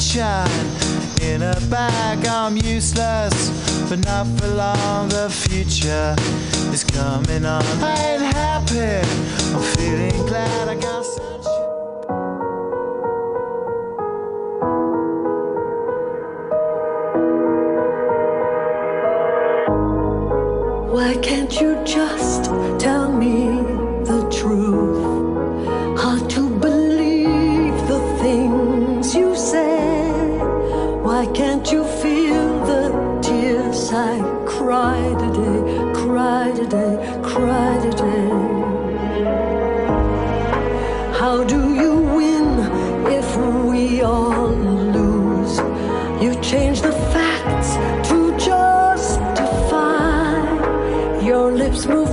[0.00, 0.48] sunshine
[1.20, 2.26] in a bag.
[2.26, 3.50] I'm useless,
[3.88, 5.08] but not for long.
[5.08, 6.16] The future
[6.72, 7.62] is coming on.
[7.82, 9.06] I ain't happy.
[9.54, 11.66] I'm feeling glad I got sunshine.
[20.94, 22.44] Why can't you just
[22.80, 23.69] tell me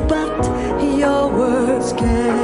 [0.07, 2.36] but your words get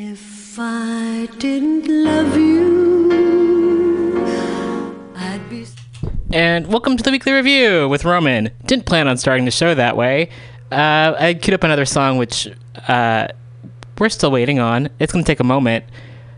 [0.00, 3.10] If I didn't love you,
[5.16, 5.66] I'd be.
[6.32, 8.50] And welcome to the weekly review with Roman.
[8.64, 10.30] Didn't plan on starting the show that way.
[10.70, 12.46] Uh, I queued up another song, which
[12.86, 13.26] uh,
[13.98, 14.88] we're still waiting on.
[15.00, 15.84] It's going to take a moment.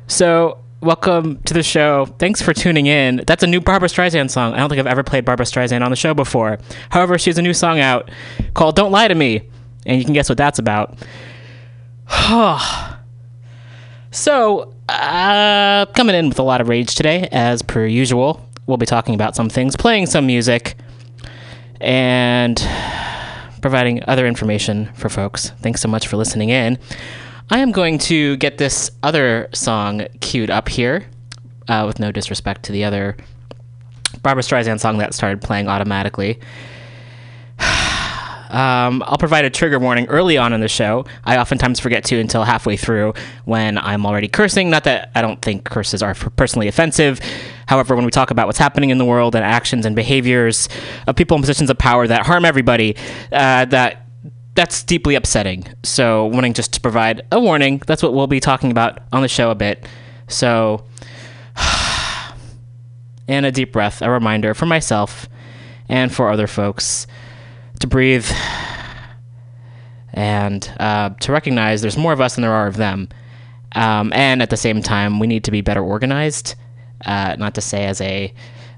[0.06, 2.06] So, welcome to the show.
[2.18, 3.24] Thanks for tuning in.
[3.26, 4.54] That's a new Barbra Streisand song.
[4.54, 6.58] I don't think I've ever played Barbra Streisand on the show before.
[6.88, 8.10] However, she has a new song out
[8.54, 9.42] called Don't Lie to Me.
[9.84, 10.96] And you can guess what that's about.
[14.10, 18.46] so, uh, coming in with a lot of rage today, as per usual.
[18.66, 20.76] We'll be talking about some things, playing some music,
[21.80, 22.56] and
[23.60, 25.50] providing other information for folks.
[25.60, 26.78] Thanks so much for listening in.
[27.50, 31.06] I am going to get this other song queued up here,
[31.68, 33.16] uh, with no disrespect to the other
[34.22, 36.38] Barbra Streisand song that started playing automatically.
[38.50, 41.06] Um, I'll provide a trigger warning early on in the show.
[41.24, 43.14] I oftentimes forget to until halfway through
[43.44, 44.70] when I'm already cursing.
[44.70, 47.20] Not that I don't think curses are personally offensive.
[47.66, 50.68] However, when we talk about what's happening in the world and actions and behaviors
[51.06, 52.96] of people in positions of power that harm everybody,
[53.30, 54.06] uh, that
[54.56, 55.64] that's deeply upsetting.
[55.84, 59.28] So, wanting just to provide a warning, that's what we'll be talking about on the
[59.28, 59.86] show a bit.
[60.26, 60.84] So,
[63.28, 65.28] and a deep breath, a reminder for myself
[65.88, 67.06] and for other folks
[67.80, 68.26] to breathe
[70.12, 73.08] and uh, to recognize there's more of us than there are of them.
[73.74, 76.54] Um, and at the same time, we need to be better organized.
[77.04, 78.32] Uh, not to say as a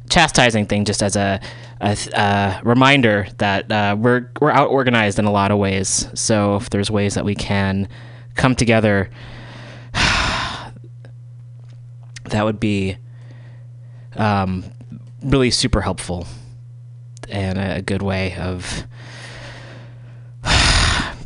[0.08, 1.40] chastising thing, just as a,
[1.80, 6.08] a, reminder that uh, we're we're out organized in a lot of ways.
[6.14, 7.88] So if there's ways that we can
[8.34, 9.10] come together,
[9.92, 10.74] that
[12.44, 12.96] would be
[14.16, 14.64] um,
[15.22, 16.26] really super helpful
[17.28, 18.86] and a good way of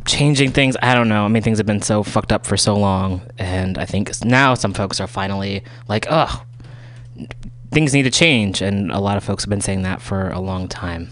[0.07, 0.75] changing things.
[0.81, 1.25] I don't know.
[1.25, 4.53] I mean, things have been so fucked up for so long, and I think now
[4.53, 6.43] some folks are finally like, "Oh,
[7.71, 10.39] things need to change," and a lot of folks have been saying that for a
[10.39, 11.09] long time.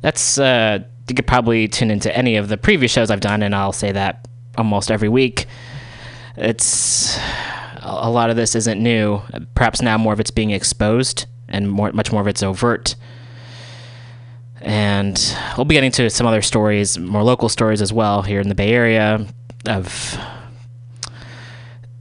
[0.00, 3.54] That's uh, you could probably tune into any of the previous shows I've done, and
[3.54, 5.46] I'll say that almost every week.
[6.36, 7.18] It's
[7.80, 9.20] a lot of this isn't new.
[9.54, 12.94] Perhaps now more of it's being exposed, and more, much more of it's overt
[14.62, 18.48] and we'll be getting to some other stories, more local stories as well here in
[18.48, 19.26] the Bay Area
[19.66, 20.18] of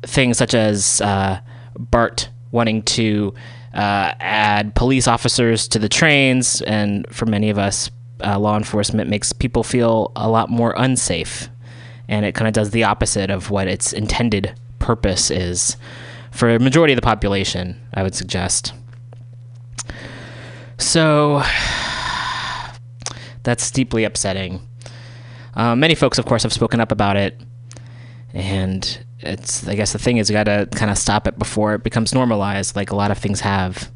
[0.04, 1.40] things such as uh,
[1.78, 3.34] BART wanting to
[3.74, 7.90] uh, add police officers to the trains, and for many of us,
[8.24, 11.50] uh, law enforcement makes people feel a lot more unsafe,
[12.08, 15.78] and it kind of does the opposite of what its intended purpose is
[16.32, 17.80] for a majority of the population.
[17.94, 18.74] I would suggest.
[20.78, 21.44] So
[23.44, 24.62] that's deeply upsetting.
[25.54, 27.40] Uh, many folks, of course, have spoken up about it,
[28.34, 29.68] and it's.
[29.68, 32.14] I guess the thing is, you got to kind of stop it before it becomes
[32.14, 33.92] normalized, like a lot of things have.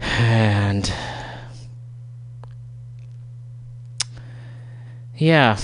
[0.00, 0.92] And
[5.16, 5.56] yeah.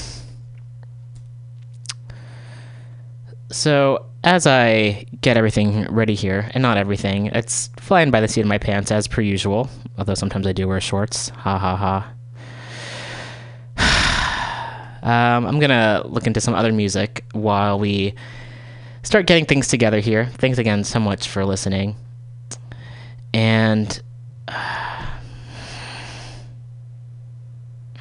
[3.50, 8.42] So as I get everything ready here, and not everything, it's flying by the seat
[8.42, 9.70] of my pants as per usual.
[9.96, 11.30] Although sometimes I do wear shorts.
[11.30, 12.12] Ha ha ha.
[15.00, 18.14] Um, I'm gonna look into some other music while we
[19.04, 20.26] start getting things together here.
[20.26, 21.96] Thanks again so much for listening.
[23.32, 24.02] And
[24.48, 25.06] uh,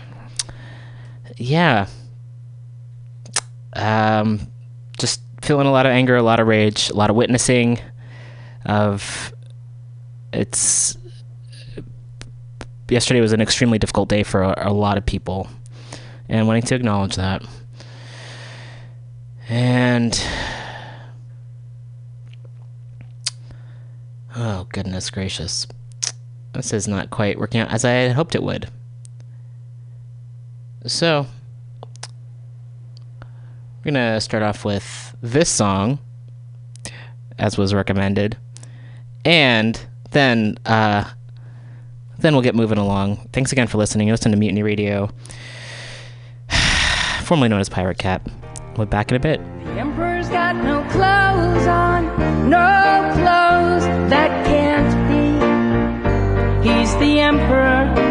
[1.37, 1.87] yeah,
[3.73, 4.51] um,
[5.47, 7.79] feeling a lot of anger, a lot of rage, a lot of witnessing
[8.65, 9.33] of
[10.33, 10.97] it's
[12.89, 15.47] yesterday was an extremely difficult day for a, a lot of people
[16.27, 17.41] and wanting to acknowledge that.
[19.47, 20.21] And
[24.35, 25.65] oh goodness gracious.
[26.51, 28.69] This is not quite working out as i had hoped it would.
[30.85, 31.25] So
[33.79, 35.99] we're gonna start off with this song
[37.37, 38.37] as was recommended
[39.25, 41.03] and then uh,
[42.19, 43.17] then we'll get moving along.
[43.33, 44.07] Thanks again for listening.
[44.07, 45.09] You listen to Mutiny Radio,
[47.23, 48.21] formerly known as Pirate Cat.
[48.75, 49.39] We'll be back in a bit.
[49.65, 54.93] The emperor's got no clothes on, no clothes that can't
[56.63, 56.69] be.
[56.69, 58.06] He's the emperor.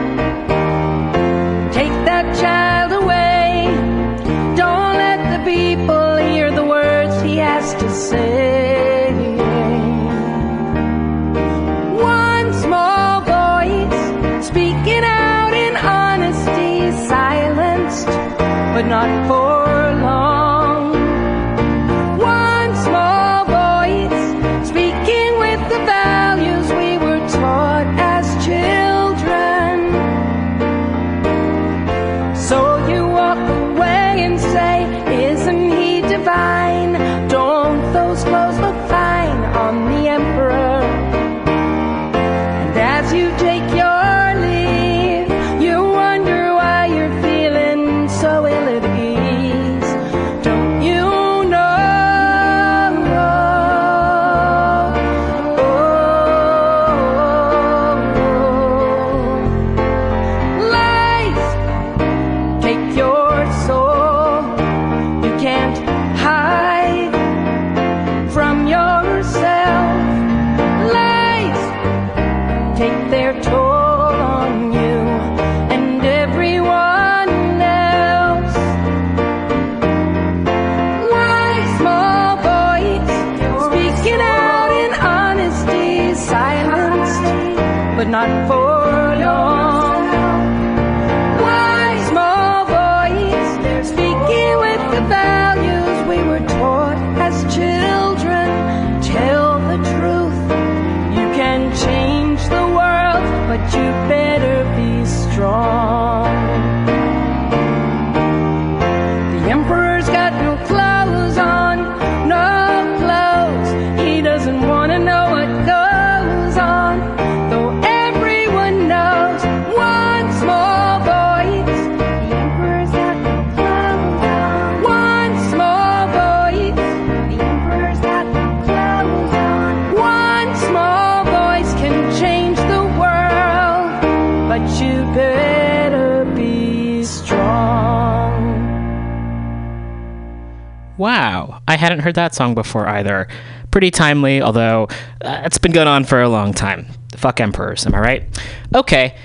[140.98, 143.28] Wow, I hadn't heard that song before either.
[143.70, 144.88] Pretty timely, although
[145.20, 146.86] uh, it's been going on for a long time.
[147.16, 148.40] Fuck emperors, am I right?
[148.74, 149.16] Okay.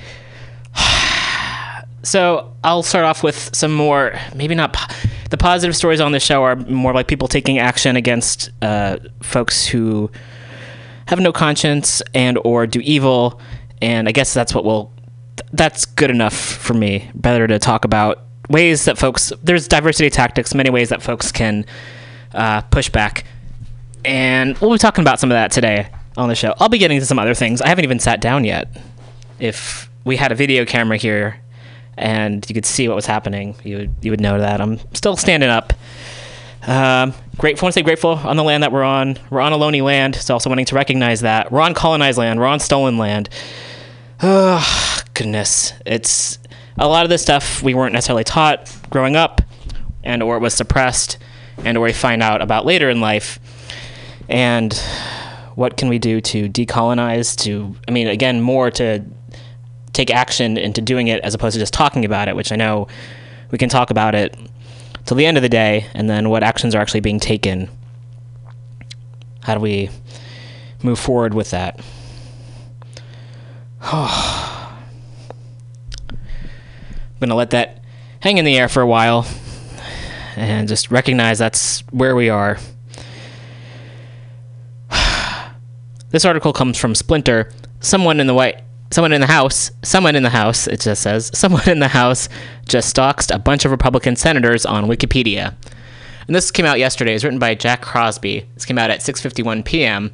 [2.03, 4.73] So I'll start off with some more, maybe not.
[4.73, 4.91] Po-
[5.29, 9.67] the positive stories on the show are more like people taking action against uh, folks
[9.67, 10.09] who
[11.05, 13.39] have no conscience and or do evil,
[13.83, 14.91] and I guess that's what we'll.
[15.53, 17.11] That's good enough for me.
[17.13, 19.31] Better to talk about ways that folks.
[19.43, 21.65] There's diversity tactics, many ways that folks can
[22.33, 23.25] uh, push back,
[24.05, 26.53] and we'll be talking about some of that today on the show.
[26.59, 27.61] I'll be getting to some other things.
[27.61, 28.67] I haven't even sat down yet.
[29.39, 31.39] If we had a video camera here
[31.97, 35.15] and you could see what was happening, you would you would know that I'm still
[35.15, 35.73] standing up.
[36.67, 37.65] Um, grateful.
[37.65, 39.17] I want to say grateful on the land that we're on.
[39.29, 42.39] We're on Ohlone land, so also wanting to recognize that we're on colonized land.
[42.39, 43.29] We're on stolen land.
[44.23, 46.37] Oh, goodness, it's
[46.81, 49.41] a lot of this stuff we weren't necessarily taught growing up,
[50.03, 51.19] and or it was suppressed,
[51.59, 53.39] and or we find out about later in life.
[54.27, 54.73] And
[55.53, 57.37] what can we do to decolonize?
[57.43, 59.05] To I mean, again, more to
[59.93, 62.87] take action into doing it as opposed to just talking about it, which I know
[63.51, 64.35] we can talk about it
[65.05, 67.69] till the end of the day, and then what actions are actually being taken.
[69.43, 69.89] How do we
[70.81, 71.79] move forward with that?
[73.83, 74.40] I'm oh.
[77.21, 77.83] Gonna let that
[78.19, 79.25] hang in the air for a while
[80.35, 82.57] and just recognize that's where we are.
[86.09, 87.49] This article comes from Splinter.
[87.79, 88.61] Someone in the white
[88.91, 92.29] someone in the house, someone in the house, it just says, someone in the house
[92.67, 95.55] just doxed a bunch of Republican senators on Wikipedia.
[96.27, 97.15] And this came out yesterday.
[97.15, 98.45] It's written by Jack Crosby.
[98.53, 100.11] This came out at 6:51 p.m.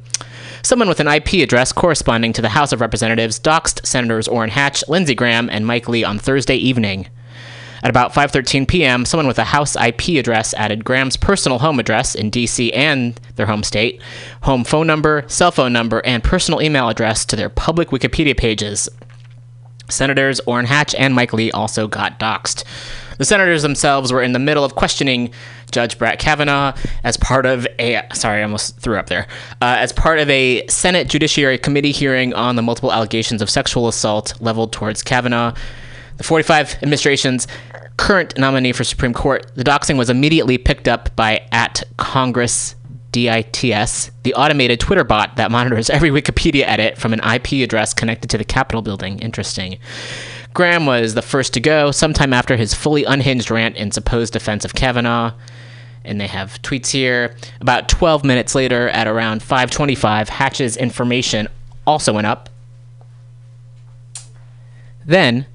[0.62, 4.82] Someone with an IP address corresponding to the House of Representatives doxed Senators Orrin Hatch,
[4.88, 7.08] Lindsey Graham, and Mike Lee on Thursday evening.
[7.82, 12.14] At about 5:13 p.m., someone with a house IP address added Graham's personal home address
[12.14, 12.72] in D.C.
[12.72, 14.02] and their home state,
[14.42, 18.88] home phone number, cell phone number, and personal email address to their public Wikipedia pages.
[19.88, 22.64] Senators Orrin Hatch and Mike Lee also got doxxed.
[23.18, 25.30] The senators themselves were in the middle of questioning
[25.70, 29.26] Judge Brett Kavanaugh as part of a sorry, I almost threw up there.
[29.60, 33.88] Uh, as part of a Senate Judiciary Committee hearing on the multiple allegations of sexual
[33.88, 35.54] assault leveled towards Kavanaugh.
[36.16, 37.46] The 45 administration's
[37.96, 42.74] current nominee for Supreme Court, the doxing was immediately picked up by at Congress
[43.12, 48.30] DITS, the automated Twitter bot that monitors every Wikipedia edit from an IP address connected
[48.30, 49.18] to the Capitol building.
[49.20, 49.78] Interesting.
[50.58, 54.64] Graham was the first to go sometime after his fully unhinged rant in supposed defense
[54.64, 55.32] of Kavanaugh.
[56.04, 57.36] And they have tweets here.
[57.60, 61.46] About 12 minutes later, at around 5:25, Hatch's information
[61.86, 62.48] also went up.
[65.06, 65.46] Then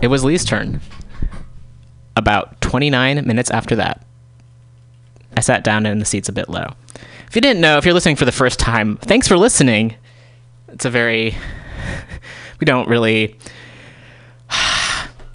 [0.00, 0.80] it was Lee's turn.
[2.14, 4.06] About 29 minutes after that,
[5.36, 6.68] I sat down in the seats a bit low.
[7.26, 9.96] If you didn't know, if you're listening for the first time, thanks for listening.
[10.68, 11.34] It's a very.
[12.58, 13.36] We don't really.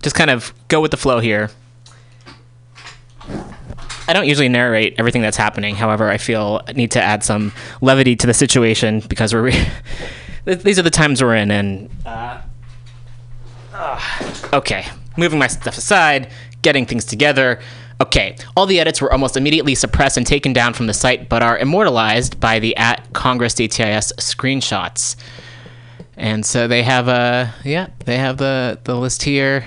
[0.01, 1.49] Just kind of go with the flow here.
[4.07, 5.75] I don't usually narrate everything that's happening.
[5.75, 9.51] However, I feel I need to add some levity to the situation because we're.
[10.45, 11.89] these are the times we're in, and.
[12.05, 12.41] Uh,
[14.53, 14.85] Okay,
[15.17, 16.29] moving my stuff aside,
[16.61, 17.59] getting things together.
[18.01, 21.41] Okay, all the edits were almost immediately suppressed and taken down from the site, but
[21.41, 25.15] are immortalized by the at CongressEdits screenshots.
[26.17, 29.65] And so they have a yeah, they have the the list here.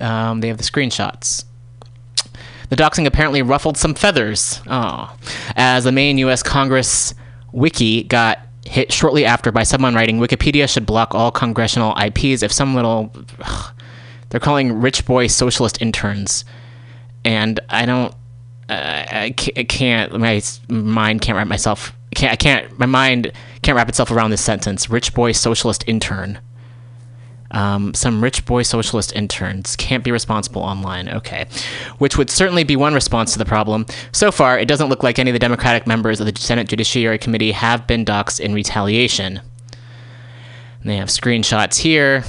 [0.00, 1.44] Um, they have the screenshots.
[2.68, 4.60] The doxing apparently ruffled some feathers.
[4.68, 5.14] Oh,
[5.56, 6.42] as the main U.S.
[6.42, 7.14] Congress
[7.52, 12.52] wiki got hit shortly after by someone writing Wikipedia should block all congressional IPs if
[12.52, 13.74] some little ugh,
[14.28, 16.44] they're calling rich boy socialist interns,
[17.24, 18.14] and I don't,
[18.68, 23.32] uh, I ca- I can't, my mind can't wrap myself, can't, I can't, my mind
[23.62, 24.88] can't wrap itself around this sentence.
[24.88, 26.38] Rich boy socialist intern.
[27.52, 31.08] Um, some rich boy socialist interns can't be responsible online.
[31.08, 31.46] Okay.
[31.98, 33.86] Which would certainly be one response to the problem.
[34.12, 37.18] So far, it doesn't look like any of the Democratic members of the Senate Judiciary
[37.18, 39.40] Committee have been doxxed in retaliation.
[40.80, 42.24] And they have screenshots here.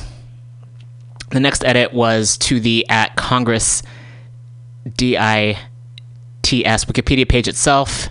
[1.29, 3.83] The next edit was to the at Congress
[4.97, 5.61] DITS
[6.43, 8.09] Wikipedia page itself.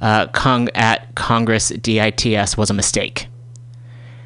[0.00, 3.28] Uh, Cong at CongressEdits was a mistake.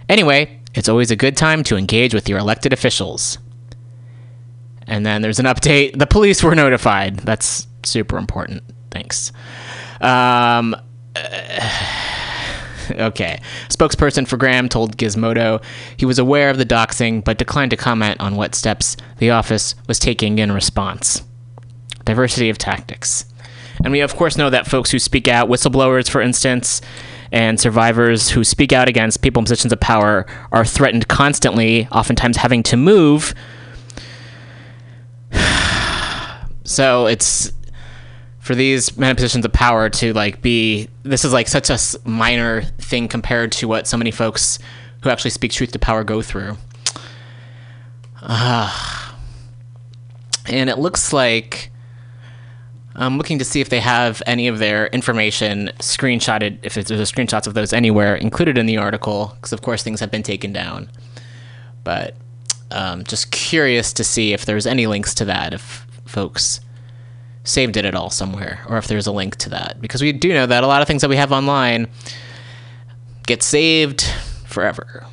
[0.09, 3.39] Anyway, it's always a good time to engage with your elected officials.
[4.87, 5.99] And then there's an update.
[5.99, 7.17] The police were notified.
[7.17, 8.63] That's super important.
[8.93, 9.33] Thanks.
[10.01, 10.77] Um,
[12.93, 13.41] okay.
[13.69, 15.61] Spokesperson for Graham told Gizmodo
[15.97, 19.75] he was aware of the doxing, but declined to comment on what steps the office
[19.89, 21.25] was taking in response.
[22.05, 23.25] Diversity of tactics.
[23.83, 26.81] And we, of course, know that folks who speak out, whistleblowers, for instance,
[27.33, 32.37] and survivors who speak out against people in positions of power are threatened constantly, oftentimes
[32.37, 33.35] having to move.
[36.65, 37.53] so it's
[38.39, 41.79] for these men in positions of power to like be this is like such a
[42.09, 44.59] minor thing compared to what so many folks
[45.03, 46.57] who actually speak truth to power go through.
[48.23, 49.17] Ah.
[50.47, 51.71] and it looks like
[52.99, 57.47] I'm looking to see if they have any of their information screenshotted, if there's screenshots
[57.47, 60.91] of those anywhere included in the article, because of course things have been taken down.
[61.85, 62.17] But
[62.73, 66.61] um, just curious to see if there's any links to that, if folks
[67.45, 70.35] saved it at all somewhere, or if there's a link to that, because we do
[70.35, 71.87] know that a lot of things that we have online
[73.27, 74.03] get saved
[74.45, 75.07] forever.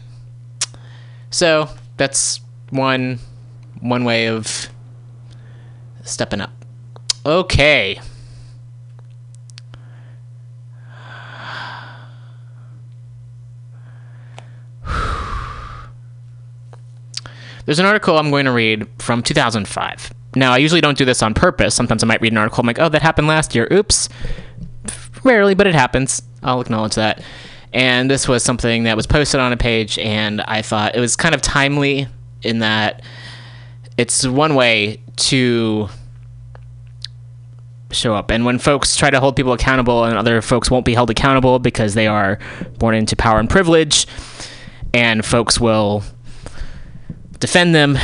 [1.30, 2.40] So that's
[2.72, 3.20] one
[3.80, 4.70] one way of
[6.04, 6.55] stepping up.
[7.26, 8.00] Okay.
[17.66, 20.14] There's an article I'm going to read from 2005.
[20.36, 21.74] Now, I usually don't do this on purpose.
[21.74, 23.68] Sometimes I might read an article, I'm like, oh, that happened last year.
[23.72, 24.08] Oops.
[25.24, 26.22] Rarely, but it happens.
[26.44, 27.24] I'll acknowledge that.
[27.74, 31.16] And this was something that was posted on a page, and I thought it was
[31.16, 32.08] kind of timely
[32.44, 33.02] in that
[33.98, 35.90] it's one way to
[37.96, 38.32] show up.
[38.32, 41.60] And when folks try to hold people accountable and other folks won't be held accountable
[41.60, 42.40] because they are
[42.78, 44.08] born into power and privilege,
[44.94, 46.04] and folks will
[47.40, 47.98] defend them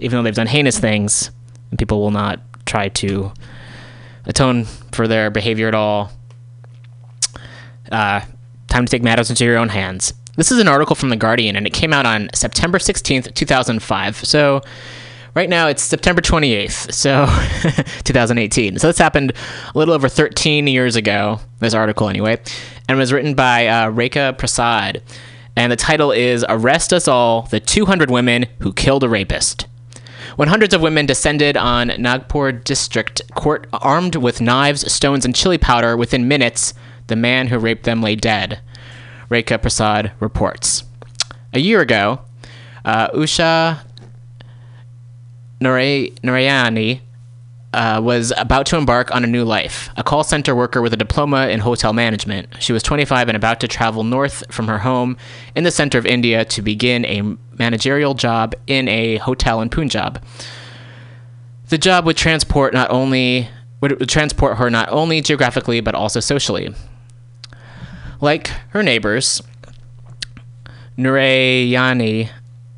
[0.00, 1.30] even though they've done heinous things,
[1.70, 3.32] and people will not try to
[4.26, 6.10] atone for their behavior at all.
[7.92, 8.20] Uh,
[8.68, 10.12] time to take matters into your own hands.
[10.36, 14.24] This is an article from The Guardian, and it came out on September 16th, 2005.
[14.24, 14.62] So,
[15.34, 17.26] right now it's September 28th, so
[18.04, 18.78] 2018.
[18.78, 19.32] So, this happened
[19.74, 22.40] a little over 13 years ago, this article anyway,
[22.88, 25.02] and was written by uh, Raekha Prasad.
[25.56, 29.66] And the title is Arrest Us All The 200 Women Who Killed a Rapist.
[30.36, 35.58] When hundreds of women descended on Nagpur district court armed with knives, stones, and chili
[35.58, 36.72] powder, within minutes,
[37.08, 38.60] the man who raped them lay dead.
[39.28, 40.84] Raekha Prasad reports.
[41.52, 42.20] A year ago,
[42.84, 43.80] uh, Usha
[45.60, 47.00] Narayani
[47.72, 49.90] uh, was about to embark on a new life.
[49.96, 52.48] A call center worker with a diploma in hotel management.
[52.58, 55.16] She was 25 and about to travel north from her home
[55.54, 60.22] in the center of India to begin a managerial job in a hotel in Punjab.
[61.68, 63.48] The job would transport not only
[63.80, 66.74] would transport her not only geographically but also socially.
[68.20, 69.40] Like her neighbors,
[70.98, 72.28] Nurayani,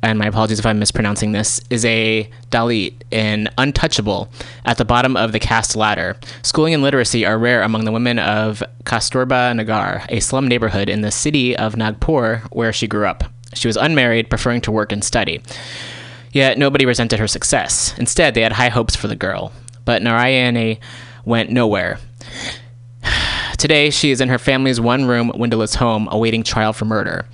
[0.03, 4.29] and my apologies if I'm mispronouncing this, is a Dalit and untouchable
[4.65, 6.17] at the bottom of the caste ladder.
[6.41, 11.01] Schooling and literacy are rare among the women of Kasturba Nagar, a slum neighborhood in
[11.01, 13.23] the city of Nagpur where she grew up.
[13.53, 15.41] She was unmarried, preferring to work and study.
[16.33, 17.97] Yet nobody resented her success.
[17.97, 19.53] Instead, they had high hopes for the girl.
[19.85, 20.79] But Narayani
[21.23, 21.99] went nowhere.
[23.57, 27.25] Today, she is in her family's one room, windowless home awaiting trial for murder.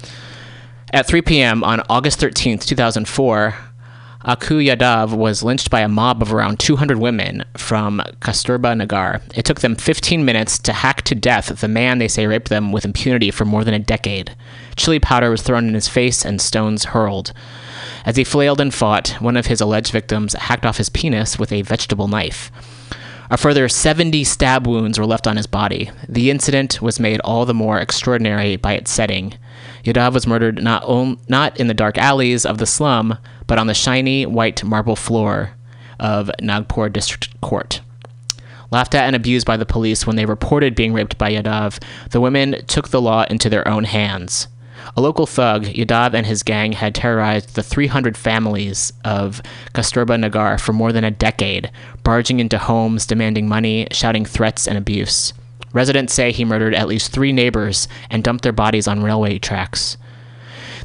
[0.91, 1.63] At 3 p.m.
[1.63, 3.53] on August 13th, 2004,
[4.25, 9.21] Aku Yadav was lynched by a mob of around 200 women from Kasturba Nagar.
[9.35, 12.71] It took them 15 minutes to hack to death the man they say raped them
[12.71, 14.35] with impunity for more than a decade.
[14.75, 17.33] Chili powder was thrown in his face and stones hurled.
[18.03, 21.51] As he flailed and fought, one of his alleged victims hacked off his penis with
[21.51, 22.51] a vegetable knife.
[23.29, 25.91] A further 70 stab wounds were left on his body.
[26.07, 29.35] The incident was made all the more extraordinary by its setting.
[29.83, 33.67] Yadav was murdered not, on, not in the dark alleys of the slum, but on
[33.67, 35.51] the shiny white marble floor
[35.99, 37.81] of Nagpur District Court.
[38.71, 42.21] Laughed at and abused by the police when they reported being raped by Yadav, the
[42.21, 44.47] women took the law into their own hands.
[44.95, 49.41] A local thug, Yadav and his gang had terrorized the 300 families of
[49.73, 51.71] Kasturba Nagar for more than a decade,
[52.03, 55.33] barging into homes, demanding money, shouting threats and abuse.
[55.73, 59.97] Residents say he murdered at least three neighbors and dumped their bodies on railway tracks.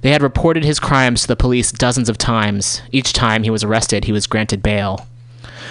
[0.02, 2.82] They had reported his crimes to the police dozens of times.
[2.92, 5.06] Each time he was arrested, he was granted bail.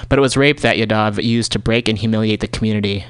[0.10, 3.06] But it was rape that Yadav used to break and humiliate the community.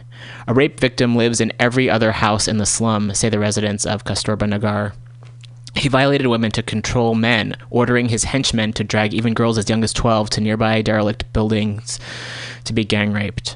[0.47, 4.03] A rape victim lives in every other house in the slum, say the residents of
[4.03, 4.93] Kasturba Nagar.
[5.75, 9.83] He violated women to control men, ordering his henchmen to drag even girls as young
[9.83, 11.99] as 12 to nearby derelict buildings
[12.65, 13.55] to be gang raped.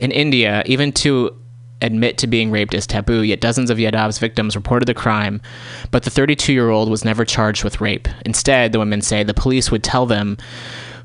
[0.00, 1.36] In India, even to
[1.82, 5.40] admit to being raped is taboo, yet dozens of Yadav's victims reported the crime,
[5.90, 8.08] but the 32 year old was never charged with rape.
[8.24, 10.36] Instead, the women say the police would tell them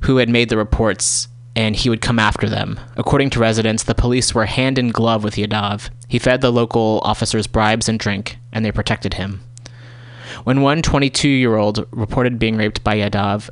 [0.01, 2.79] who had made the reports and he would come after them.
[2.95, 5.89] According to residents, the police were hand in glove with Yadav.
[6.07, 9.41] He fed the local officers bribes and drink, and they protected him.
[10.45, 13.49] When one 22 year old reported being raped by Yadav,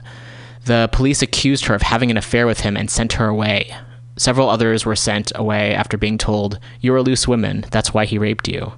[0.66, 3.76] the police accused her of having an affair with him and sent her away.
[4.18, 8.18] Several others were sent away after being told, You're a loose woman, that's why he
[8.18, 8.74] raped you.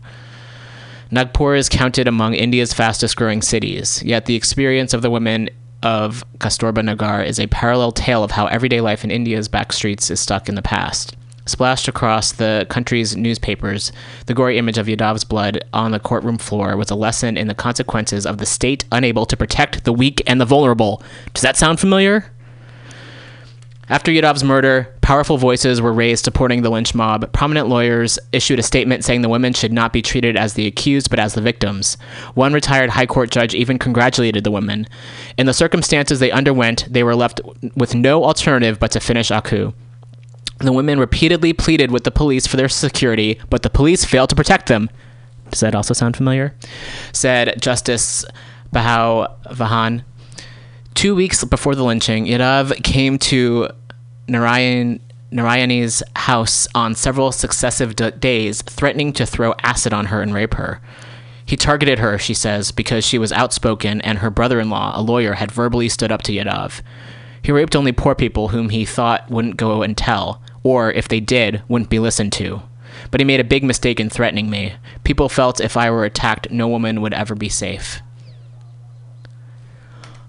[1.12, 5.50] Nagpur is counted among India's fastest growing cities, yet the experience of the women
[5.82, 10.12] of Kasturba Nagar is a parallel tale of how everyday life in India's back streets
[10.12, 11.16] is stuck in the past.
[11.46, 13.92] Splashed across the country's newspapers,
[14.28, 17.56] the gory image of Yadav's blood on the courtroom floor was a lesson in the
[17.56, 21.02] consequences of the state unable to protect the weak and the vulnerable.
[21.34, 22.32] Does that sound familiar?
[23.90, 27.34] After Yadav's murder, powerful voices were raised supporting the lynch mob.
[27.34, 31.10] Prominent lawyers issued a statement saying the women should not be treated as the accused
[31.10, 31.98] but as the victims.
[32.36, 34.88] One retired high court judge even congratulated the women.
[35.36, 37.42] In the circumstances they underwent, they were left
[37.76, 39.74] with no alternative but to finish Aku.
[40.60, 44.36] The women repeatedly pleaded with the police for their security, but the police failed to
[44.36, 44.92] protect them.
[45.50, 46.54] Does that also sound familiar?
[47.14, 48.26] Said Justice
[48.72, 50.04] Bhau Vahane.
[50.94, 53.70] Two weeks before the lynching, Yadav came to
[54.30, 55.00] Narayan
[55.32, 60.56] Narayani's house on several successive d- days, threatening to throw acid on her and rape
[60.56, 60.82] her.
[61.46, 65.02] He targeted her, she says, because she was outspoken and her brother in law, a
[65.02, 66.82] lawyer, had verbally stood up to Yadav.
[67.42, 71.20] He raped only poor people whom he thought wouldn't go and tell, or if they
[71.20, 72.62] did, wouldn't be listened to.
[73.12, 74.74] But he made a big mistake in threatening me.
[75.04, 78.02] People felt if I were attacked, no woman would ever be safe.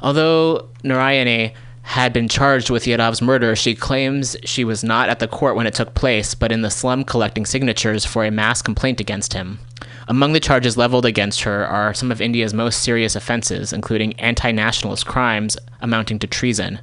[0.01, 5.29] Although Narayani had been charged with Yadav's murder, she claims she was not at the
[5.29, 9.01] court when it took place, but in the slum collecting signatures for a mass complaint
[9.01, 9.59] against him.
[10.07, 14.51] Among the charges leveled against her are some of India's most serious offenses, including anti
[14.51, 16.81] nationalist crimes amounting to treason.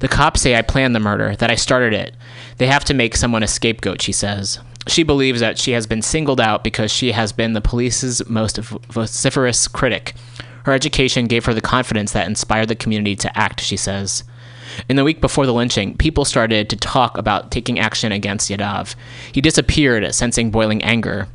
[0.00, 2.14] The cops say I planned the murder, that I started it.
[2.58, 4.58] They have to make someone a scapegoat, she says.
[4.86, 8.58] She believes that she has been singled out because she has been the police's most
[8.58, 10.14] vociferous critic.
[10.64, 14.24] Her education gave her the confidence that inspired the community to act, she says.
[14.88, 18.94] In the week before the lynching, people started to talk about taking action against Yadav.
[19.32, 21.28] He disappeared, sensing boiling anger.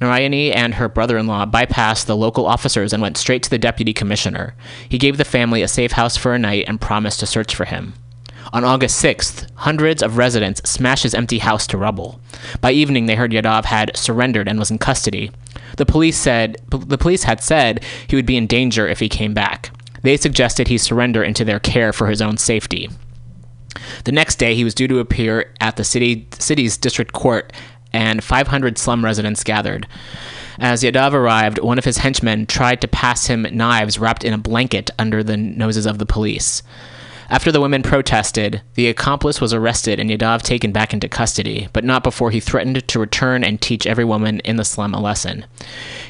[0.00, 3.58] Narayani and her brother in law bypassed the local officers and went straight to the
[3.58, 4.54] deputy commissioner.
[4.88, 7.64] He gave the family a safe house for a night and promised to search for
[7.64, 7.94] him.
[8.52, 12.20] On August 6th, hundreds of residents smashed his empty house to rubble.
[12.60, 15.30] By evening, they heard Yadav had surrendered and was in custody.
[15.82, 19.34] The police said the police had said he would be in danger if he came
[19.34, 19.72] back.
[20.02, 22.88] They suggested he surrender into their care for his own safety.
[24.04, 27.52] The next day, he was due to appear at the city, city's district court,
[27.92, 29.88] and 500 slum residents gathered.
[30.56, 34.38] As Yadav arrived, one of his henchmen tried to pass him knives wrapped in a
[34.38, 36.62] blanket under the noses of the police.
[37.32, 41.82] After the women protested, the accomplice was arrested and Yadav taken back into custody, but
[41.82, 45.46] not before he threatened to return and teach every woman in the slum a lesson.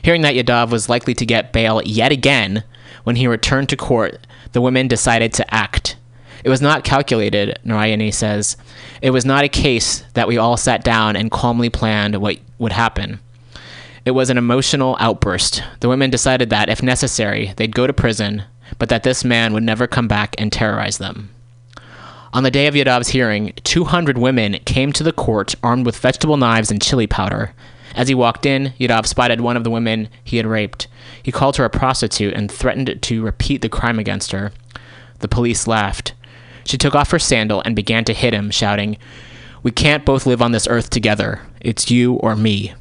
[0.03, 2.65] Hearing that Yadav was likely to get bail yet again,
[3.05, 5.95] when he returned to court, the women decided to act.
[6.43, 8.57] It was not calculated, Narayani says.
[9.01, 12.73] It was not a case that we all sat down and calmly planned what would
[12.73, 13.21] happen.
[14.05, 15.63] It was an emotional outburst.
[15.79, 18.43] The women decided that, if necessary, they'd go to prison,
[18.79, 21.31] but that this man would never come back and terrorize them.
[22.35, 26.39] On the day of Yadav's hearing, 200 women came to the court armed with vegetable
[26.39, 27.53] knives and chili powder.
[27.95, 30.89] As he walked in, Yadav spotted one of the women he had raped.
[31.23, 34.53] He called her a prostitute and threatened to repeat the crime against her.
[35.19, 36.15] The police laughed.
[36.65, 38.97] She took off her sandal and began to hit him, shouting,
[39.63, 41.43] We can't both live on this earth together.
[41.61, 42.73] It's you or me.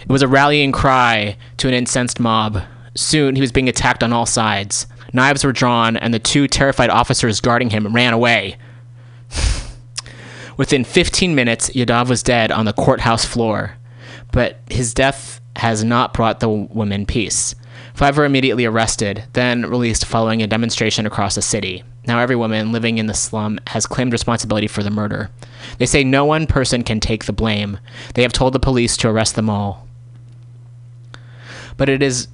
[0.00, 2.60] It was a rallying cry to an incensed mob.
[2.94, 4.86] Soon he was being attacked on all sides.
[5.12, 8.56] Knives were drawn, and the two terrified officers guarding him ran away.
[10.56, 13.76] Within 15 minutes, Yadav was dead on the courthouse floor.
[14.32, 17.54] But his death has not brought the women peace.
[17.94, 21.82] Five were immediately arrested, then released following a demonstration across the city.
[22.06, 25.30] Now, every woman living in the slum has claimed responsibility for the murder.
[25.78, 27.78] They say no one person can take the blame.
[28.14, 29.88] They have told the police to arrest them all.
[31.76, 32.28] But it is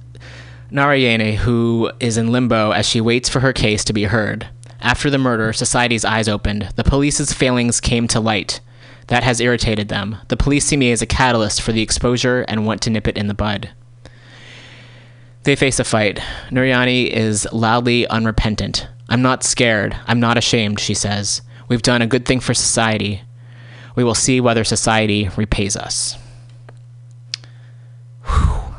[0.73, 4.47] Narayane who is in limbo as she waits for her case to be heard.
[4.81, 6.69] After the murder, society's eyes opened.
[6.75, 8.59] The police's failings came to light.
[9.07, 10.17] That has irritated them.
[10.29, 13.17] The police see me as a catalyst for the exposure and want to nip it
[13.17, 13.69] in the bud.
[15.43, 16.19] They face a fight.
[16.49, 18.87] Nuryani is loudly unrepentant.
[19.09, 19.95] I'm not scared.
[20.07, 21.41] I'm not ashamed, she says.
[21.67, 23.21] We've done a good thing for society.
[23.95, 26.17] We will see whether society repays us.
[28.25, 28.72] Whew.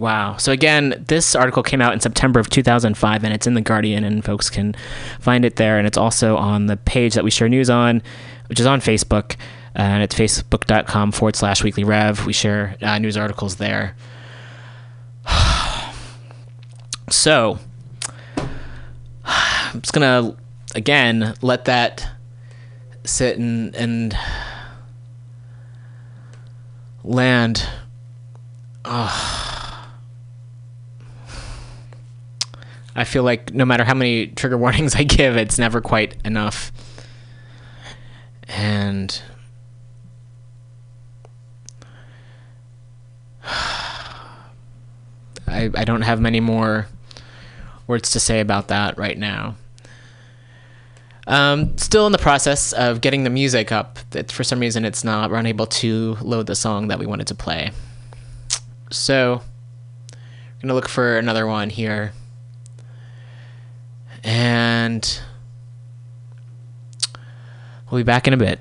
[0.00, 0.38] Wow.
[0.38, 4.02] So again, this article came out in September of 2005 and it's in the Guardian
[4.02, 4.74] and folks can
[5.20, 8.00] find it there and it's also on the page that we share news on,
[8.46, 9.36] which is on Facebook
[9.74, 12.24] and it's facebook.com forward slash weekly rev.
[12.24, 13.94] We share uh, news articles there.
[17.10, 17.58] so
[19.26, 20.34] I'm just gonna
[20.74, 22.08] again let that
[23.04, 24.16] sit and and
[27.04, 27.68] land.
[32.94, 36.72] I feel like no matter how many trigger warnings I give, it's never quite enough.
[38.48, 39.20] And
[43.44, 44.36] I,
[45.46, 46.88] I don't have many more
[47.86, 49.56] words to say about that right now.
[51.26, 53.98] Um, still in the process of getting the music up.
[54.28, 55.30] For some reason, it's not.
[55.30, 57.70] We're unable to load the song that we wanted to play.
[58.90, 59.42] So,
[60.12, 62.12] I'm gonna look for another one here.
[64.22, 65.20] And
[67.90, 68.60] we'll be back in a bit.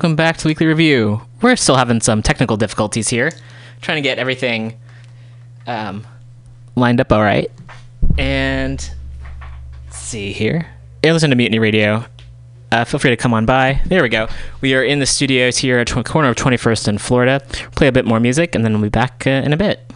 [0.00, 1.20] Welcome back to Weekly Review.
[1.42, 3.30] We're still having some technical difficulties here,
[3.82, 4.80] trying to get everything
[5.66, 6.06] um,
[6.74, 7.50] lined up all right.
[8.16, 8.78] And
[9.84, 10.66] let's see here.
[11.02, 12.06] You're listening to Mutiny Radio.
[12.72, 13.82] Uh, feel free to come on by.
[13.84, 14.28] There we go.
[14.62, 17.42] We are in the studios here at tw- corner of 21st and Florida.
[17.76, 19.89] Play a bit more music, and then we'll be back uh, in a bit.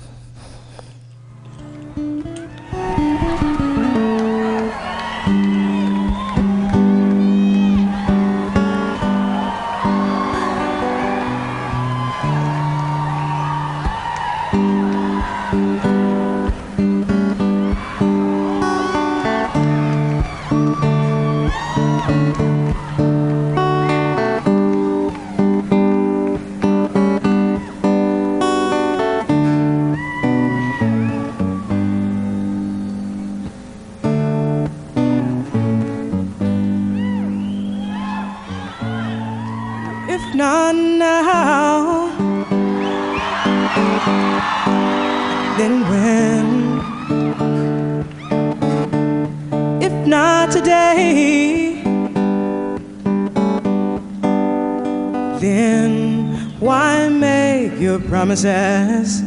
[58.35, 59.23] Promises?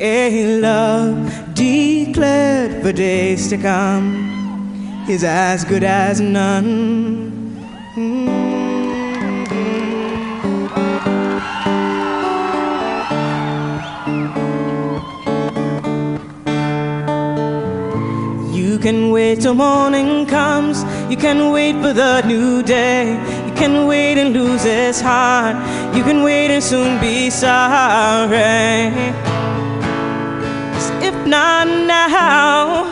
[0.00, 7.40] A love declared for days to come is as good as none.
[7.94, 8.30] Mm-hmm.
[18.54, 20.84] You can wait till morning comes.
[21.10, 23.12] You can wait for the new day.
[23.46, 25.56] You can wait and lose its heart.
[25.94, 28.90] You can wait and soon be sorry.
[30.72, 32.86] 'Cause if not now,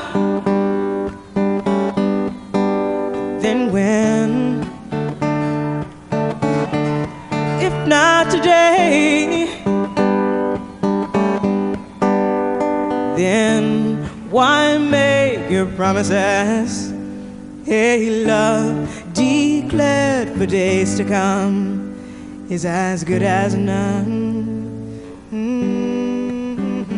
[3.40, 4.66] then when?
[7.60, 9.48] If not today,
[13.16, 13.64] then
[14.30, 16.92] why make your promises?
[17.64, 21.87] Hey, love declared for days to come
[22.50, 24.08] is as good as none.
[25.30, 26.88] Mhm.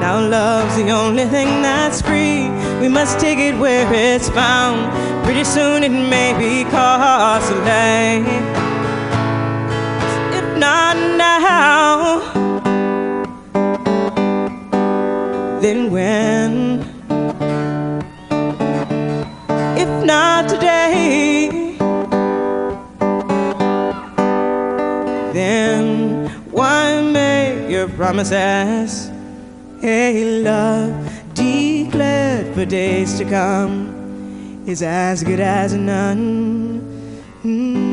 [0.00, 2.50] Now love's the only thing that's free.
[2.80, 4.90] We must take it where it's found.
[5.24, 8.24] Pretty soon it may be costly.
[10.38, 12.20] If not now,
[15.60, 16.67] then when?
[27.78, 29.08] Your promises?
[29.80, 30.92] Hey, love
[31.34, 36.82] declared for days to come is as good as none.
[37.44, 37.87] Mhm.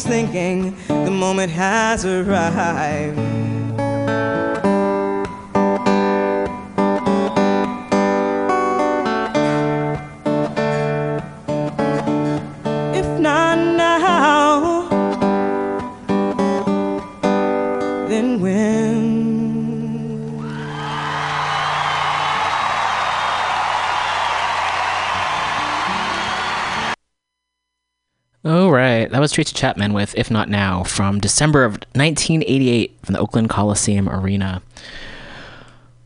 [0.00, 3.18] Thinking the moment has arrived.
[29.22, 34.08] Was Tracy Chapman with "If Not Now" from December of 1988 from the Oakland Coliseum
[34.08, 34.62] Arena.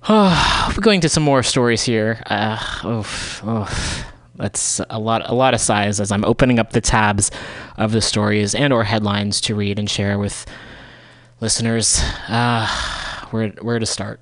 [0.09, 2.23] Oh, we're going to some more stories here.
[2.27, 4.05] Uh, oof, oof.
[4.37, 7.33] That's a lot, a lot of size as I'm opening up the tabs
[7.77, 10.47] of the stories and/or headlines to read and share with
[11.41, 12.01] listeners.
[12.29, 12.69] Uh,
[13.31, 14.21] where, where to start?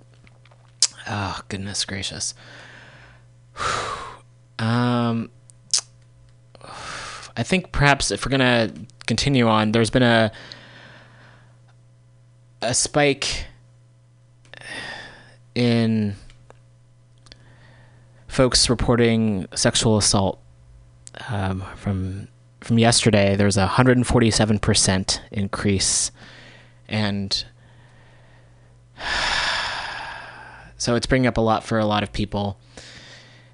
[1.06, 2.32] Oh goodness gracious.
[4.56, 5.30] Um,
[7.36, 8.72] I think perhaps if we're gonna
[9.06, 10.30] continue on, there's been a
[12.62, 13.46] a spike
[15.54, 16.14] in
[18.28, 20.40] folks reporting sexual assault
[21.28, 22.28] um, from
[22.60, 23.36] from yesterday.
[23.36, 26.10] There's a 147 percent increase,
[26.88, 27.44] and
[30.76, 32.58] so it's bringing up a lot for a lot of people.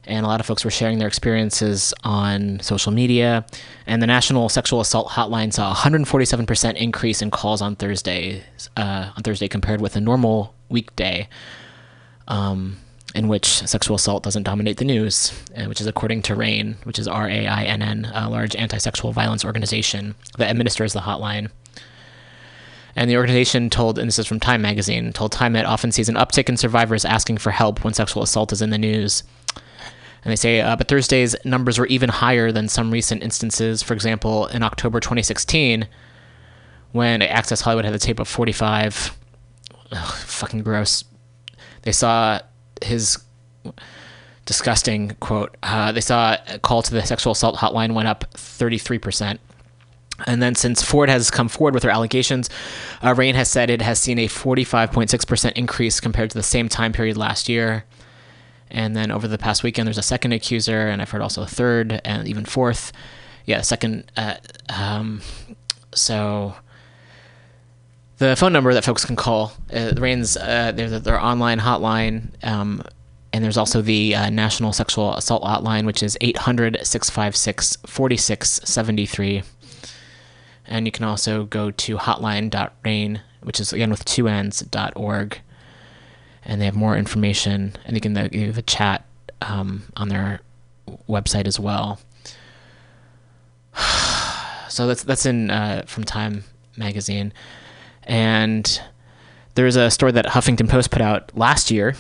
[0.07, 3.45] And a lot of folks were sharing their experiences on social media.
[3.87, 8.43] And the National Sexual Assault Hotline saw a 147% increase in calls on Thursday,
[8.77, 11.29] uh, on Thursday compared with a normal weekday,
[12.29, 12.79] um,
[13.15, 16.99] in which sexual assault doesn't dominate the news, uh, which is according to RAINN, which
[16.99, 21.51] is R A I N N, a large anti-sexual violence organization that administers the hotline.
[22.97, 26.09] And the organization told, and this is from Time magazine, told Time it often sees
[26.09, 29.23] an uptick in survivors asking for help when sexual assault is in the news.
[30.25, 33.83] And they say, uh, but Thursday's numbers were even higher than some recent instances.
[33.83, 35.89] For example, in October 2016,
[36.93, 39.17] when Access Hollywood had the tape of 45,
[39.93, 41.05] ugh, fucking gross.
[41.83, 42.41] They saw
[42.83, 43.19] his
[44.45, 45.57] disgusting quote.
[45.63, 49.39] Uh, they saw a call to the sexual assault hotline went up 33%.
[50.27, 52.51] And then, since Ford has come forward with her allegations,
[53.03, 56.93] uh, RAINN has said it has seen a 45.6% increase compared to the same time
[56.93, 57.85] period last year.
[58.71, 61.47] And then over the past weekend, there's a second accuser, and I've heard also a
[61.47, 62.93] third and even fourth.
[63.47, 64.11] Yeah, second.
[64.17, 64.37] Uh,
[64.69, 65.23] um,
[65.93, 66.55] so
[68.19, 72.83] the phone number that folks can call, uh, RAINN's uh, their, their online hotline, um,
[73.33, 79.43] and there's also the uh, National Sexual Assault Hotline, which is 800 656 4673.
[80.67, 85.41] And you can also go to hotline.rainn, which is again with two N's, dot org.
[86.45, 89.05] And they have more information, and you can give a chat
[89.43, 90.41] um, on their
[91.09, 92.01] website as well.
[94.69, 96.45] so that's that's in uh, from Time
[96.77, 97.33] magazine,
[98.05, 98.81] and
[99.55, 101.95] there's a story that Huffington Post put out last year,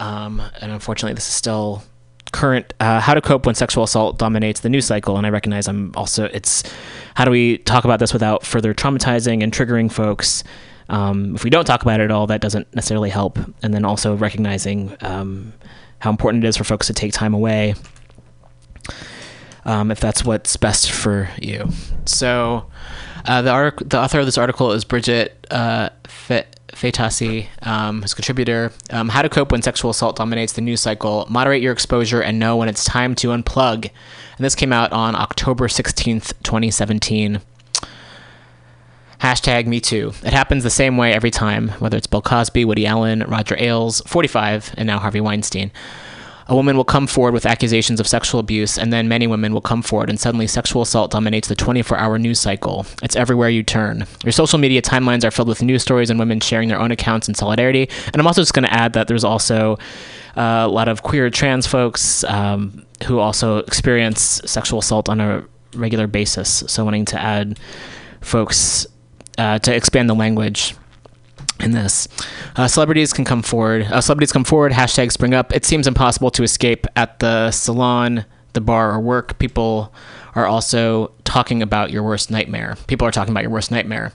[0.00, 1.82] um, and unfortunately this is still
[2.32, 2.74] current.
[2.80, 5.92] Uh, how to cope when sexual assault dominates the news cycle, and I recognize I'm
[5.96, 6.62] also it's
[7.14, 10.44] how do we talk about this without further traumatizing and triggering folks.
[10.88, 13.38] Um, if we don't talk about it at all, that doesn't necessarily help.
[13.62, 15.52] And then also recognizing um,
[15.98, 17.74] how important it is for folks to take time away
[19.64, 21.68] um, if that's what's best for you.
[22.06, 22.66] So,
[23.26, 28.14] uh, the, artic- the author of this article is Bridget uh, Fe- Phetasy, um, who's
[28.14, 28.72] contributor.
[28.90, 32.38] Um, How to cope when sexual assault dominates the news cycle, moderate your exposure, and
[32.38, 33.84] know when it's time to unplug.
[33.84, 37.40] And this came out on October 16th, 2017.
[39.22, 40.12] Hashtag me too.
[40.24, 44.00] It happens the same way every time, whether it's Bill Cosby, Woody Allen, Roger Ailes,
[44.00, 45.70] 45, and now Harvey Weinstein.
[46.48, 49.60] A woman will come forward with accusations of sexual abuse, and then many women will
[49.60, 52.84] come forward, and suddenly sexual assault dominates the 24 hour news cycle.
[53.00, 54.06] It's everywhere you turn.
[54.24, 57.28] Your social media timelines are filled with news stories and women sharing their own accounts
[57.28, 57.88] in solidarity.
[58.06, 59.78] And I'm also just going to add that there's also
[60.36, 65.44] uh, a lot of queer trans folks um, who also experience sexual assault on a
[65.76, 66.64] regular basis.
[66.66, 67.60] So, wanting to add
[68.20, 68.86] folks
[69.38, 70.74] uh, to expand the language
[71.60, 72.08] in this.
[72.56, 73.82] Uh, celebrities can come forward.
[73.82, 74.72] Uh, celebrities come forward.
[74.72, 75.54] Hashtags spring up.
[75.54, 79.38] It seems impossible to escape at the salon, the bar, or work.
[79.38, 79.92] People
[80.34, 82.76] are also talking about your worst nightmare.
[82.86, 84.12] People are talking about your worst nightmare.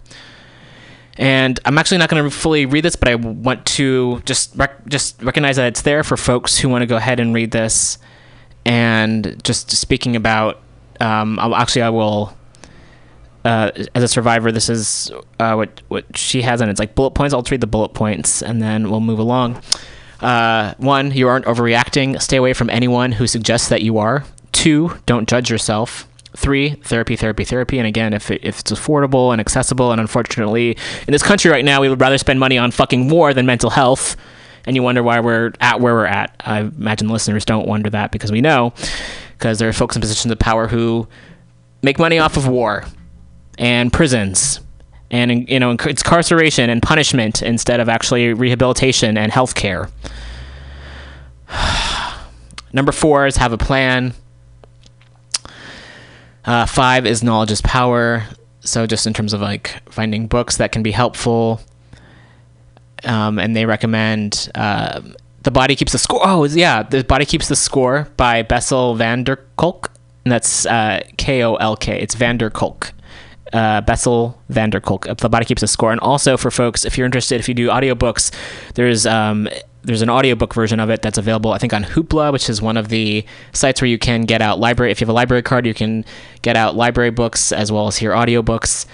[1.17, 4.87] And I'm actually not going to fully read this, but I want to just rec-
[4.87, 7.97] just recognize that it's there for folks who want to go ahead and read this.
[8.65, 10.61] And just speaking about,
[10.99, 12.36] um, I'll, actually, I will
[13.47, 17.11] uh, as a survivor, this is uh, what what she has, and it's like bullet
[17.11, 17.33] points.
[17.33, 19.61] I'll read the bullet points, and then we'll move along.
[20.19, 22.21] Uh, one, you aren't overreacting.
[22.21, 24.25] Stay away from anyone who suggests that you are.
[24.51, 26.09] Two, don't judge yourself.
[26.35, 27.77] Three, therapy, therapy, therapy.
[27.77, 30.71] And again, if, it, if it's affordable and accessible, and unfortunately,
[31.07, 33.69] in this country right now, we would rather spend money on fucking war than mental
[33.69, 34.17] health.
[34.65, 36.35] And you wonder why we're at where we're at.
[36.41, 38.73] I imagine listeners don't wonder that because we know,
[39.37, 41.07] because there are folks in positions of power who
[41.81, 42.83] make money off of war
[43.57, 44.59] and prisons
[45.09, 49.89] and you know it's incarceration and punishment instead of actually rehabilitation and health care
[52.73, 54.13] number four is have a plan.
[56.45, 58.23] Uh, five is knowledge is power.
[58.61, 61.61] So just in terms of like finding books that can be helpful
[63.03, 65.01] um, and they recommend uh,
[65.43, 69.23] the body keeps the score oh yeah the body keeps the score by bessel van
[69.23, 69.91] der kolk.
[70.25, 72.91] And that's uh, k-o-l-k it's van der kolk
[73.53, 75.07] uh, Bessel van der Kolk.
[75.17, 75.91] The Body Keeps a Score.
[75.91, 78.31] And also for folks, if you're interested, if you do audiobooks,
[78.75, 79.47] there's um,
[79.83, 82.75] there's an audiobook version of it that's available, I think, on Hoopla, which is one
[82.75, 84.91] of the sites where you can get out library.
[84.91, 86.03] If you have a library card, you can
[86.41, 88.85] get out library books as well as hear audiobooks.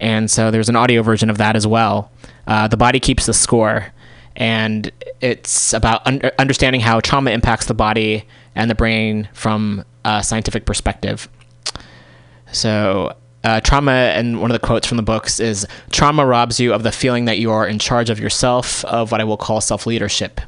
[0.00, 2.10] And so there's an audio version of that as well.
[2.46, 3.92] Uh, the Body Keeps the Score.
[4.36, 4.90] And
[5.20, 10.64] it's about un- understanding how trauma impacts the body and the brain from a scientific
[10.64, 11.28] perspective.
[12.52, 16.72] So uh, trauma, and one of the quotes from the books is trauma robs you
[16.72, 19.60] of the feeling that you are in charge of yourself, of what I will call
[19.60, 20.40] self leadership.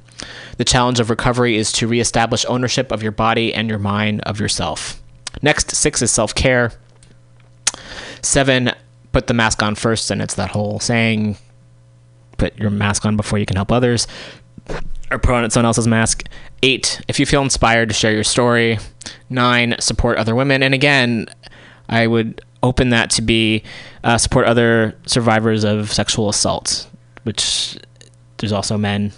[0.58, 4.40] The challenge of recovery is to reestablish ownership of your body and your mind of
[4.40, 5.00] yourself.
[5.42, 6.72] Next, six is self care.
[8.22, 8.72] Seven,
[9.12, 11.36] put the mask on first, and it's that whole saying
[12.36, 14.06] put your mask on before you can help others
[15.10, 16.24] or put on someone else's mask.
[16.62, 18.78] Eight, if you feel inspired to share your story.
[19.28, 20.62] Nine, support other women.
[20.62, 21.26] And again,
[21.88, 23.62] I would open that to be
[24.04, 26.88] uh, support other survivors of sexual assault,
[27.24, 27.78] which
[28.38, 29.12] there's also men.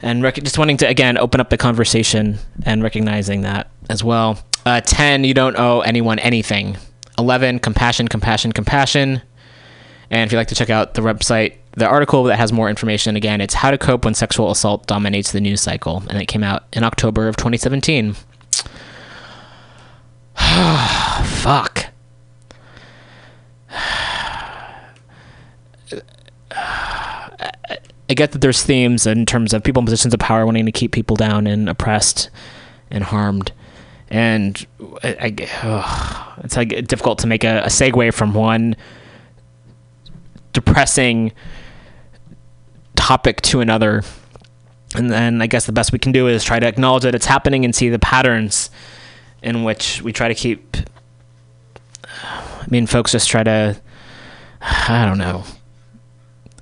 [0.00, 4.38] And rec- just wanting to, again, open up the conversation and recognizing that as well.
[4.66, 6.76] Uh, 10, you don't owe anyone anything.
[7.18, 9.22] 11, compassion, compassion, compassion.
[10.10, 13.16] And if you'd like to check out the website, the article that has more information,
[13.16, 16.02] again, it's How to Cope When Sexual Assault Dominates the News Cycle.
[16.10, 18.14] And it came out in October of 2017.
[20.36, 21.81] Fuck.
[28.08, 30.72] I get that there's themes in terms of people in positions of power wanting to
[30.72, 32.28] keep people down and oppressed
[32.90, 33.52] and harmed.
[34.10, 34.66] And
[35.02, 38.76] I, I, it's like difficult to make a, a segue from one
[40.52, 41.32] depressing
[42.94, 44.02] topic to another.
[44.94, 47.26] And then I guess the best we can do is try to acknowledge that it's
[47.26, 48.70] happening and see the patterns
[49.42, 50.76] in which we try to keep.
[52.62, 53.80] I mean, folks just try to.
[54.60, 55.44] I don't know.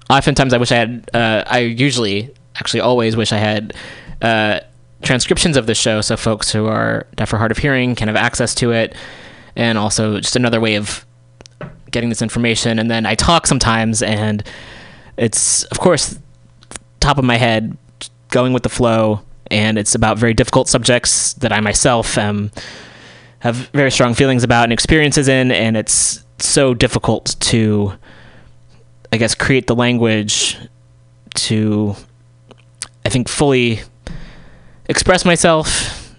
[0.08, 1.10] Oftentimes, I wish I had.
[1.12, 3.74] Uh, I usually, actually, always wish I had
[4.22, 4.60] uh,
[5.02, 8.16] transcriptions of the show so folks who are deaf or hard of hearing can have
[8.16, 8.94] access to it.
[9.56, 11.04] And also, just another way of
[11.90, 12.78] getting this information.
[12.78, 14.42] And then I talk sometimes, and
[15.16, 16.18] it's, of course,
[17.00, 17.76] top of my head,
[18.28, 19.20] going with the flow.
[19.50, 22.52] And it's about very difficult subjects that I myself am
[23.40, 25.50] have very strong feelings about and experiences in.
[25.50, 27.92] And it's so difficult to,
[29.12, 30.56] I guess, create the language
[31.34, 31.96] to,
[33.04, 33.80] I think, fully
[34.88, 36.14] express myself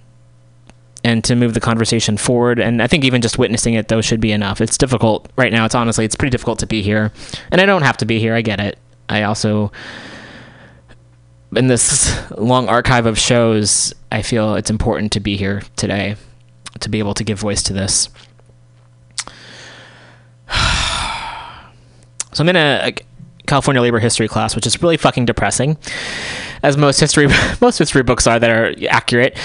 [1.03, 2.59] and to move the conversation forward.
[2.59, 4.59] And I think even just witnessing it, though, should be enough.
[4.61, 5.65] It's difficult right now.
[5.65, 7.11] It's honestly, it's pretty difficult to be here.
[7.51, 8.33] And I don't have to be here.
[8.33, 8.77] I get it.
[9.09, 9.71] I also,
[11.55, 16.15] in this long archive of shows, I feel it's important to be here today
[16.81, 18.09] to be able to give voice to this.
[22.33, 22.93] So I'm in a,
[23.51, 25.77] California labor history class, which is really fucking depressing,
[26.63, 27.27] as most history
[27.61, 29.37] most history books are that are accurate.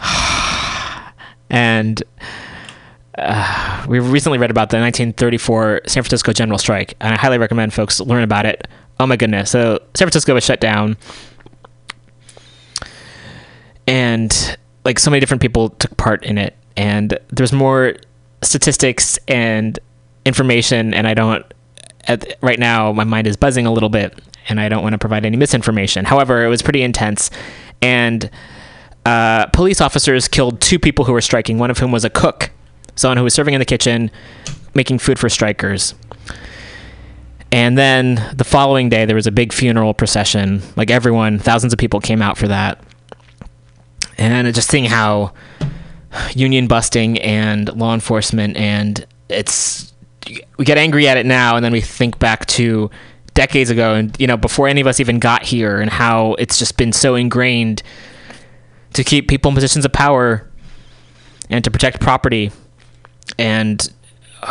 [1.50, 2.02] and
[3.16, 7.72] uh, we recently read about the 1934 San Francisco general strike, and I highly recommend
[7.72, 8.66] folks learn about it.
[8.98, 9.52] Oh my goodness!
[9.52, 10.96] So San Francisco was shut down,
[13.86, 14.56] and
[14.86, 17.96] like so many different people took part in it, and there's more
[18.40, 19.78] statistics and
[20.24, 21.44] information, and I don't
[22.08, 24.18] at, right now my mind is buzzing a little bit
[24.48, 26.04] and I don't want to provide any misinformation.
[26.04, 27.30] However, it was pretty intense
[27.82, 28.30] and
[29.04, 32.50] uh, police officers killed two people who were striking, one of whom was a cook,
[32.96, 34.10] someone who was serving in the kitchen
[34.74, 35.94] making food for strikers.
[37.52, 40.60] And then the following day, there was a big funeral procession.
[40.74, 42.82] Like everyone, thousands of people came out for that.
[44.18, 45.32] And just seeing how
[46.34, 49.92] union busting and law enforcement and it's
[50.56, 52.90] we get angry at it now and then we think back to
[53.34, 56.58] decades ago and you know before any of us even got here and how it's
[56.58, 57.82] just been so ingrained
[58.92, 60.48] to keep people in positions of power
[61.50, 62.50] and to protect property
[63.38, 63.92] and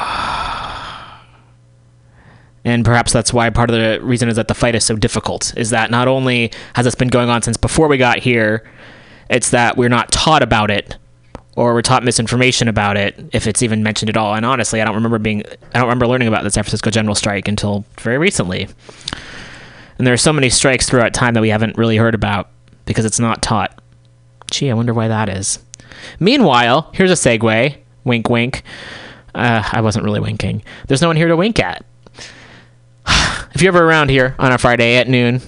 [2.63, 5.53] and perhaps that's why part of the reason is that the fight is so difficult
[5.57, 8.63] is that not only has this been going on since before we got here
[9.29, 10.97] it's that we're not taught about it
[11.55, 14.35] or we're taught misinformation about it if it's even mentioned at all.
[14.35, 17.15] And honestly, I don't remember being I don't remember learning about the San Francisco general
[17.15, 18.67] strike until very recently.
[19.97, 22.49] And there are so many strikes throughout time that we haven't really heard about
[22.85, 23.79] because it's not taught.
[24.51, 25.59] Gee, I wonder why that is.
[26.19, 27.77] Meanwhile, here's a segue.
[28.03, 28.63] Wink, wink.
[29.33, 30.63] Uh, I wasn't really winking.
[30.87, 31.85] There's no one here to wink at.
[33.07, 35.41] if you're ever around here on a Friday at noon,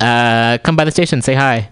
[0.00, 1.70] uh, come by the station, say hi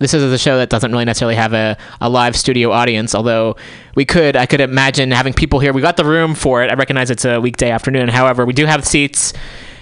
[0.00, 3.54] this is a show that doesn't really necessarily have a, a live studio audience, although
[3.94, 5.74] we could, I could imagine having people here.
[5.74, 6.70] We got the room for it.
[6.70, 8.08] I recognize it's a weekday afternoon.
[8.08, 9.34] However, we do have seats.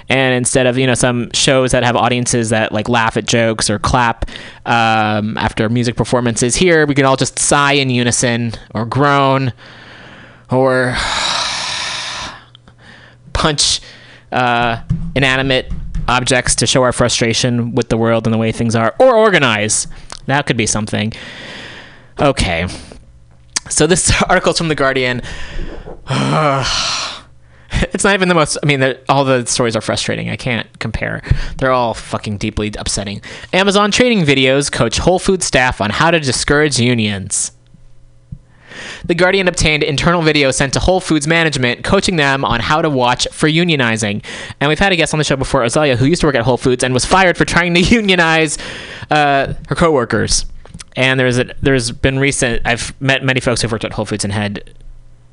[0.08, 3.70] And instead of, you know, some shows that have audiences that like laugh at jokes
[3.70, 4.28] or clap
[4.66, 9.52] um, after music performances, here we can all just sigh in unison or groan
[10.50, 10.96] or
[13.34, 13.80] punch
[14.32, 14.82] uh,
[15.14, 15.70] inanimate
[16.08, 19.86] objects to show our frustration with the world and the way things are, or organize.
[20.26, 21.12] That could be something.
[22.18, 22.66] Okay.
[23.70, 25.22] So this article's from The Guardian.
[27.92, 28.58] it's not even the most.
[28.62, 30.30] I mean, all the stories are frustrating.
[30.30, 31.22] I can't compare.
[31.58, 33.20] They're all fucking deeply upsetting.
[33.52, 37.52] Amazon training videos coach Whole Food staff on how to discourage unions.
[39.04, 42.90] The Guardian obtained internal video sent to Whole Foods management, coaching them on how to
[42.90, 44.24] watch for unionizing.
[44.60, 46.42] And we've had a guest on the show before, Azalea, who used to work at
[46.42, 48.58] Whole Foods and was fired for trying to unionize
[49.10, 50.46] uh, her coworkers.
[50.96, 52.62] And there's a, there's been recent.
[52.64, 54.74] I've met many folks who've worked at Whole Foods and had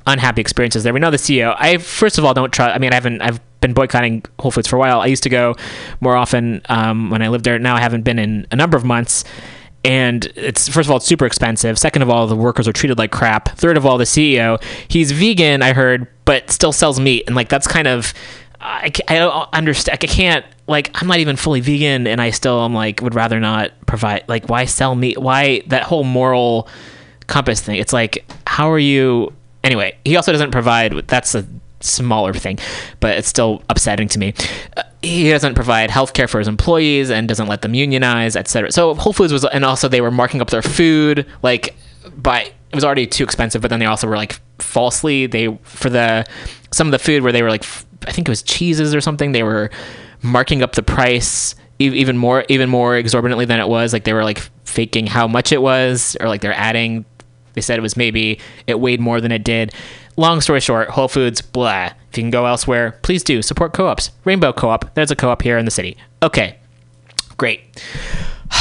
[0.08, 0.94] unhappy experiences there.
[0.94, 1.56] We know the CEO.
[1.58, 2.76] I first of all don't trust.
[2.76, 3.22] I mean, I haven't.
[3.22, 5.02] I've been boycotting Whole Foods for a while.
[5.02, 5.56] I used to go
[6.02, 7.58] more often um, when I lived there.
[7.58, 9.24] Now I haven't been in a number of months.
[9.86, 11.78] And it's first of all, it's super expensive.
[11.78, 13.58] Second of all, the workers are treated like crap.
[13.58, 17.50] Third of all, the CEO, he's vegan, I heard, but still sells meat, and like
[17.50, 18.14] that's kind of
[18.66, 20.00] i, I don't understand.
[20.02, 23.40] I can't like I'm not even fully vegan, and I still am like would rather
[23.40, 24.24] not provide.
[24.28, 25.18] Like, why sell meat?
[25.18, 26.68] Why that whole moral
[27.28, 27.78] compass thing?
[27.78, 29.34] It's like, how are you?
[29.64, 30.94] Anyway, he also doesn't provide.
[31.08, 31.46] That's a
[31.80, 32.58] smaller thing,
[33.00, 34.34] but it's still upsetting to me.
[34.76, 38.72] Uh, he doesn't provide health care for his employees and doesn't let them unionize, etc.
[38.72, 41.76] So Whole Foods was, and also they were marking up their food like
[42.18, 45.90] by it was already too expensive, but then they also were like falsely they for
[45.90, 46.26] the
[46.72, 47.66] some of the food where they were like
[48.08, 49.70] I think it was cheeses or something they were
[50.22, 54.24] marking up the price even more even more exorbitantly than it was like they were
[54.24, 57.06] like faking how much it was or like they're adding
[57.56, 59.74] they said it was maybe it weighed more than it did.
[60.18, 61.92] Long story short, Whole Foods, blah.
[62.16, 64.12] If you can go elsewhere, please do support co-ops.
[64.24, 65.98] Rainbow Co-op, there's a co-op here in the city.
[66.24, 66.56] Okay,
[67.38, 67.62] great.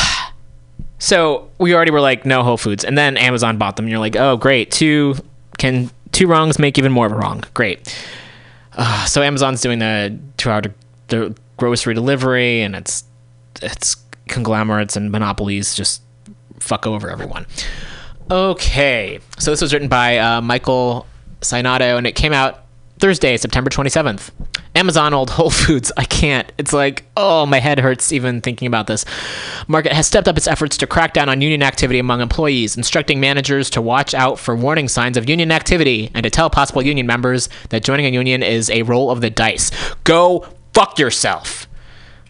[0.99, 3.85] So we already were like, no Whole Foods, and then Amazon bought them.
[3.85, 4.71] And you're like, oh, great.
[4.71, 5.17] Two
[5.59, 7.45] can two wrongs make even more of a wrong.
[7.53, 7.95] Great.
[8.73, 10.75] Uh, so Amazon's doing the two-hour de-
[11.09, 13.05] the grocery delivery, and it's
[13.61, 13.97] it's
[14.29, 16.01] conglomerates and monopolies just
[16.59, 17.45] fuck over everyone.
[18.31, 21.07] Okay, so this was written by uh, Michael
[21.43, 22.64] Sainato, and it came out
[22.99, 24.31] Thursday, September 27th.
[24.77, 25.93] Amazon Old Whole Foods.
[25.97, 26.51] I can't.
[26.59, 29.05] It's like, oh, my head hurts even thinking about this.
[29.69, 33.21] Market has stepped up its efforts to crack down on union activity among employees, instructing
[33.21, 37.07] managers to watch out for warning signs of union activity and to tell possible union
[37.07, 39.71] members that joining a union is a roll of the dice.
[40.05, 41.69] Go fuck yourself.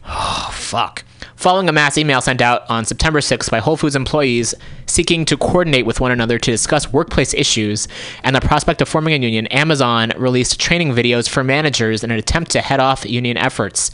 [0.07, 1.05] Oh, fuck.
[1.45, 4.55] Following a mass email sent out on September 6th by Whole Foods employees
[4.87, 7.87] seeking to coordinate with one another to discuss workplace issues
[8.23, 12.19] and the prospect of forming a union, Amazon released training videos for managers in an
[12.19, 13.91] attempt to head off union efforts.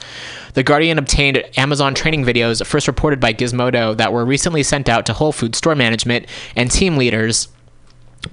[0.54, 5.04] The Guardian obtained Amazon training videos first reported by Gizmodo that were recently sent out
[5.06, 7.48] to Whole Foods store management and team leaders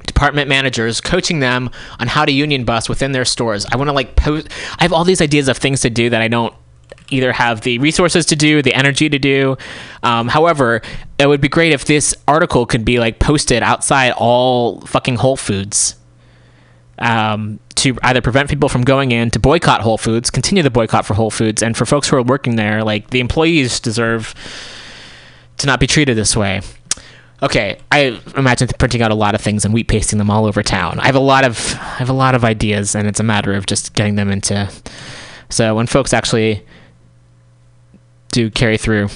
[0.06, 3.66] department managers coaching them on how to union bus within their stores.
[3.66, 4.48] I want to like post
[4.78, 6.54] I have all these ideas of things to do that I don't
[7.10, 9.58] either have the resources to do, the energy to do.
[10.04, 10.82] Um, however,
[11.18, 15.38] it would be great if this article could be like posted outside all fucking Whole
[15.38, 15.96] Foods.
[17.00, 21.06] Um, to either prevent people from going in to boycott Whole Foods, continue the boycott
[21.06, 24.34] for Whole Foods, and for folks who are working there, like the employees deserve
[25.58, 26.62] to not be treated this way.
[27.44, 30.64] Okay, I imagine printing out a lot of things and wheat pasting them all over
[30.64, 31.00] town.
[31.00, 33.54] I have a lot of I have a lot of ideas, and it's a matter
[33.54, 34.70] of just getting them into.
[35.50, 36.66] So when folks actually
[38.38, 39.10] do carry through,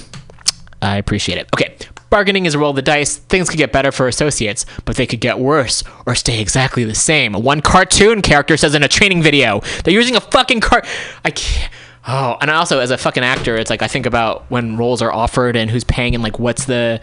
[0.80, 1.48] I appreciate it.
[1.54, 1.76] Okay,
[2.10, 3.18] bargaining is a roll of the dice.
[3.18, 6.96] Things could get better for associates, but they could get worse or stay exactly the
[6.96, 7.32] same.
[7.34, 10.82] One cartoon character says in a training video, they're using a fucking car.
[11.24, 11.72] I can't.
[12.04, 15.12] Oh, and also as a fucking actor, it's like I think about when roles are
[15.12, 17.00] offered and who's paying and like what's the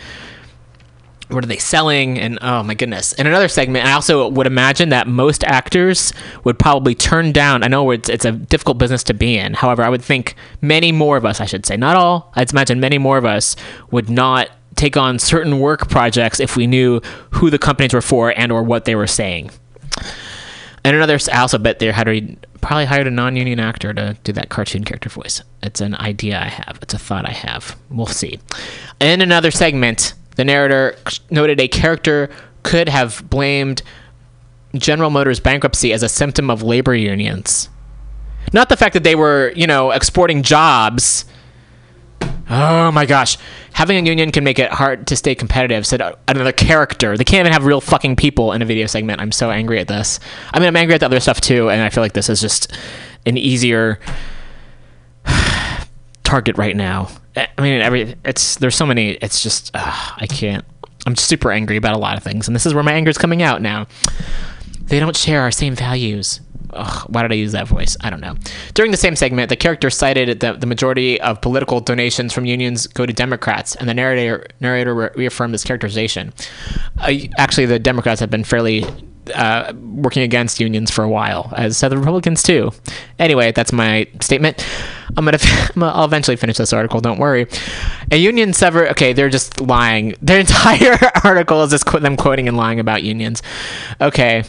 [1.30, 2.20] what are they selling?
[2.20, 3.14] And oh my goodness.
[3.14, 6.14] In another segment i also would imagine that most actors
[6.44, 9.54] would probably turn down i know it's, it's a difficult business to be in.
[9.54, 12.80] However i would think many more of us i should say not all i'd imagine
[12.80, 13.56] many more of us
[13.92, 14.50] would not
[14.80, 17.02] take on certain work projects if we knew
[17.32, 19.52] who the companies were for and or what they were saying.
[20.86, 24.50] And another i also bet they hired probably hired a non-union actor to do that
[24.50, 25.42] cartoon character voice.
[25.62, 26.80] It's an idea i have.
[26.82, 27.78] It's a thought i have.
[27.90, 28.40] We'll see.
[29.00, 30.96] In another segment the narrator
[31.30, 32.30] noted a character
[32.64, 33.82] could have blamed
[34.74, 37.68] General Motors bankruptcy as a symptom of labor unions.
[38.54, 41.26] Not the fact that they were, you know, exporting jobs.
[42.50, 43.38] Oh my gosh.
[43.74, 47.18] Having a union can make it hard to stay competitive, said another character.
[47.18, 49.20] They can't even have real fucking people in a video segment.
[49.20, 50.22] I'm so angry at this.
[50.54, 52.40] I mean, I'm angry at the other stuff too, and I feel like this is
[52.40, 52.72] just
[53.26, 54.00] an easier
[56.24, 57.10] target right now.
[57.58, 59.12] I mean, every it's there's so many.
[59.12, 60.66] It's just uh, I can't.
[61.06, 63.18] I'm super angry about a lot of things, and this is where my anger is
[63.18, 63.88] coming out now.
[64.82, 66.42] They don't share our same values.
[66.72, 67.98] Ugh, why did I use that voice?
[68.02, 68.36] I don't know.
[68.76, 72.86] During the same segment, the character cited that the majority of political donations from unions
[72.86, 76.34] go to Democrats, and the narrator narrator re- reaffirmed this characterization.
[77.00, 78.86] Uh, actually, the Democrats have been fairly
[79.32, 82.72] uh, working against unions for a while, as have the Republicans too.
[83.18, 84.66] Anyway, that's my statement.
[85.18, 87.02] I'm gonna, I'm gonna I'll eventually finish this article.
[87.02, 87.48] Don't worry.
[88.12, 88.90] A union sever.
[88.90, 90.16] Okay, they're just lying.
[90.22, 93.42] Their entire article is just qu- them quoting and lying about unions.
[94.00, 94.44] Okay.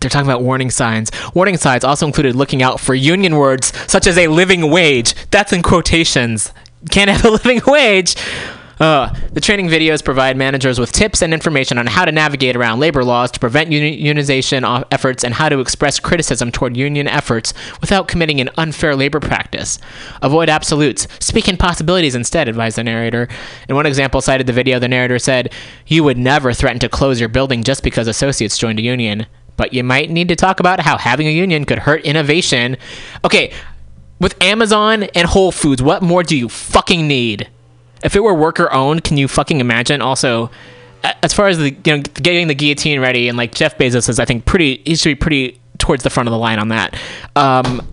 [0.00, 1.10] They're talking about warning signs.
[1.34, 5.14] Warning signs also included looking out for union words such as a living wage.
[5.30, 6.52] That's in quotations.
[6.90, 8.14] Can't have a living wage.
[8.78, 12.78] Uh, the training videos provide managers with tips and information on how to navigate around
[12.78, 18.06] labor laws to prevent unionization efforts and how to express criticism toward union efforts without
[18.06, 19.78] committing an unfair labor practice.
[20.20, 21.08] Avoid absolutes.
[21.20, 23.28] Speak in possibilities instead, advised the narrator.
[23.68, 25.52] In one example cited the video, the narrator said,
[25.86, 29.26] You would never threaten to close your building just because associates joined a union.
[29.56, 32.76] But you might need to talk about how having a union could hurt innovation.
[33.24, 33.54] Okay,
[34.20, 37.48] with Amazon and Whole Foods, what more do you fucking need?
[38.02, 40.02] If it were worker owned, can you fucking imagine?
[40.02, 40.50] Also,
[41.22, 44.18] as far as the you know getting the guillotine ready, and like Jeff Bezos is,
[44.18, 46.98] I think pretty he should be pretty towards the front of the line on that.
[47.34, 47.86] Um,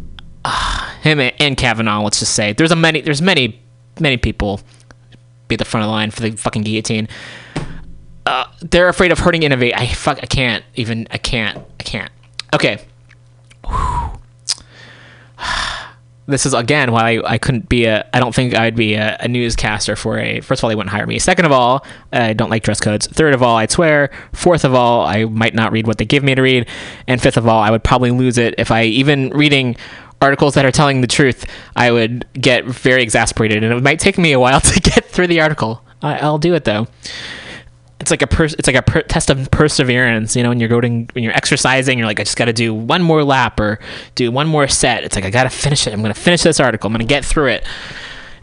[1.01, 3.59] him and Kavanaugh, let's just say there's a many there's many
[3.99, 4.61] many people
[5.47, 7.07] be at the front of the line for the fucking guillotine.
[8.25, 9.77] Uh, they're afraid of hurting innovate.
[9.77, 10.19] I fuck.
[10.21, 11.07] I can't even.
[11.11, 11.59] I can't.
[11.79, 12.11] I can't.
[12.53, 12.79] Okay.
[16.25, 19.17] This is again why I, I couldn't be a I don't think I'd be a,
[19.19, 21.19] a newscaster for a first of all they wouldn't hire me.
[21.19, 23.07] Second of all I don't like dress codes.
[23.07, 24.09] Third of all I'd swear.
[24.31, 26.67] Fourth of all I might not read what they give me to read.
[27.07, 28.55] And fifth of all I would probably lose it.
[28.57, 29.75] If I even reading
[30.21, 31.45] articles that are telling the truth
[31.75, 33.63] I would get very exasperated.
[33.63, 35.83] And it might take me a while to get through the article.
[36.01, 36.87] I, I'll do it though
[38.03, 40.69] it's like a pers- it's like a per- test of perseverance you know when you're
[40.69, 43.79] going when you're exercising you're like i just got to do one more lap or
[44.15, 45.03] do one more set.
[45.05, 45.93] It's like i gotta finish it.
[45.93, 46.87] I'm gonna finish this article.
[46.87, 47.65] I'm gonna get through it.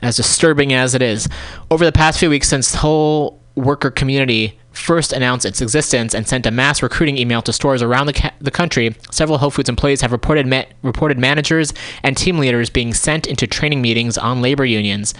[0.02, 1.28] As disturbing as it is.
[1.70, 6.26] Over the past few weeks since the whole worker community first announced its existence and
[6.26, 9.68] sent a mass recruiting email to stores around the, ca- the country several whole foods
[9.68, 14.40] employees have reported ma- reported managers and team leaders being sent into training meetings on
[14.40, 15.12] labor unions.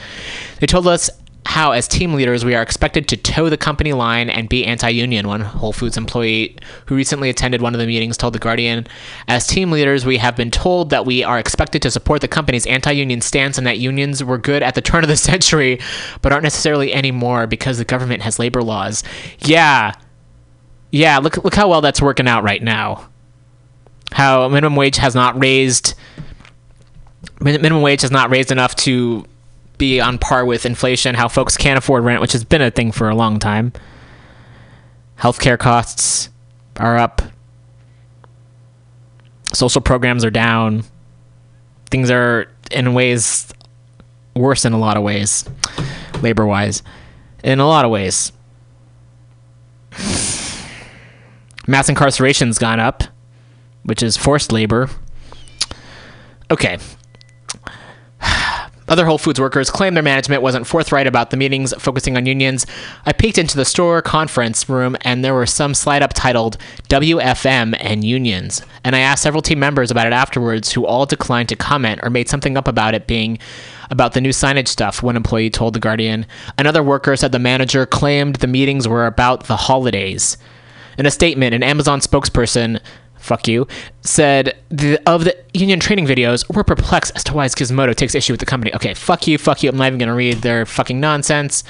[0.60, 1.10] They told us
[1.46, 4.88] how, as team leaders, we are expected to toe the company line and be anti
[4.90, 5.26] union.
[5.26, 8.86] One Whole Foods employee who recently attended one of the meetings told The Guardian
[9.26, 12.66] As team leaders, we have been told that we are expected to support the company's
[12.66, 15.80] anti union stance and that unions were good at the turn of the century,
[16.20, 19.02] but aren't necessarily anymore because the government has labor laws.
[19.38, 19.94] Yeah.
[20.90, 23.08] Yeah, look, look how well that's working out right now.
[24.12, 25.94] How minimum wage has not raised.
[27.40, 29.24] Minimum wage has not raised enough to
[29.80, 32.92] be on par with inflation, how folks can't afford rent, which has been a thing
[32.92, 33.72] for a long time.
[35.18, 36.28] Healthcare costs
[36.76, 37.22] are up.
[39.52, 40.84] Social programs are down.
[41.90, 43.52] Things are in ways
[44.36, 45.44] worse in a lot of ways,
[46.22, 46.82] labor wise.
[47.42, 48.32] In a lot of ways.
[51.66, 53.02] Mass incarceration's gone up,
[53.82, 54.88] which is forced labor.
[56.50, 56.78] Okay,
[58.90, 62.66] other Whole Foods workers claim their management wasn't forthright about the meetings focusing on unions.
[63.06, 67.76] I peeked into the store conference room and there were some slide up titled WFM
[67.78, 68.62] and unions.
[68.82, 72.10] And I asked several team members about it afterwards who all declined to comment or
[72.10, 73.38] made something up about it being
[73.90, 76.26] about the new signage stuff, one employee told The Guardian.
[76.58, 80.36] Another worker said the manager claimed the meetings were about the holidays.
[80.98, 82.80] In a statement, an Amazon spokesperson
[83.20, 83.66] fuck you,
[84.02, 88.32] said the, of the union training videos, we're perplexed as to why Gizmodo takes issue
[88.32, 88.74] with the company.
[88.74, 89.70] Okay, fuck you, fuck you.
[89.70, 91.64] I'm not even going to read their fucking nonsense.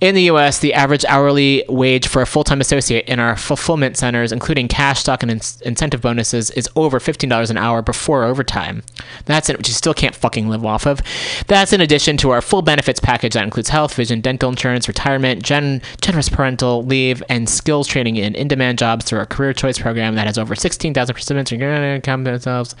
[0.00, 3.96] In the US, the average hourly wage for a full time associate in our fulfillment
[3.96, 8.82] centers, including cash, stock, and in- incentive bonuses, is over $15 an hour before overtime.
[9.24, 11.00] That's it, which you still can't fucking live off of.
[11.46, 15.42] That's in addition to our full benefits package that includes health, vision, dental insurance, retirement,
[15.42, 19.78] gen- generous parental leave, and skills training in in demand jobs through our career choice
[19.78, 22.74] program that has over 16,000 participants come themselves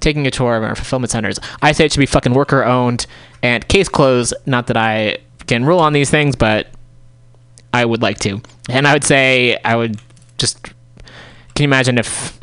[0.00, 1.38] taking a tour of our fulfillment centers.
[1.60, 3.06] I say it should be fucking worker owned
[3.42, 4.34] and case closed.
[4.46, 5.18] Not that I
[5.52, 6.68] can rule on these things, but
[7.74, 8.40] I would like to.
[8.70, 10.00] And I would say I would
[10.38, 10.62] just.
[10.62, 12.40] Can you imagine if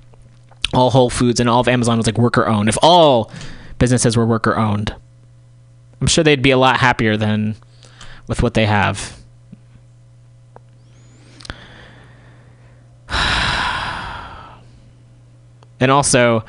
[0.75, 2.69] all Whole Foods and all of Amazon was like worker owned?
[2.69, 3.31] If all
[3.79, 4.93] businesses were worker owned,
[5.99, 7.55] I'm sure they'd be a lot happier than
[8.27, 9.17] with what they have.
[15.81, 16.43] And also,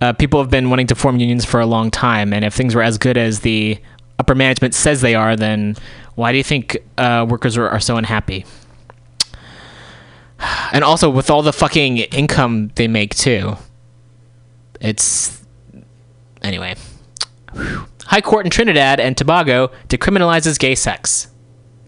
[0.00, 2.76] uh, people have been wanting to form unions for a long time, and if things
[2.76, 3.76] were as good as the
[4.22, 5.74] upper management says they are, then
[6.14, 8.46] why do you think uh, workers are, are so unhappy?
[10.72, 13.56] And also, with all the fucking income they make too,
[14.80, 15.44] it's
[16.42, 16.74] anyway.
[17.52, 17.86] Whew.
[18.06, 21.28] High Court in Trinidad and Tobago decriminalizes gay sex.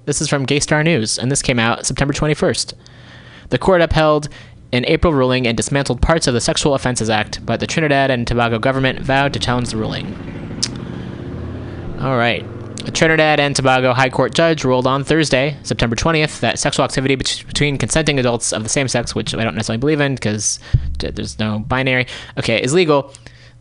[0.04, 2.74] This is from Gay Star News, and this came out September 21st.
[3.48, 4.28] The court upheld
[4.72, 8.26] an April ruling and dismantled parts of the Sexual Offences Act, but the Trinidad and
[8.26, 10.06] Tobago government vowed to challenge the ruling.
[12.00, 12.44] All right.
[12.86, 17.14] A Trinidad and Tobago High Court judge ruled on Thursday, September 20th, that sexual activity
[17.14, 20.60] bet- between consenting adults of the same sex, which I don't necessarily believe in because
[20.98, 23.14] there's no binary, okay, is legal.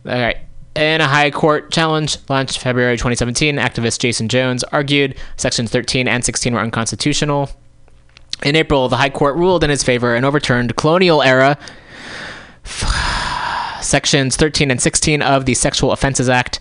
[0.06, 0.36] All right.
[0.76, 6.24] In a high court challenge launched February 2017, activist Jason Jones argued sections 13 and
[6.24, 7.48] 16 were unconstitutional.
[8.42, 11.56] In April, the high court ruled in his favor and overturned colonial era
[13.80, 16.58] sections 13 and 16 of the Sexual Offences Act.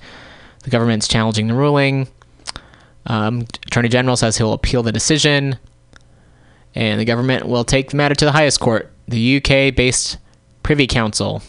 [0.63, 2.07] The government's challenging the ruling.
[3.05, 5.57] Um, Attorney General says he'll appeal the decision,
[6.73, 10.17] and the government will take the matter to the highest court, the UK-based
[10.63, 11.43] Privy Council.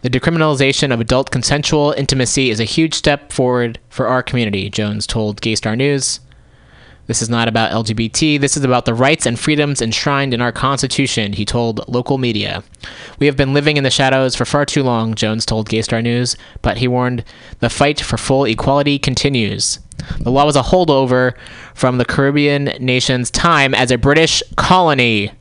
[0.00, 5.06] The decriminalization of adult consensual intimacy is a huge step forward for our community, Jones
[5.06, 6.20] told Gaystar News.
[7.06, 8.40] This is not about LGBT.
[8.40, 12.62] This is about the rights and freedoms enshrined in our Constitution, he told local media.
[13.18, 16.36] We have been living in the shadows for far too long, Jones told Gaystar News,
[16.62, 17.24] but he warned
[17.60, 19.80] the fight for full equality continues.
[20.20, 21.34] The law was a holdover
[21.74, 25.32] from the Caribbean nation's time as a British colony.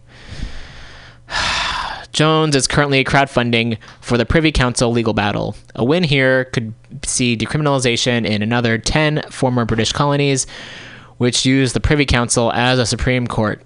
[2.13, 5.55] Jones is currently crowdfunding for the Privy Council legal battle.
[5.75, 10.45] A win here could see decriminalization in another 10 former British colonies,
[11.17, 13.61] which use the Privy Council as a Supreme Court.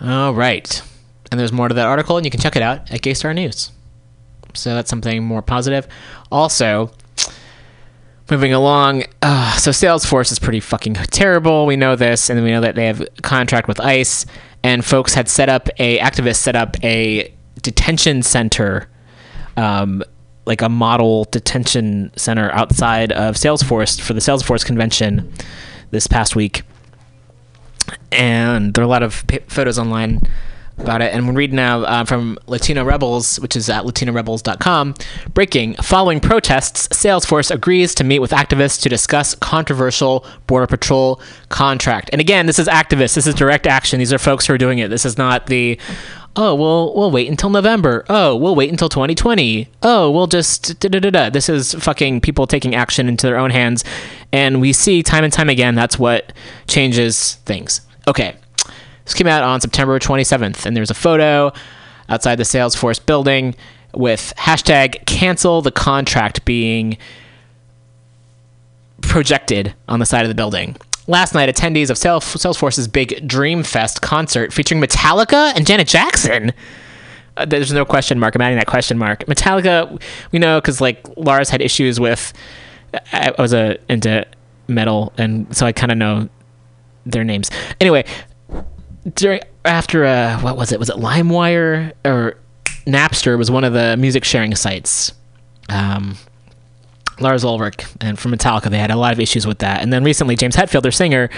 [0.00, 0.82] All right.
[1.30, 3.72] And there's more to that article, and you can check it out at Gaystar News.
[4.54, 5.86] So that's something more positive.
[6.30, 6.90] Also,
[8.30, 11.66] moving along, uh, so Salesforce is pretty fucking terrible.
[11.66, 14.24] We know this, and we know that they have a contract with ICE,
[14.62, 18.88] and folks had set up a activists set up a detention center
[19.56, 20.02] um,
[20.48, 25.30] like a model detention center outside of Salesforce for the Salesforce convention
[25.90, 26.62] this past week.
[28.10, 30.20] And there are a lot of p- photos online
[30.78, 31.12] about it.
[31.12, 34.94] And we're reading now uh, from Latino Rebels, which is at latinorebels.com.
[35.34, 42.10] Breaking following protests, Salesforce agrees to meet with activists to discuss controversial Border Patrol contract.
[42.12, 43.14] And again, this is activists.
[43.14, 43.98] This is direct action.
[43.98, 44.88] These are folks who are doing it.
[44.88, 45.78] This is not the
[46.38, 48.06] oh we'll we'll wait until November.
[48.08, 49.68] Oh we'll wait until 2020.
[49.82, 51.30] Oh we'll just da da da da.
[51.30, 53.84] This is fucking people taking action into their own hands,
[54.32, 56.32] and we see time and time again that's what
[56.66, 57.82] changes things.
[58.06, 58.36] Okay,
[59.04, 61.52] this came out on September 27th, and there's a photo
[62.08, 63.54] outside the Salesforce building
[63.92, 66.96] with hashtag cancel the contract being
[69.00, 70.76] projected on the side of the building.
[71.08, 76.52] Last night, attendees of Salesforce's big Dream Fest concert featuring Metallica and Janet Jackson.
[77.38, 78.34] Uh, there's no question mark.
[78.34, 79.24] I'm adding that question mark.
[79.24, 80.00] Metallica,
[80.32, 82.34] we know because like Lars had issues with.
[83.12, 84.26] I was a into
[84.66, 86.28] metal, and so I kind of know
[87.06, 87.50] their names.
[87.80, 88.04] Anyway,
[89.14, 90.78] during after uh, what was it?
[90.78, 92.36] Was it LimeWire or
[92.86, 93.38] Napster?
[93.38, 95.12] Was one of the music sharing sites.
[95.70, 96.18] Um,
[97.20, 99.82] Lars Ulrich and from Metallica, they had a lot of issues with that.
[99.82, 101.30] And then recently, James Hetfield, their singer,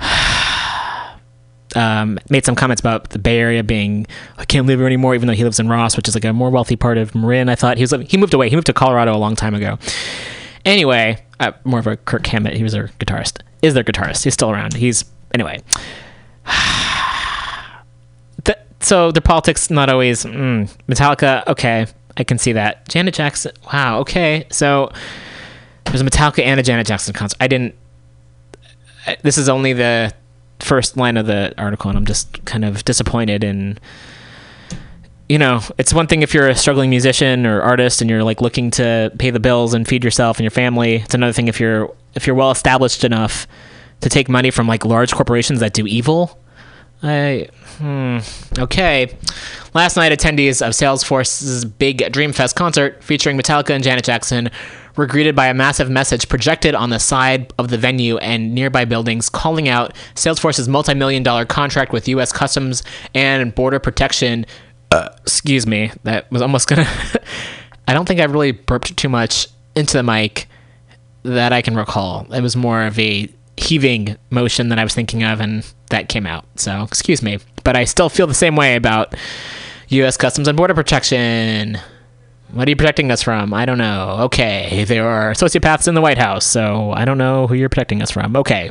[1.76, 4.06] um, made some comments about the Bay Area being
[4.38, 6.32] I can't live here anymore, even though he lives in Ross, which is like a
[6.32, 7.48] more wealthy part of Marin.
[7.48, 8.48] I thought he was he moved away.
[8.48, 9.78] He moved to Colorado a long time ago.
[10.64, 12.54] Anyway, uh, more of a Kirk Hammett.
[12.54, 13.40] He was their guitarist.
[13.62, 14.24] Is their guitarist?
[14.24, 14.74] He's still around.
[14.74, 15.04] He's
[15.34, 15.60] anyway.
[18.80, 21.46] so the politics not always mm, Metallica.
[21.46, 21.86] Okay,
[22.16, 22.88] I can see that.
[22.88, 23.52] Janet Jackson.
[23.72, 24.00] Wow.
[24.00, 24.46] Okay.
[24.50, 24.92] So
[25.84, 27.36] there's a Metallica and a Janet Jackson concert.
[27.40, 27.74] I didn't.
[29.22, 30.12] This is only the
[30.60, 33.42] first line of the article, and I'm just kind of disappointed.
[33.44, 33.80] And
[35.28, 38.40] you know, it's one thing if you're a struggling musician or artist and you're like
[38.40, 40.96] looking to pay the bills and feed yourself and your family.
[40.96, 43.46] It's another thing if you're if you're well established enough
[44.02, 46.38] to take money from like large corporations that do evil.
[47.02, 47.48] I
[47.78, 48.18] hmm,
[48.58, 49.16] okay.
[49.74, 54.50] Last night, attendees of Salesforce's big Dreamfest concert featuring Metallica and Janet Jackson
[54.96, 58.84] were greeted by a massive message projected on the side of the venue and nearby
[58.84, 62.32] buildings calling out Salesforce's multi-million dollar contract with U.S.
[62.32, 62.82] Customs
[63.14, 64.46] and Border Protection.
[64.90, 66.86] Uh, excuse me, that was almost gonna.
[67.88, 70.46] I don't think I really burped too much into the mic
[71.24, 72.30] that I can recall.
[72.32, 76.26] It was more of a heaving motion that I was thinking of, and that came
[76.26, 76.44] out.
[76.56, 77.38] So, excuse me.
[77.64, 79.14] But I still feel the same way about
[79.88, 80.16] U.S.
[80.16, 81.78] Customs and Border Protection.
[82.50, 83.54] What are you protecting us from?
[83.54, 84.16] I don't know.
[84.22, 88.02] Okay, there are sociopaths in the White House, so I don't know who you're protecting
[88.02, 88.36] us from.
[88.36, 88.70] Okay.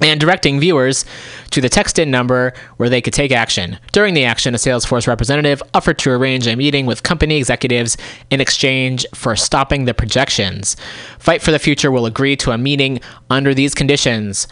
[0.00, 1.04] And directing viewers
[1.50, 3.78] to the text in number where they could take action.
[3.92, 7.96] During the action, a Salesforce representative offered to arrange a meeting with company executives
[8.30, 10.76] in exchange for stopping the projections.
[11.18, 14.46] Fight for the Future will agree to a meeting under these conditions.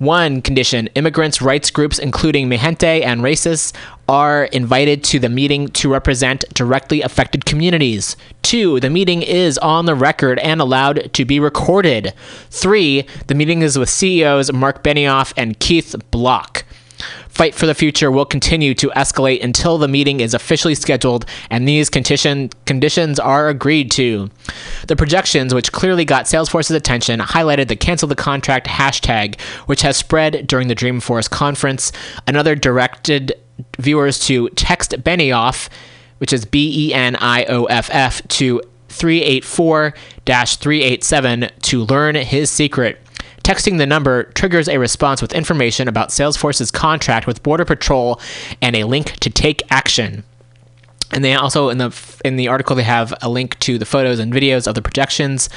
[0.00, 3.74] One condition immigrants' rights groups, including Mijente and RAICES,
[4.08, 8.16] are invited to the meeting to represent directly affected communities.
[8.40, 12.14] Two, the meeting is on the record and allowed to be recorded.
[12.48, 16.64] Three, the meeting is with CEOs Mark Benioff and Keith Block.
[17.40, 21.66] Fight for the Future will continue to escalate until the meeting is officially scheduled and
[21.66, 24.28] these condition, conditions are agreed to.
[24.88, 29.96] The projections, which clearly got Salesforce's attention, highlighted the cancel the contract hashtag, which has
[29.96, 31.92] spread during the Dreamforce conference.
[32.26, 33.32] Another directed
[33.78, 35.70] viewers to text Benioff,
[36.18, 38.60] which is B E N I O F F, to
[38.90, 39.94] 384
[40.26, 43.00] 387 to learn his secret.
[43.42, 48.20] Texting the number triggers a response with information about Salesforce's contract with Border Patrol
[48.60, 50.24] and a link to take action.
[51.12, 54.18] And they also in the in the article they have a link to the photos
[54.18, 55.48] and videos of the projections.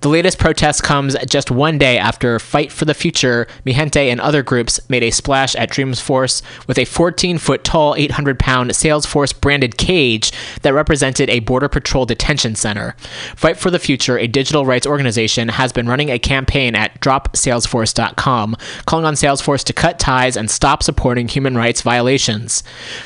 [0.00, 4.42] The latest protest comes just one day after Fight for the Future, Mijente, and other
[4.42, 9.76] groups made a splash at Dreamforce with a 14 foot tall, 800 pound Salesforce branded
[9.76, 10.32] cage
[10.62, 12.94] that represented a Border Patrol detention center.
[13.36, 18.56] Fight for the Future, a digital rights organization, has been running a campaign at dropsalesforce.com,
[18.86, 22.62] calling on Salesforce to cut ties and stop supporting human rights violations.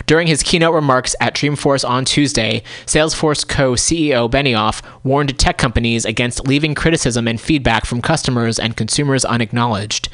[0.07, 6.04] During his keynote remarks at Dreamforce on Tuesday, Salesforce co CEO Benioff warned tech companies
[6.04, 10.08] against leaving criticism and feedback from customers and consumers unacknowledged.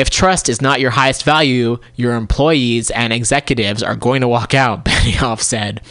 [0.00, 4.54] If trust is not your highest value, your employees and executives are going to walk
[4.54, 5.82] out, Benioff said.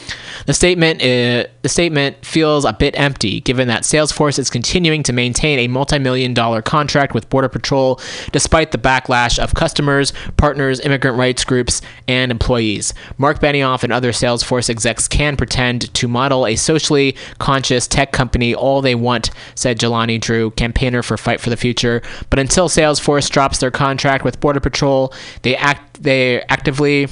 [0.47, 5.13] The statement uh, the statement feels a bit empty given that Salesforce is continuing to
[5.13, 8.01] maintain a multi-million dollar contract with Border Patrol
[8.31, 12.95] despite the backlash of customers, partners, immigrant rights groups, and employees.
[13.19, 18.55] Mark Benioff and other Salesforce execs can pretend to model a socially conscious tech company
[18.55, 22.01] all they want, said Jelani Drew, campaigner for Fight for the Future,
[22.31, 27.07] but until Salesforce drops their contract with Border Patrol, they act they actively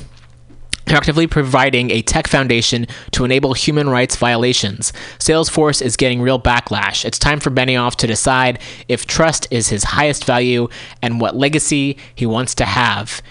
[0.87, 4.93] actively providing a tech foundation to enable human rights violations.
[5.19, 7.03] Salesforce is getting real backlash.
[7.05, 10.69] It's time for Benioff to decide if trust is his highest value
[11.01, 13.21] and what legacy he wants to have.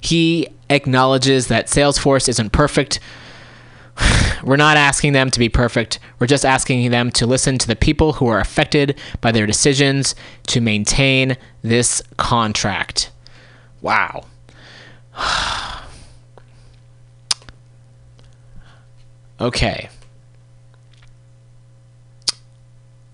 [0.00, 3.00] He acknowledges that Salesforce isn't perfect.
[4.44, 5.98] We're not asking them to be perfect.
[6.18, 10.14] We're just asking them to listen to the people who are affected by their decisions
[10.48, 13.10] to maintain this contract.
[13.80, 14.26] Wow.
[19.40, 19.88] Okay.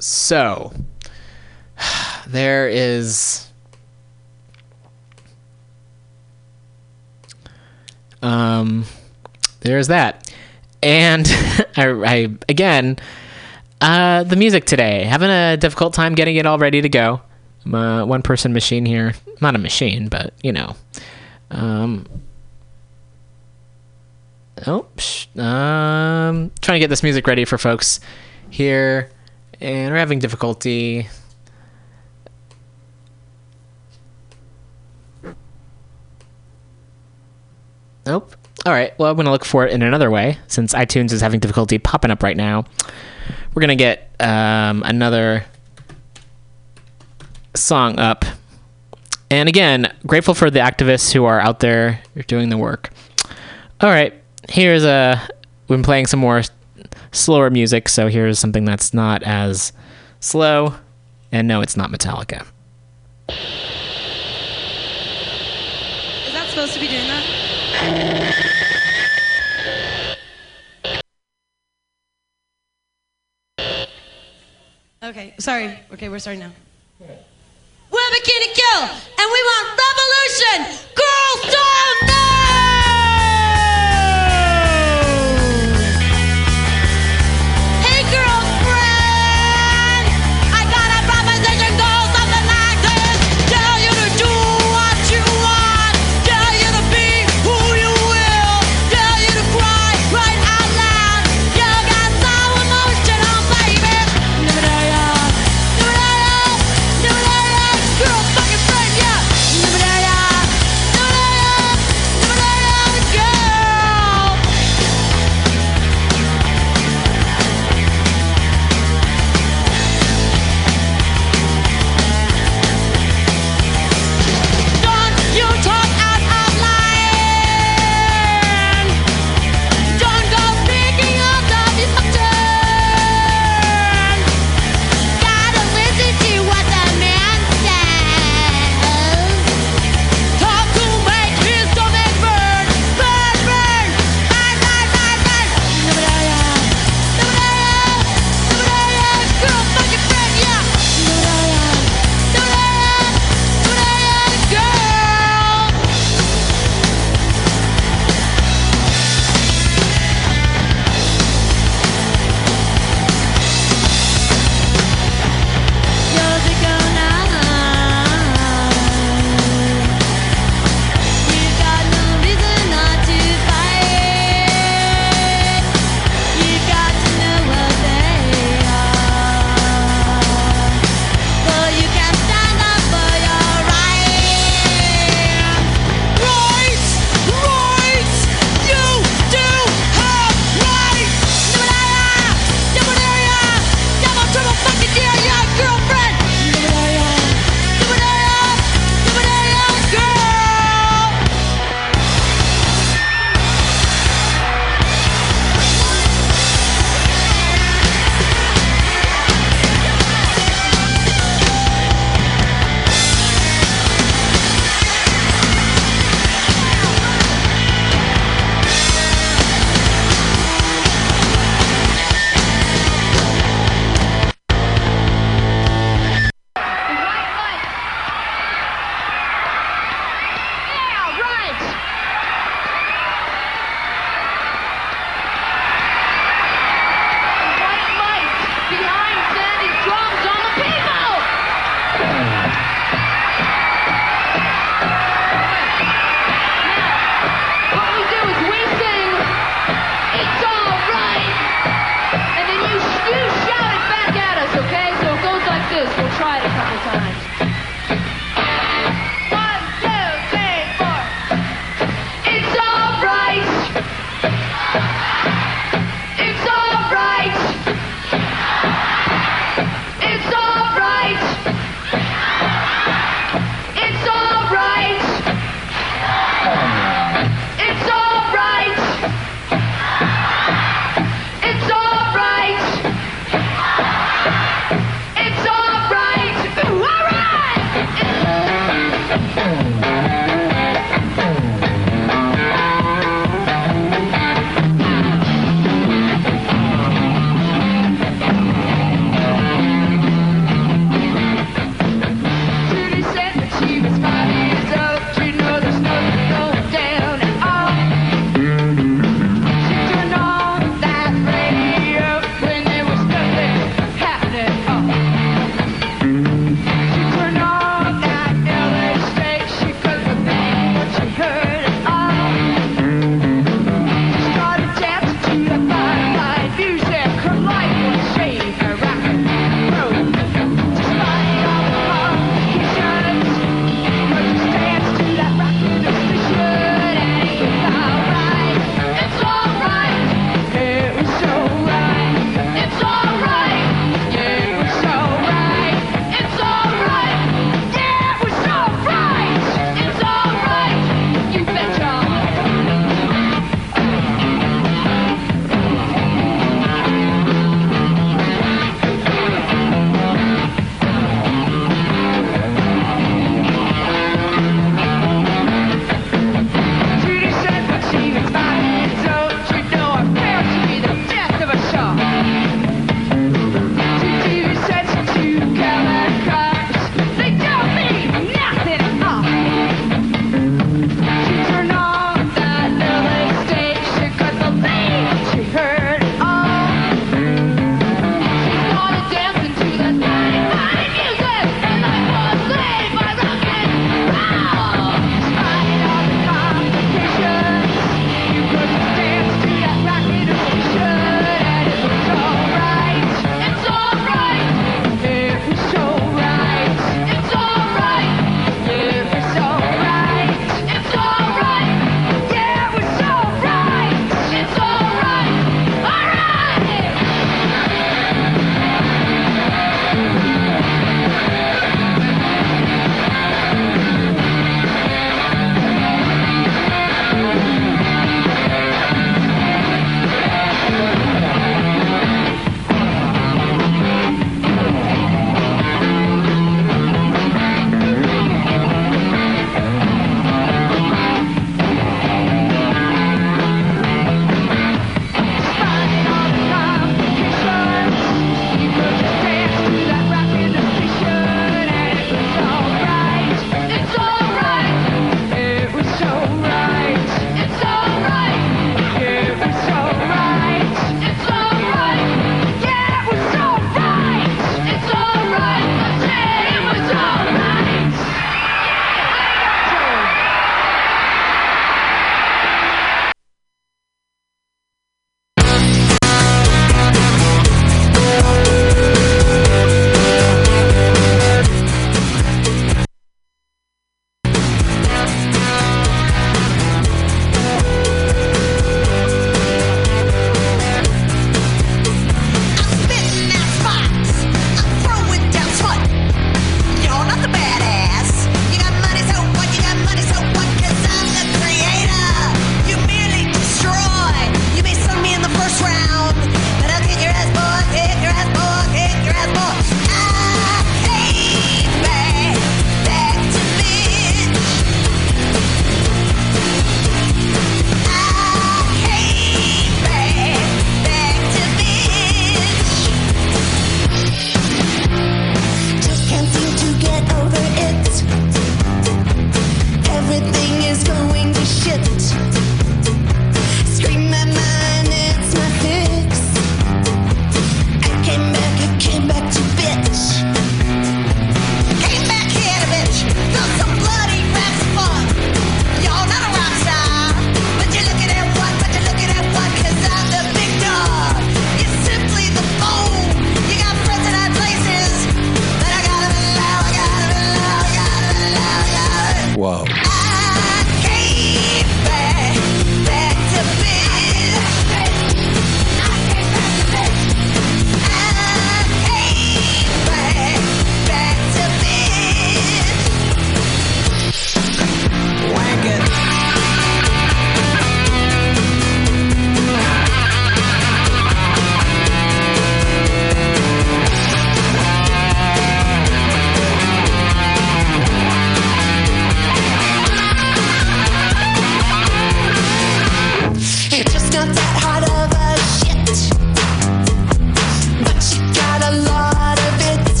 [0.00, 0.72] So,
[2.26, 3.48] there is.
[8.20, 8.84] Um,
[9.60, 10.27] there's that.
[10.82, 11.26] And
[11.76, 12.96] I, I again,
[13.80, 17.20] uh, the music today, having a difficult time getting it all ready to go.
[17.64, 19.14] I'm a one person machine here.
[19.40, 20.76] Not a machine, but you know.
[21.50, 22.06] Um,
[24.66, 24.86] Oh,
[25.36, 28.00] um, trying to get this music ready for folks
[28.50, 29.10] here,
[29.60, 31.08] and we're having difficulty.
[38.04, 38.34] Nope.
[38.68, 38.96] All right.
[38.98, 41.78] Well, I'm going to look for it in another way since iTunes is having difficulty
[41.78, 42.66] popping up right now.
[43.54, 45.46] We're going to get um, another
[47.56, 48.26] song up.
[49.30, 52.90] And again, grateful for the activists who are out there doing the work.
[53.80, 54.12] All right
[54.48, 55.28] here's a
[55.68, 56.42] we've been playing some more
[57.12, 59.72] slower music, so here's something that's not as
[60.20, 60.74] slow.
[61.30, 62.46] And no, it's not Metallica.
[63.28, 63.36] Is
[66.32, 68.54] that supposed to be doing that?
[75.02, 75.78] Okay, sorry.
[75.92, 76.50] Okay, we're starting now.
[76.98, 80.74] We're Bikini Kill, and we want revolution!
[80.94, 82.27] Girls don't know!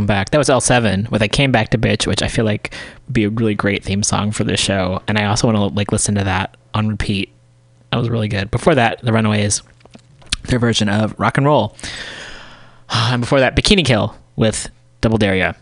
[0.00, 0.30] Welcome back.
[0.30, 2.72] That was L7 with "I Came Back to Bitch," which I feel like
[3.06, 5.76] would be a really great theme song for this show, and I also want to
[5.76, 7.30] like listen to that on repeat.
[7.92, 8.50] That was really good.
[8.50, 9.62] Before that, the Runaways,
[10.44, 11.76] their version of "Rock and Roll,"
[12.88, 14.70] and before that, Bikini Kill with
[15.02, 15.52] "Double Dare Ya.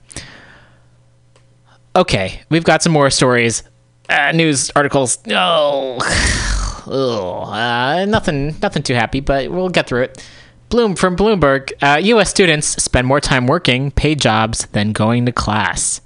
[1.96, 3.64] Okay, we've got some more stories,
[4.08, 5.18] uh, news articles.
[5.32, 5.98] Oh,
[6.86, 10.24] Ugh, uh, nothing, nothing too happy, but we'll get through it.
[10.68, 12.28] Bloom from Bloomberg: uh, U.S.
[12.28, 16.02] students spend more time working paid jobs than going to class.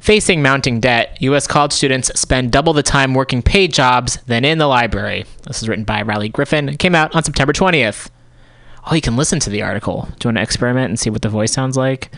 [0.00, 1.48] Facing mounting debt, U.S.
[1.48, 5.24] college students spend double the time working paid jobs than in the library.
[5.46, 6.68] This is written by Riley Griffin.
[6.68, 8.08] It came out on September 20th.
[8.86, 10.08] Oh, you can listen to the article.
[10.18, 12.10] Do you want to experiment and see what the voice sounds like?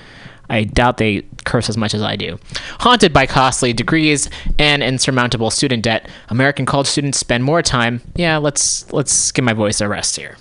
[0.50, 2.38] I doubt they curse as much as I do.
[2.80, 4.28] Haunted by costly degrees
[4.58, 8.02] and insurmountable student debt, American college students spend more time.
[8.16, 10.36] Yeah, let's let's give my voice a rest here.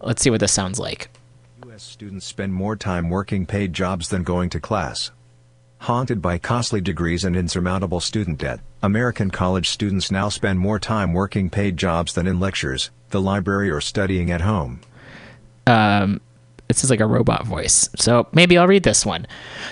[0.00, 1.08] Let's see what this sounds like.
[1.64, 1.82] U.S.
[1.82, 5.10] students spend more time working paid jobs than going to class.
[5.80, 11.12] Haunted by costly degrees and insurmountable student debt, American college students now spend more time
[11.12, 14.80] working paid jobs than in lectures, the library, or studying at home.
[15.66, 16.20] um,
[16.68, 17.88] this is like a robot voice.
[17.96, 19.26] So maybe I'll read this one.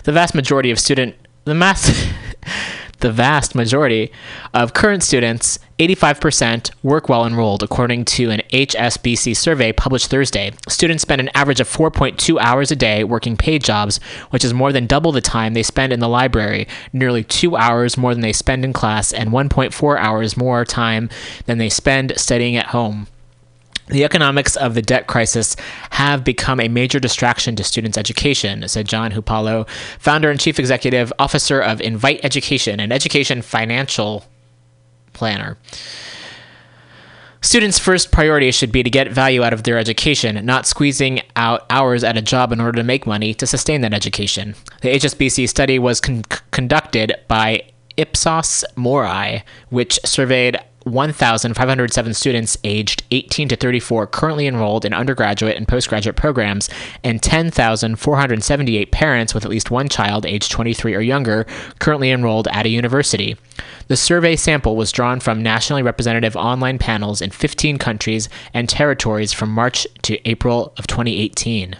[0.04, 1.90] The vast majority of student the mass
[3.04, 4.10] the vast majority
[4.54, 10.52] of current students, 85%, work while enrolled, according to an HSBC survey published Thursday.
[10.70, 13.98] Students spend an average of 4.2 hours a day working paid jobs,
[14.30, 17.98] which is more than double the time they spend in the library, nearly two hours
[17.98, 21.10] more than they spend in class, and 1.4 hours more time
[21.44, 23.06] than they spend studying at home.
[23.88, 25.56] The economics of the debt crisis
[25.90, 31.12] have become a major distraction to students' education, said John Hupalo, founder and chief executive
[31.18, 34.24] officer of Invite Education, an education financial
[35.12, 35.58] planner.
[37.42, 41.66] Students' first priority should be to get value out of their education, not squeezing out
[41.68, 44.54] hours at a job in order to make money to sustain that education.
[44.80, 47.64] The HSBC study was con- conducted by
[47.98, 55.66] Ipsos Mori, which surveyed 1,507 students aged 18 to 34 currently enrolled in undergraduate and
[55.66, 56.68] postgraduate programs,
[57.02, 61.46] and 10,478 parents with at least one child aged 23 or younger
[61.78, 63.36] currently enrolled at a university.
[63.88, 69.32] The survey sample was drawn from nationally representative online panels in 15 countries and territories
[69.32, 71.76] from March to April of 2018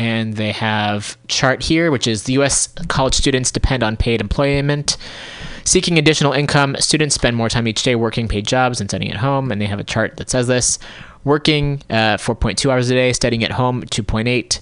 [0.00, 4.96] and they have chart here which is the US college students depend on paid employment.
[5.64, 9.18] Seeking additional income students spend more time each day working paid jobs and studying at
[9.18, 9.52] home.
[9.52, 10.78] And they have a chart that says this.
[11.22, 14.60] Working uh, 4.2 hours a day studying at home 2.8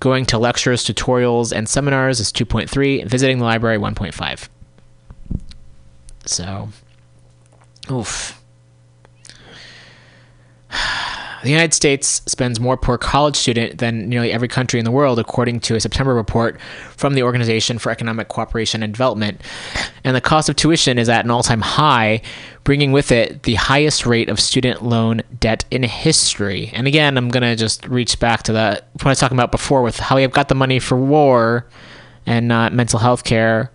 [0.00, 4.48] going to lectures tutorials and seminars is 2.3 visiting the library 1.5
[6.24, 6.68] so
[7.90, 8.40] oof
[11.42, 15.18] the United States spends more per college student than nearly every country in the world,
[15.18, 16.60] according to a September report
[16.96, 19.40] from the Organization for Economic Cooperation and Development.
[20.04, 22.22] And the cost of tuition is at an all time high,
[22.64, 26.70] bringing with it the highest rate of student loan debt in history.
[26.74, 29.52] And again, I'm going to just reach back to that what I was talking about
[29.52, 31.66] before with how we have got the money for war
[32.26, 33.70] and not mental health care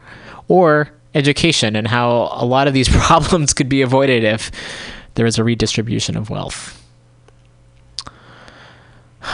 [0.50, 4.52] or education, and how a lot of these problems could be avoided if
[5.16, 6.83] there is a redistribution of wealth.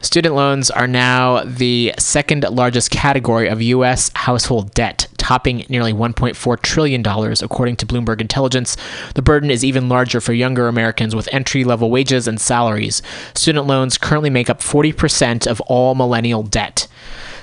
[0.00, 4.10] Student loans are now the second largest category of U.S.
[4.14, 8.76] household debt, topping nearly $1.4 trillion, according to Bloomberg Intelligence.
[9.14, 13.02] The burden is even larger for younger Americans with entry level wages and salaries.
[13.34, 16.88] Student loans currently make up 40% of all millennial debt.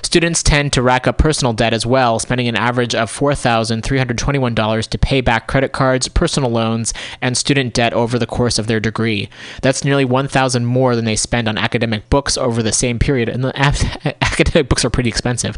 [0.02, 4.98] Students tend to rack up personal debt as well, spending an average of $4,321 to
[4.98, 9.28] pay back credit cards, personal loans, and student debt over the course of their degree.
[9.62, 13.44] That's nearly 1,000 more than they spend on academic books over the same period, and
[13.44, 13.56] the
[14.22, 15.56] academic books are pretty expensive,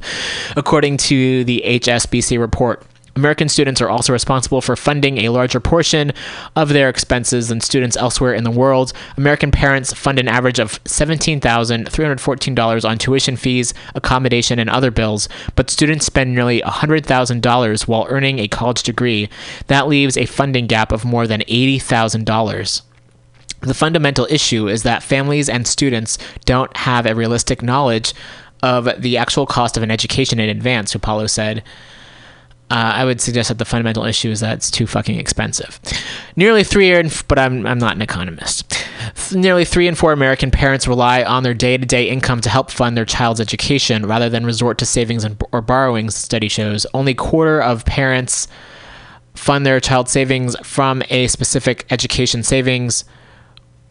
[0.56, 2.84] according to the HSBC report.
[3.14, 6.12] American students are also responsible for funding a larger portion
[6.56, 8.92] of their expenses than students elsewhere in the world.
[9.16, 15.68] American parents fund an average of $17,314 on tuition fees, accommodation, and other bills, but
[15.68, 19.28] students spend nearly $100,000 while earning a college degree.
[19.66, 22.82] That leaves a funding gap of more than $80,000.
[23.60, 28.12] The fundamental issue is that families and students don't have a realistic knowledge
[28.62, 31.62] of the actual cost of an education in advance, Hupalo said.
[32.72, 35.78] Uh, I would suggest that the fundamental issue is that it's too fucking expensive.
[36.36, 38.74] Nearly three, and but I'm I'm not an economist.
[39.30, 43.04] Nearly three in four American parents rely on their day-to-day income to help fund their
[43.04, 46.14] child's education, rather than resort to savings and, or borrowings.
[46.14, 48.48] Study shows only quarter of parents
[49.34, 53.04] fund their child savings from a specific education savings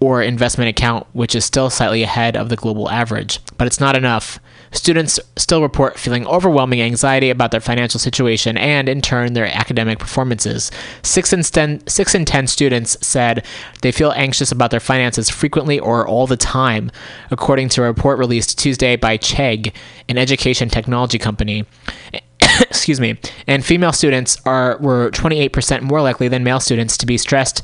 [0.02, 3.40] or investment account, which is still slightly ahead of the global average.
[3.58, 4.40] But it's not enough.
[4.72, 10.00] Students still report feeling overwhelming anxiety about their financial situation and, in turn, their academic
[10.00, 10.72] performances.
[11.04, 13.46] Six in, ten, six in 10 students said
[13.84, 16.90] they feel anxious about their finances frequently or all the time,
[17.30, 19.72] according to a report released Tuesday by Chegg,
[20.10, 21.66] an education technology company.
[22.62, 23.20] Excuse me.
[23.46, 27.62] And female students are were 28% more likely than male students to be stressed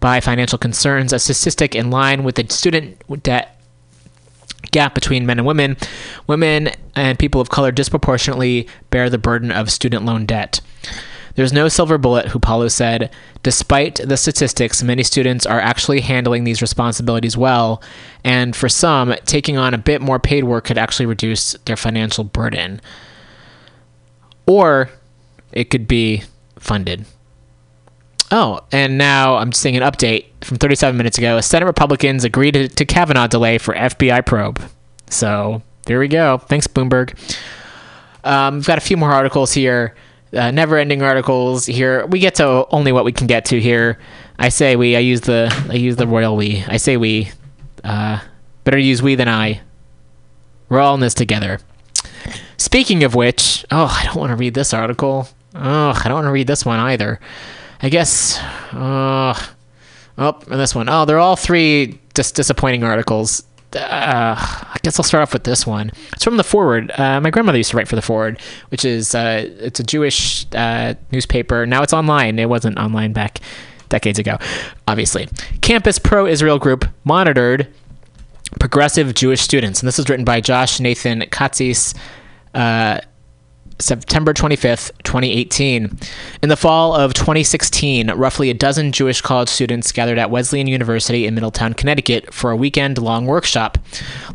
[0.00, 3.56] by financial concerns, a statistic in line with the student debt
[4.70, 5.76] gap between men and women.
[6.26, 10.60] Women and people of color disproportionately bear the burden of student loan debt.
[11.34, 13.10] There's no silver bullet, Hupalo said.
[13.42, 17.82] Despite the statistics, many students are actually handling these responsibilities well,
[18.24, 22.24] and for some, taking on a bit more paid work could actually reduce their financial
[22.24, 22.80] burden.
[24.46, 24.90] Or
[25.52, 26.24] it could be
[26.58, 27.06] funded.
[28.30, 31.40] Oh, and now I'm seeing an update from 37 minutes ago.
[31.40, 34.60] Senate Republicans agreed to, to Kavanaugh delay for FBI probe.
[35.08, 36.38] So there we go.
[36.38, 37.18] Thanks, Bloomberg.
[38.22, 39.96] Um, we've got a few more articles here.
[40.32, 42.06] Uh, never-ending articles here.
[42.06, 43.98] We get to only what we can get to here.
[44.38, 44.94] I say we.
[44.94, 45.52] I use the.
[45.68, 46.64] I use the royal we.
[46.68, 47.30] I say we.
[47.82, 48.20] Uh,
[48.62, 49.60] better use we than I.
[50.68, 51.58] We're all in this together.
[52.56, 55.26] Speaking of which, oh, I don't want to read this article.
[55.54, 57.18] Oh, I don't want to read this one either.
[57.82, 58.38] I guess.
[58.72, 59.34] Uh,
[60.18, 60.88] oh, and this one.
[60.88, 63.42] Oh, they're all three just disappointing articles.
[63.74, 65.92] Uh, I guess I'll start off with this one.
[66.12, 66.90] It's from the Forward.
[66.98, 68.40] Uh, my grandmother used to write for the Forward,
[68.70, 71.66] which is uh, it's a Jewish uh, newspaper.
[71.66, 72.38] Now it's online.
[72.38, 73.38] It wasn't online back
[73.88, 74.38] decades ago,
[74.88, 75.28] obviously.
[75.60, 77.68] Campus pro-Israel group monitored
[78.58, 81.94] progressive Jewish students, and this was written by Josh Nathan Kazis.
[83.80, 85.98] September 25th, 2018.
[86.42, 91.26] In the fall of 2016, roughly a dozen Jewish college students gathered at Wesleyan University
[91.26, 93.78] in Middletown, Connecticut for a weekend long workshop.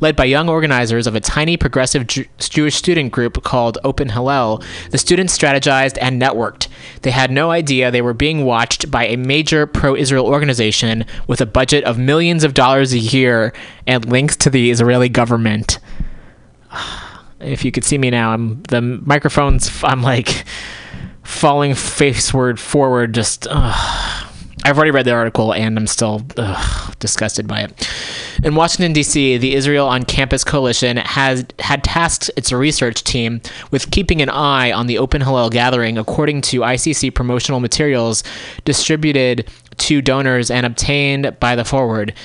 [0.02, 4.64] Led by young organizers of a tiny progressive Ju- Jewish student group called Open Hillel,
[4.92, 6.68] the students strategized and networked.
[7.04, 11.42] They had no idea they were being watched by a major pro Israel organization with
[11.42, 13.54] a budget of millions of dollars a year
[13.88, 15.80] and links to the Israeli government
[17.46, 19.84] if you could see me now, I'm the microphone's.
[19.84, 20.46] I'm like
[21.24, 23.14] falling faceward forward.
[23.14, 23.48] Just.
[24.66, 26.26] I've already read the article and I'm still
[26.98, 27.90] disgusted by it.
[28.44, 33.92] In Washington D.C., the Israel on Campus Coalition has had tasked its research team with
[33.92, 38.24] keeping an eye on the Open Hillel gathering, according to ICC promotional materials
[38.64, 39.48] distributed
[39.78, 42.16] to donors and obtained by the Forward.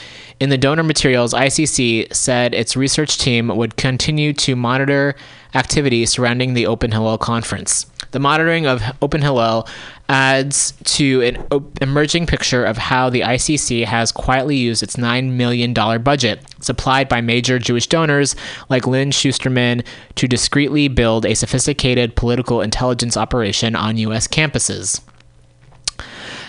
[0.40, 5.14] In the donor materials, ICC said its research team would continue to monitor
[5.54, 7.84] activity surrounding the Open Hillel conference.
[8.12, 9.68] The monitoring of Open Hillel
[10.08, 15.32] adds to an o- emerging picture of how the ICC has quietly used its $9
[15.32, 18.34] million budget, supplied by major Jewish donors
[18.70, 19.84] like Lynn Schusterman,
[20.14, 24.26] to discreetly build a sophisticated political intelligence operation on U.S.
[24.26, 25.02] campuses.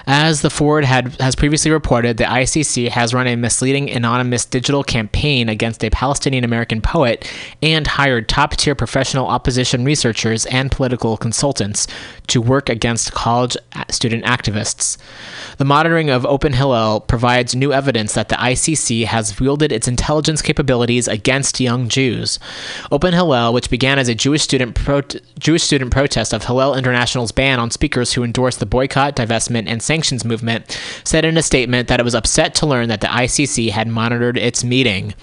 [0.08, 4.84] As the Ford had has previously reported, the ICC has run a misleading anonymous digital
[4.84, 11.88] campaign against a Palestinian American poet and hired top-tier professional opposition researchers and political consultants
[12.28, 13.56] to work against college
[13.90, 14.98] student activists.
[15.58, 20.42] The monitoring of Open Hillel provides new evidence that the ICC has wielded its intelligence
[20.42, 22.40] capabilities against young Jews.
[22.92, 25.02] Open Hillel, which began as a Jewish student pro-
[25.40, 29.82] Jewish student protest of Hillel International's ban on speakers who endorsed the boycott, divestment, and
[29.82, 33.08] sanctions sanctions movement, said in a statement that it was upset to learn that the
[33.08, 35.14] ICC had monitored its meeting.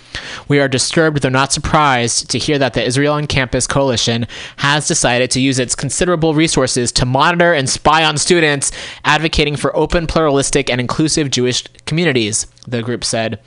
[0.46, 4.28] We are disturbed, though not surprised, to hear that the Israel on Campus Coalition
[4.58, 8.70] has decided to use its considerable resources to monitor and spy on students,
[9.04, 13.40] advocating for open, pluralistic, and inclusive Jewish communities, the group said.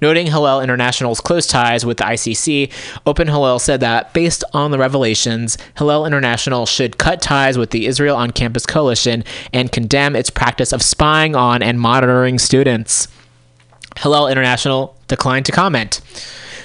[0.00, 2.72] Noting Hillel International's close ties with the ICC,
[3.06, 7.86] Open Hillel said that, based on the revelations, Hillel International should cut ties with the
[7.86, 13.08] Israel on Campus Coalition and condemn its practice of spying on and monitoring students.
[13.98, 16.00] Hillel International declined to comment.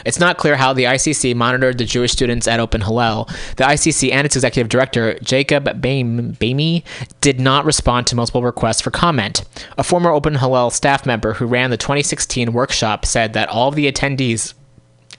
[0.05, 3.25] It's not clear how the ICC monitored the Jewish students at Open Hillel.
[3.57, 6.83] The ICC and its executive director, Jacob Baime,
[7.21, 9.43] did not respond to multiple requests for comment.
[9.77, 13.75] A former Open Hillel staff member who ran the 2016 workshop said that all of
[13.75, 14.53] the attendees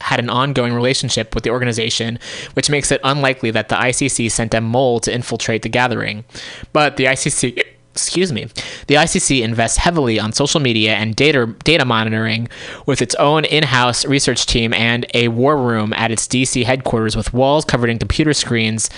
[0.00, 2.18] had an ongoing relationship with the organization,
[2.52, 6.24] which makes it unlikely that the ICC sent a mole to infiltrate the gathering.
[6.72, 7.62] But the ICC
[7.96, 8.44] excuse me,
[8.86, 12.48] the ICC invests heavily on social media and data data monitoring
[12.86, 17.32] with its own in-house research team and a war room at its DC headquarters with
[17.32, 18.90] walls covered in computer screens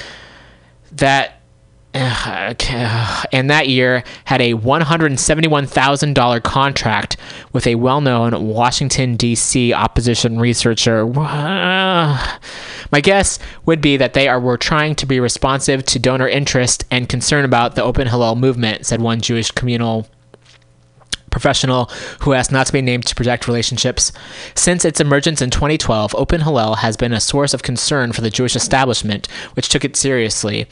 [0.92, 1.37] that
[1.98, 7.16] and that year had a $171,000 contract
[7.52, 9.72] with a well-known Washington D.C.
[9.72, 11.06] opposition researcher.
[11.06, 16.84] My guess would be that they are were trying to be responsive to donor interest
[16.90, 20.06] and concern about the Open Hillel movement, said one Jewish communal
[21.30, 21.90] professional
[22.20, 24.12] who asked not to be named to protect relationships.
[24.54, 28.30] Since its emergence in 2012, Open Hillel has been a source of concern for the
[28.30, 30.66] Jewish establishment, which took it seriously.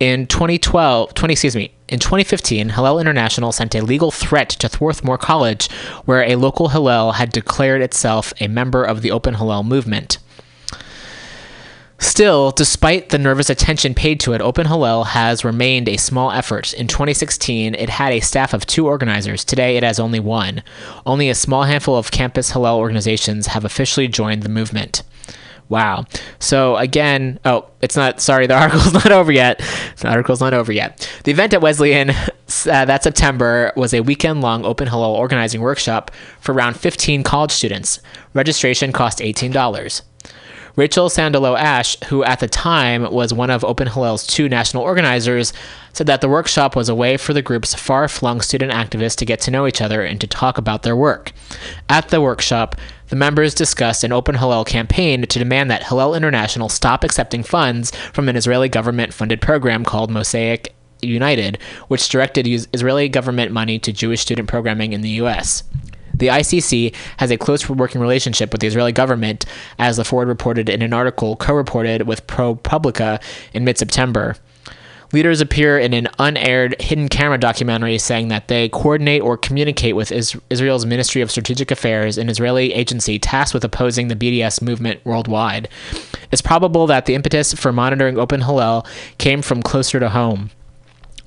[0.00, 5.18] In 2012, 20 excuse me, in 2015, Hillel International sent a legal threat to Swarthmore
[5.18, 5.70] College,
[6.04, 10.18] where a local Hillel had declared itself a member of the Open Hillel movement.
[11.98, 16.74] Still, despite the nervous attention paid to it, Open Hillel has remained a small effort.
[16.74, 19.44] In 2016, it had a staff of two organizers.
[19.44, 20.62] Today, it has only one.
[21.06, 25.02] Only a small handful of campus Hillel organizations have officially joined the movement.
[25.68, 26.04] Wow.
[26.38, 28.20] So again, oh, it's not.
[28.20, 29.58] Sorry, the article's not over yet.
[29.98, 31.10] The article's not over yet.
[31.24, 32.24] The event at Wesleyan uh,
[32.84, 36.10] that September was a weekend-long Open Hillel organizing workshop
[36.40, 38.00] for around 15 college students.
[38.32, 40.02] Registration cost $18.
[40.76, 45.54] Rachel Sandalow Ash, who at the time was one of Open Hillel's two national organizers,
[45.94, 49.24] said that the workshop was a way for the group's far flung student activists to
[49.24, 51.32] get to know each other and to talk about their work.
[51.88, 52.76] At the workshop,
[53.08, 57.90] the members discussed an Open Hillel campaign to demand that Hillel International stop accepting funds
[58.12, 61.56] from an Israeli government funded program called Mosaic United,
[61.88, 65.62] which directed Israeli government money to Jewish student programming in the U.S.
[66.18, 69.44] The ICC has a close working relationship with the Israeli government,
[69.78, 73.22] as the Ford reported in an article co reported with ProPublica
[73.52, 74.36] in mid September.
[75.12, 80.10] Leaders appear in an unaired hidden camera documentary saying that they coordinate or communicate with
[80.10, 85.68] Israel's Ministry of Strategic Affairs, an Israeli agency tasked with opposing the BDS movement worldwide.
[86.32, 88.84] It's probable that the impetus for monitoring Open Hillel
[89.18, 90.50] came from closer to home.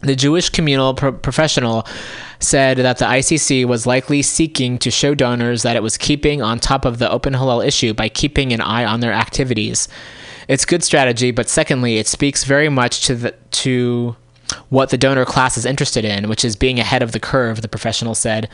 [0.02, 1.88] The Jewish communal pro- professional
[2.40, 6.60] said that the ICC was likely seeking to show donors that it was keeping on
[6.60, 9.88] top of the Open Hillel issue by keeping an eye on their activities.
[10.48, 14.16] It's good strategy, but secondly, it speaks very much to the to
[14.69, 17.67] what the donor class is interested in, which is being ahead of the curve, the
[17.67, 18.47] professional said.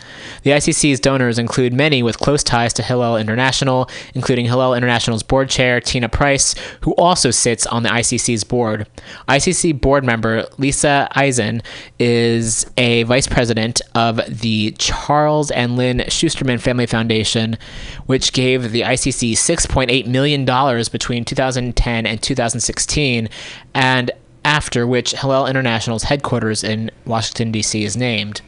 [0.43, 5.49] The ICC's donors include many with close ties to Hillel International, including Hillel International's board
[5.49, 8.87] chair, Tina Price, who also sits on the ICC's board.
[9.27, 11.61] ICC board member Lisa Eisen
[11.99, 17.57] is a vice president of the Charles and Lynn Schusterman Family Foundation,
[18.05, 23.29] which gave the ICC $6.8 million between 2010 and 2016,
[23.73, 24.11] and
[24.45, 27.83] after which Hillel International's headquarters in Washington, D.C.
[27.83, 28.41] is named.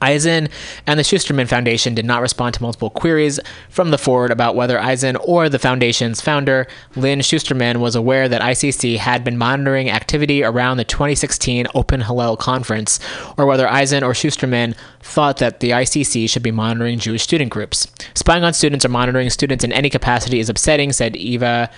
[0.00, 0.48] Eisen
[0.86, 3.38] and the Schusterman Foundation did not respond to multiple queries
[3.68, 6.66] from the Ford about whether Eisen or the foundation's founder,
[6.96, 12.36] Lynn Schusterman, was aware that ICC had been monitoring activity around the 2016 Open Hillel
[12.36, 12.98] conference,
[13.38, 17.86] or whether Eisen or Schusterman thought that the ICC should be monitoring Jewish student groups.
[18.14, 21.70] Spying on students or monitoring students in any capacity is upsetting, said Eva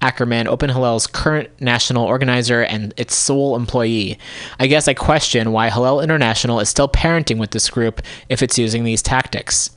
[0.00, 4.18] Ackerman, Open Hillel's current national organizer and its sole employee.
[4.58, 8.58] I guess I question why Hillel International is still parenting with this group if it's
[8.58, 9.70] using these tactics.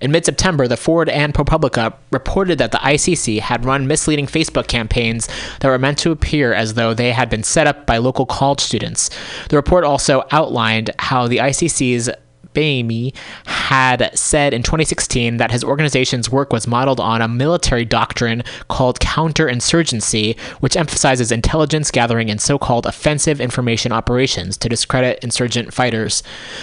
[0.00, 4.66] In mid September, the Ford and ProPublica reported that the ICC had run misleading Facebook
[4.66, 5.28] campaigns
[5.60, 8.60] that were meant to appear as though they had been set up by local college
[8.60, 9.10] students.
[9.48, 12.10] The report also outlined how the ICC's
[12.54, 13.12] Baime
[13.46, 19.00] had said in 2016 that his organization's work was modeled on a military doctrine called
[19.00, 26.22] counterinsurgency, which emphasizes intelligence gathering and so called offensive information operations to discredit insurgent fighters.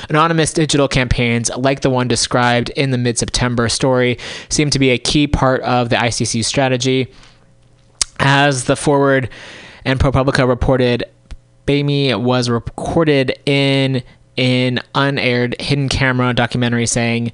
[0.10, 4.18] Anonymous digital campaigns, like the one described in the mid September story,
[4.50, 7.08] seem to be a key part of the ICC's strategy.
[8.20, 9.30] As the Forward
[9.84, 11.04] and ProPublica reported,
[11.66, 14.04] Baime was recorded in
[14.38, 17.32] an unaired hidden camera documentary saying,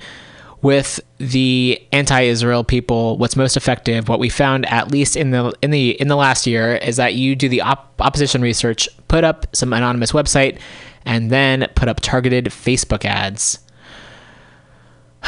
[0.62, 5.72] with the anti-Israel people, what's most effective, what we found at least in the in
[5.72, 9.48] the in the last year, is that you do the op- opposition research, put up
[9.56, 10.60] some anonymous website,
[11.06, 13.60] and then put up targeted Facebook ads.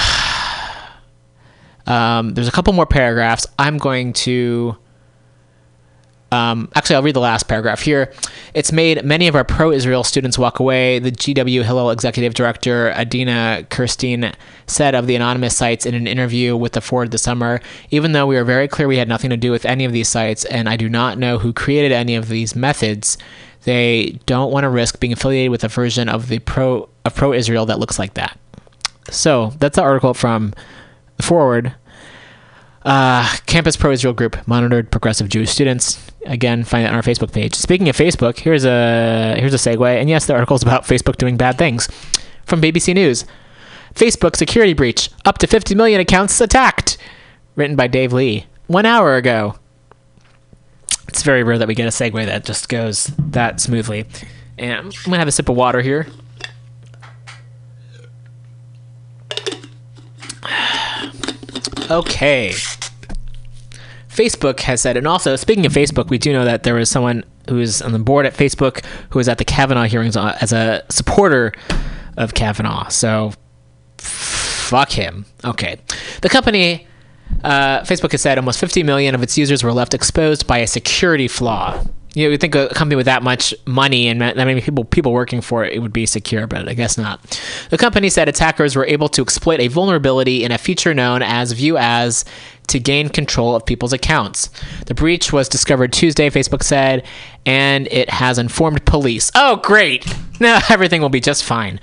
[1.86, 3.46] Um, there's a couple more paragraphs.
[3.60, 4.78] I'm going to.
[6.34, 8.12] Um, actually, I'll read the last paragraph here.
[8.54, 11.00] It's made many of our pro Israel students walk away.
[11.00, 14.34] The GW Hillel executive director, Adina Kirstein,
[14.66, 17.60] said of the anonymous sites in an interview with the Ford this summer
[17.92, 20.08] even though we were very clear we had nothing to do with any of these
[20.08, 23.18] sites, and I do not know who created any of these methods,
[23.64, 27.34] they don't want to risk being affiliated with a version of the pro of pro
[27.34, 28.38] Israel that looks like that.
[29.10, 30.54] So that's the article from
[31.18, 31.76] the Forward.
[32.84, 36.12] Uh, Campus Pro Israel Group monitored progressive Jewish students.
[36.26, 37.56] Again, find that on our Facebook page.
[37.56, 40.00] Speaking of Facebook, here's a here's a segue.
[40.00, 41.90] And yes, the article's about Facebook doing bad things.
[42.46, 43.26] From BBC News,
[43.94, 46.98] Facebook security breach: up to 50 million accounts attacked.
[47.56, 49.56] Written by Dave Lee one hour ago.
[51.08, 54.06] It's very rare that we get a segue that just goes that smoothly.
[54.58, 56.08] And I'm gonna have a sip of water here.
[61.92, 62.54] Okay.
[64.14, 67.24] Facebook has said, and also speaking of Facebook, we do know that there was someone
[67.50, 70.84] who was on the board at Facebook who was at the Kavanaugh hearings as a
[70.90, 71.52] supporter
[72.18, 72.88] of Kavanaugh.
[72.90, 73.34] So
[73.98, 75.26] fuck him.
[75.44, 75.80] Okay.
[76.22, 76.88] The company,
[77.44, 80.68] uh, Facebook has said almost 50 million of its users were left exposed by a
[80.68, 81.84] security flaw.
[82.16, 85.12] You know, you think a company with that much money and that many people people
[85.12, 87.42] working for it, it would be secure, but I guess not.
[87.72, 91.54] The company said attackers were able to exploit a vulnerability in a feature known as
[91.54, 92.24] View As
[92.68, 94.50] to gain control of people's accounts.
[94.86, 97.06] The breach was discovered Tuesday, Facebook said,
[97.46, 99.32] and it has informed police.
[99.36, 100.06] Oh, great!
[100.40, 101.80] Now everything will be just fine.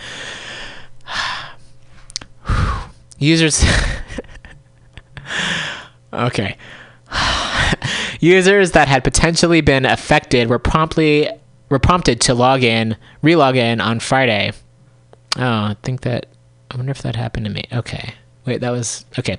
[3.18, 3.64] Users.
[6.12, 6.56] okay.
[8.20, 11.28] Users that had potentially been affected were promptly
[11.70, 14.52] were prompted to log in, relog in on Friday.
[15.38, 16.26] Oh, I think that
[16.70, 17.64] I wonder if that happened to me.
[17.72, 18.14] Okay.
[18.50, 19.38] Wait, that was okay.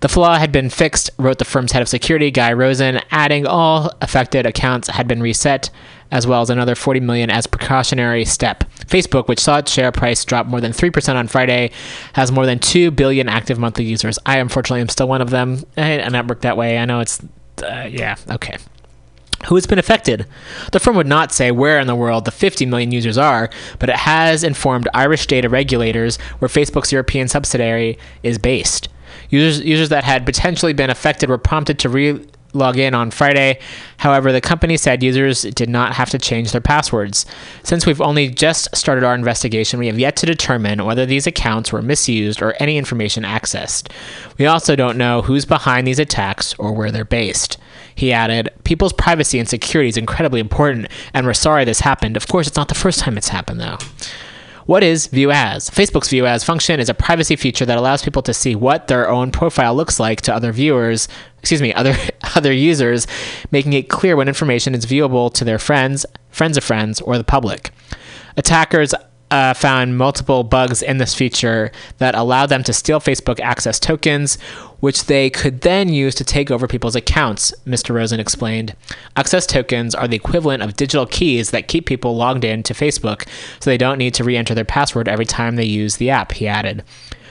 [0.00, 3.92] The flaw had been fixed, wrote the firm's head of security, Guy Rosen, adding all
[4.00, 5.68] affected accounts had been reset,
[6.10, 8.64] as well as another 40 million as precautionary step.
[8.86, 11.70] Facebook, which saw its share price drop more than 3% on Friday,
[12.14, 14.18] has more than 2 billion active monthly users.
[14.24, 15.62] I unfortunately am still one of them.
[15.76, 16.78] I not work that way.
[16.78, 17.22] I know it's
[17.62, 18.56] uh, yeah, okay.
[19.46, 20.26] Who has been affected?
[20.72, 23.48] The firm would not say where in the world the 50 million users are,
[23.78, 28.88] but it has informed Irish data regulators where Facebook's European subsidiary is based.
[29.30, 33.58] Users, users that had potentially been affected were prompted to re log in on Friday.
[33.98, 37.26] However, the company said users did not have to change their passwords.
[37.62, 41.72] Since we've only just started our investigation, we have yet to determine whether these accounts
[41.72, 43.90] were misused or any information accessed.
[44.38, 47.58] We also don't know who's behind these attacks or where they're based.
[47.98, 52.16] He added, People's privacy and security is incredibly important, and we're sorry this happened.
[52.16, 53.76] Of course, it's not the first time it's happened, though.
[54.66, 55.68] What is View As?
[55.68, 59.10] Facebook's View As function is a privacy feature that allows people to see what their
[59.10, 61.08] own profile looks like to other viewers,
[61.40, 61.96] excuse me, other
[62.36, 63.08] other users,
[63.50, 67.24] making it clear when information is viewable to their friends, friends of friends, or the
[67.24, 67.72] public.
[68.36, 68.94] Attackers
[69.30, 74.40] uh, found multiple bugs in this feature that allowed them to steal Facebook access tokens,
[74.80, 77.94] which they could then use to take over people's accounts, Mr.
[77.94, 78.74] Rosen explained.
[79.16, 83.28] Access tokens are the equivalent of digital keys that keep people logged in to Facebook
[83.60, 86.32] so they don't need to re enter their password every time they use the app,
[86.32, 86.84] he added.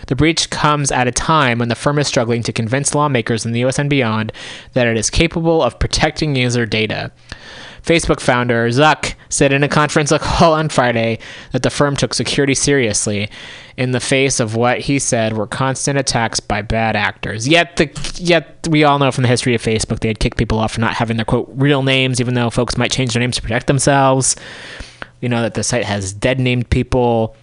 [0.08, 3.52] The breach comes at a time when the firm is struggling to convince lawmakers in
[3.52, 4.32] the US and beyond
[4.74, 7.12] that it is capable of protecting user data.
[7.88, 11.20] Facebook founder Zuck said in a conference call on Friday
[11.54, 13.30] that the firm took security seriously
[13.78, 17.48] in the face of what he said were constant attacks by bad actors.
[17.48, 20.60] Yet the yet we all know from the history of Facebook they had kicked people
[20.60, 23.38] off for not having their quote real names even though folks might change their names
[23.38, 24.36] to protect themselves.
[25.22, 27.36] We know that the site has dead named people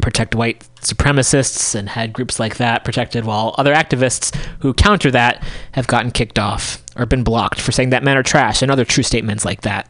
[0.00, 5.42] protect white supremacists and had groups like that protected while other activists who counter that
[5.72, 8.84] have gotten kicked off or been blocked for saying that men are trash and other
[8.84, 9.88] true statements like that.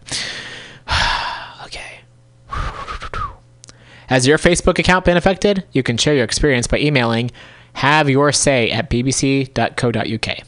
[1.65, 2.01] okay.
[4.09, 5.65] Has your Facebook account been affected?
[5.73, 7.31] You can share your experience by emailing
[7.75, 10.39] have your say at bbc.co.uk.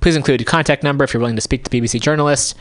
[0.00, 2.54] Please include your contact number if you're willing to speak to BBC journalists.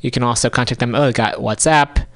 [0.00, 0.94] You can also contact them.
[0.94, 2.06] Oh, they got WhatsApp.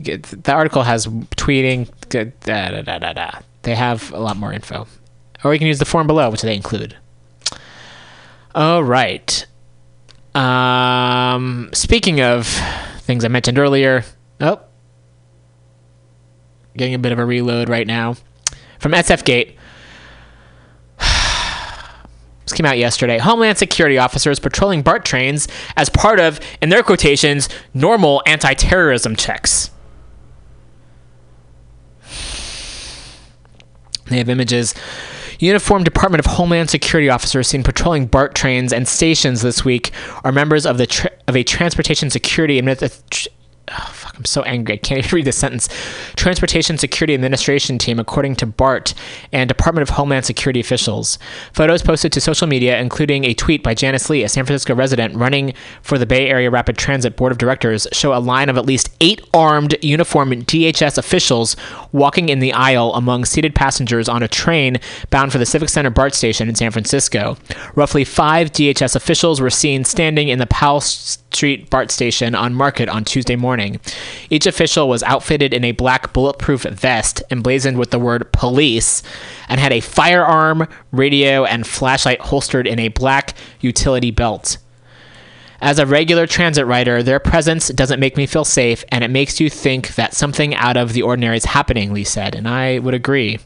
[0.00, 1.88] The article has tweeting.
[2.08, 3.30] Da, da, da, da, da.
[3.62, 4.86] They have a lot more info.
[5.44, 6.96] Or you can use the form below, which they include.
[8.54, 9.46] All right.
[10.34, 12.46] Um, speaking of
[13.00, 14.04] things I mentioned earlier,
[14.40, 14.60] oh,
[16.76, 18.16] getting a bit of a reload right now
[18.78, 19.56] from SF Gate.
[22.44, 23.18] This came out yesterday.
[23.18, 25.46] Homeland Security officers patrolling BART trains
[25.76, 29.70] as part of, in their quotations, normal anti terrorism checks.
[34.10, 34.74] They have images.
[35.38, 39.90] Uniformed Department of Homeland Security officers seen patrolling BART trains and stations this week
[40.22, 43.28] are members of the tra- of a transportation security admi-
[43.70, 44.74] oh, fuck, I'm so angry.
[44.74, 45.68] I can't even read this sentence.
[46.16, 48.94] Transportation Security Administration team, according to BART
[49.32, 51.18] and Department of Homeland Security officials.
[51.52, 55.14] Photos posted to social media, including a tweet by Janice Li, a San Francisco resident
[55.14, 58.66] running for the Bay Area Rapid Transit Board of Directors, show a line of at
[58.66, 61.56] least eight armed, uniformed DHS officials
[61.92, 64.78] walking in the aisle among seated passengers on a train
[65.10, 67.36] bound for the Civic Center BART station in San Francisco.
[67.74, 70.80] Roughly five DHS officials were seen standing in the Powell
[71.32, 73.80] Street BART station on Market on Tuesday morning.
[74.28, 79.02] Each official was outfitted in a black bulletproof vest emblazoned with the word police
[79.48, 84.58] and had a firearm, radio, and flashlight holstered in a black utility belt.
[85.62, 89.40] As a regular transit rider, their presence doesn't make me feel safe, and it makes
[89.40, 92.94] you think that something out of the ordinary is happening, Li said, and I would
[92.94, 93.38] agree.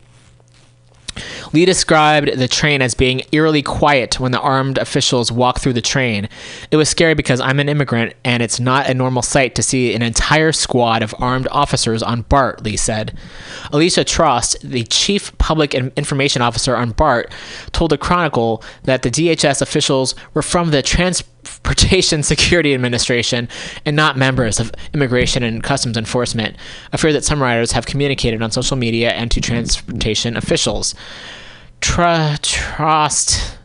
[1.53, 5.81] Li described the train as being eerily quiet when the armed officials walked through the
[5.81, 6.29] train.
[6.71, 9.95] It was scary because I'm an immigrant and it's not a normal sight to see
[9.95, 13.17] an entire squad of armed officers on BART, Li said.
[13.73, 17.33] Alicia Trost, the chief public information officer on BART,
[17.73, 20.83] told the Chronicle that the DHS officials were from the
[21.45, 23.49] Transportation Security Administration
[23.85, 26.57] and not members of Immigration and Customs Enforcement,
[26.93, 30.95] a fear that some riders have communicated on social media and to transportation officials.
[31.81, 32.03] Tr-
[32.41, 33.57] Trost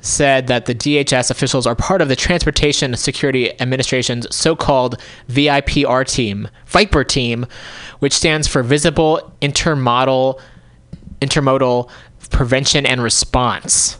[0.00, 6.48] said that the DHS officials are part of the Transportation Security Administration's so-called VIPR team,
[6.66, 7.46] Viper team,
[8.00, 10.38] which stands for Visible Intermodal
[11.20, 11.88] Intermodal
[12.30, 13.98] Prevention and Response.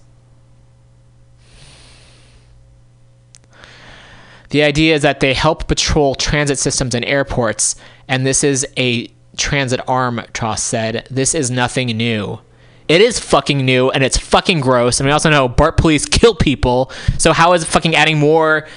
[4.54, 7.74] The idea is that they help patrol transit systems and airports,
[8.06, 11.08] and this is a transit arm, Trost said.
[11.10, 12.38] This is nothing new.
[12.86, 15.00] It is fucking new and it's fucking gross.
[15.00, 16.92] And we also know BART police kill people.
[17.18, 18.68] So how is fucking adding more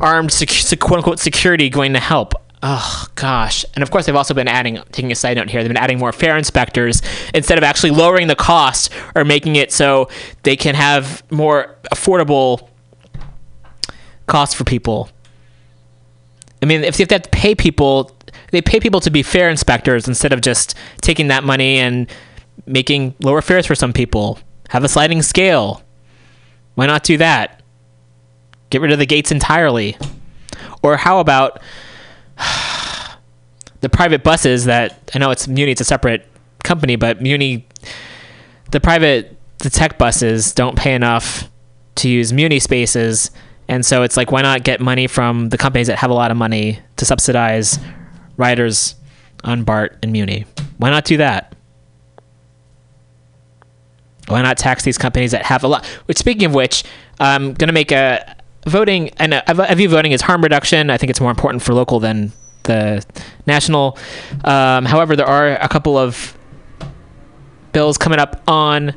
[0.00, 2.34] armed sec- quote unquote security going to help?
[2.64, 3.64] Oh gosh.
[3.74, 6.00] And of course they've also been adding taking a side note here, they've been adding
[6.00, 7.00] more fare inspectors
[7.32, 10.08] instead of actually lowering the cost or making it so
[10.42, 12.70] they can have more affordable
[14.26, 15.08] costs for people.
[16.62, 18.10] I mean, if they have to pay people,
[18.50, 22.10] they pay people to be fare inspectors instead of just taking that money and
[22.66, 24.38] making lower fares for some people.
[24.70, 25.82] Have a sliding scale.
[26.74, 27.62] Why not do that?
[28.70, 29.96] Get rid of the gates entirely.
[30.82, 31.60] Or how about
[33.80, 36.26] the private buses that I know it's Muni, it's a separate
[36.64, 37.66] company, but Muni,
[38.72, 41.48] the private, the tech buses don't pay enough
[41.96, 43.30] to use Muni spaces.
[43.68, 46.30] And so it's like, why not get money from the companies that have a lot
[46.30, 47.78] of money to subsidize
[48.36, 48.94] riders
[49.44, 50.46] on BART and Muni?
[50.78, 51.54] Why not do that?
[54.28, 55.86] Why not tax these companies that have a lot?
[56.06, 56.84] Which, speaking of which,
[57.18, 58.36] I'm going to make a
[58.66, 60.90] voting, and a view voting is harm reduction.
[60.90, 62.32] I think it's more important for local than
[62.64, 63.04] the
[63.46, 63.98] national.
[64.44, 66.36] Um, however, there are a couple of
[67.72, 68.94] bills coming up on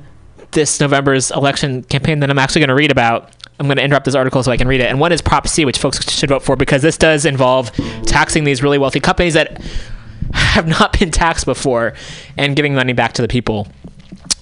[0.51, 3.31] this November's election campaign that I'm actually going to read about.
[3.59, 4.87] I'm going to interrupt this article so I can read it.
[4.87, 7.71] And one is Prop C, which folks should vote for because this does involve
[8.03, 9.61] taxing these really wealthy companies that
[10.33, 11.93] have not been taxed before
[12.37, 13.67] and giving money back to the people.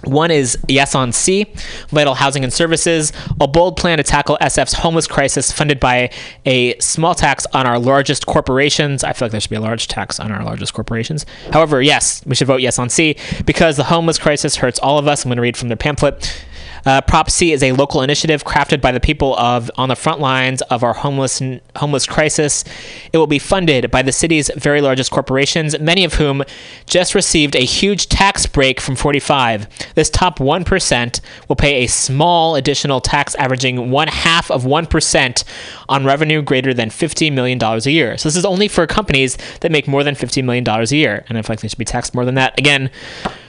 [0.04, 1.52] One is Yes on C,
[1.90, 3.12] Vital Housing and Services,
[3.42, 6.12] a bold plan to tackle SF's homeless crisis funded by
[6.46, 9.04] a small tax on our largest corporations.
[9.04, 11.26] I feel like there should be a large tax on our largest corporations.
[11.52, 15.08] However, yes, we should vote yes on C because the homeless crisis hurts all of
[15.08, 15.26] us.
[15.26, 16.46] I'm going to read from their pamphlet.
[16.88, 20.22] Uh, Prop C is a local initiative crafted by the people of on the front
[20.22, 21.42] lines of our homeless
[21.76, 22.64] homeless crisis.
[23.12, 26.44] It will be funded by the city's very largest corporations, many of whom
[26.86, 29.68] just received a huge tax break from 45.
[29.96, 31.20] This top 1%
[31.50, 35.44] will pay a small additional tax averaging one half of 1%
[35.90, 38.18] on revenue greater than $50 million a year.
[38.18, 41.26] So this is only for companies that make more than $50 million a year.
[41.28, 42.58] And I feel like they should be taxed more than that.
[42.58, 42.90] Again,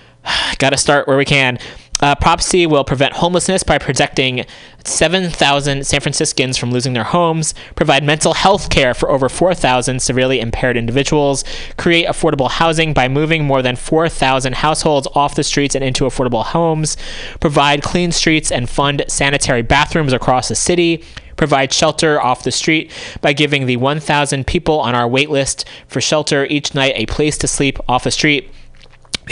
[0.58, 1.60] got to start where we can.
[2.00, 4.44] Uh, Prop C will prevent homelessness by protecting
[4.84, 10.40] 7,000 San Franciscans from losing their homes, provide mental health care for over 4,000 severely
[10.40, 11.44] impaired individuals,
[11.76, 16.44] create affordable housing by moving more than 4,000 households off the streets and into affordable
[16.44, 16.96] homes,
[17.40, 21.02] provide clean streets and fund sanitary bathrooms across the city,
[21.36, 26.00] provide shelter off the street by giving the 1,000 people on our wait list for
[26.00, 28.50] shelter each night a place to sleep off the street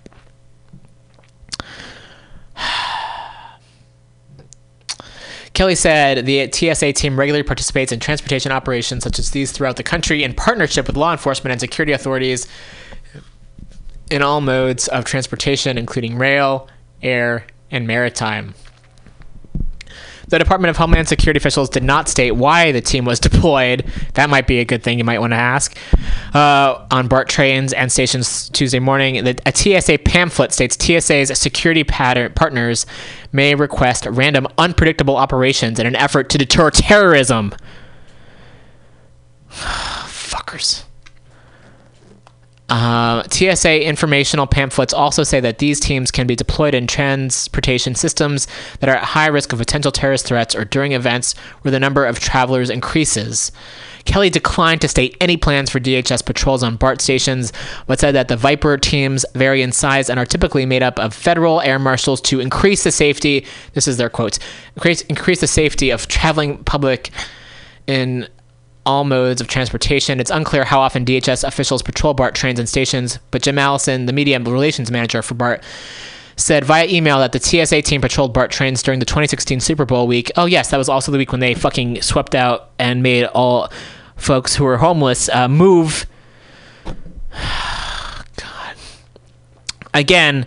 [5.55, 9.83] Kelly said the TSA team regularly participates in transportation operations such as these throughout the
[9.83, 12.47] country in partnership with law enforcement and security authorities
[14.11, 16.69] in all modes of transportation, including rail,
[17.03, 18.55] air, and maritime.
[20.29, 23.85] The Department of Homeland Security officials did not state why the team was deployed.
[24.15, 25.77] That might be a good thing you might want to ask.
[26.35, 31.85] Uh, on BART trains and stations Tuesday morning, the, a TSA pamphlet states TSA's security
[31.85, 32.87] pattern, partners
[33.33, 37.55] may request random, unpredictable operations in an effort to deter terrorism.
[39.51, 40.85] Fuckers.
[42.69, 48.47] Uh, TSA informational pamphlets also say that these teams can be deployed in transportation systems
[48.81, 52.07] that are at high risk of potential terrorist threats or during events where the number
[52.07, 53.53] of travelers increases.
[54.05, 57.53] Kelly declined to state any plans for DHS patrols on BART stations,
[57.87, 61.15] but said that the Viper teams vary in size and are typically made up of
[61.15, 63.47] federal air marshals to increase the safety.
[63.75, 64.39] This is their quote:
[64.77, 67.11] increase, increase the safety of traveling public
[67.87, 68.29] in
[68.85, 70.21] all modes of transportation.
[70.21, 74.13] It's unclear how often DHS officials patrol BART trains and stations, but Jim Allison, the
[74.13, 75.63] media and relations manager for BART,
[76.37, 80.07] said via email that the TSA team patrolled BART trains during the 2016 Super Bowl
[80.07, 80.31] week.
[80.37, 83.71] Oh, yes, that was also the week when they fucking swept out and made all
[84.17, 86.07] folks who were homeless uh, move.
[86.85, 88.77] God.
[89.95, 90.47] Again,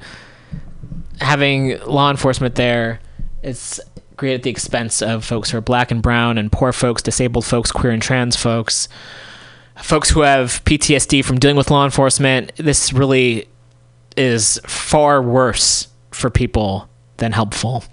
[1.21, 2.99] having law enforcement there,
[3.43, 3.79] it's
[4.15, 7.45] great at the expense of folks who are black and brown and poor folks, disabled
[7.45, 8.87] folks, queer and trans folks,
[9.77, 12.51] folks who have PTSD from dealing with law enforcement.
[12.55, 13.47] This really
[14.17, 17.83] is far worse for people than helpful.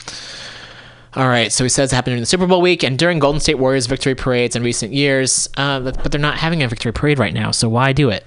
[1.14, 3.40] All right, so he says it happened during the Super Bowl week and during Golden
[3.40, 6.92] State Warriors victory parades in recent years, uh, but but they're not having a victory
[6.92, 8.24] parade right now, so why do it?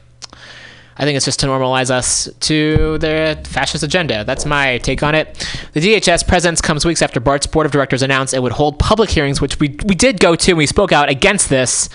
[0.97, 4.23] I think it's just to normalize us to the fascist agenda.
[4.23, 5.33] That's my take on it.
[5.73, 9.09] The DHS presence comes weeks after BART's board of directors announced it would hold public
[9.09, 10.51] hearings, which we, we did go to.
[10.51, 11.89] And we spoke out against this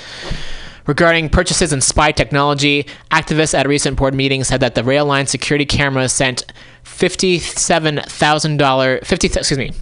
[0.86, 2.86] regarding purchases in spy technology.
[3.10, 6.52] Activists at a recent board meeting said that the rail line security cameras sent
[6.82, 9.28] fifty-seven thousand dollar fifty.
[9.28, 9.72] Excuse me.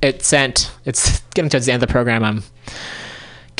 [0.00, 0.72] It sent.
[0.86, 2.24] It's getting towards the end of the program.
[2.24, 2.42] I'm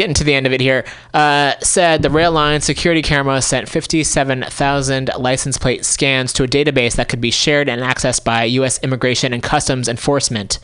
[0.03, 0.85] getting to the end of it here.
[1.15, 6.49] Uh, said the rail line security camera sent fifty-seven thousand license plate scans to a
[6.49, 8.83] database that could be shared and accessed by U.S.
[8.83, 10.59] Immigration and Customs Enforcement.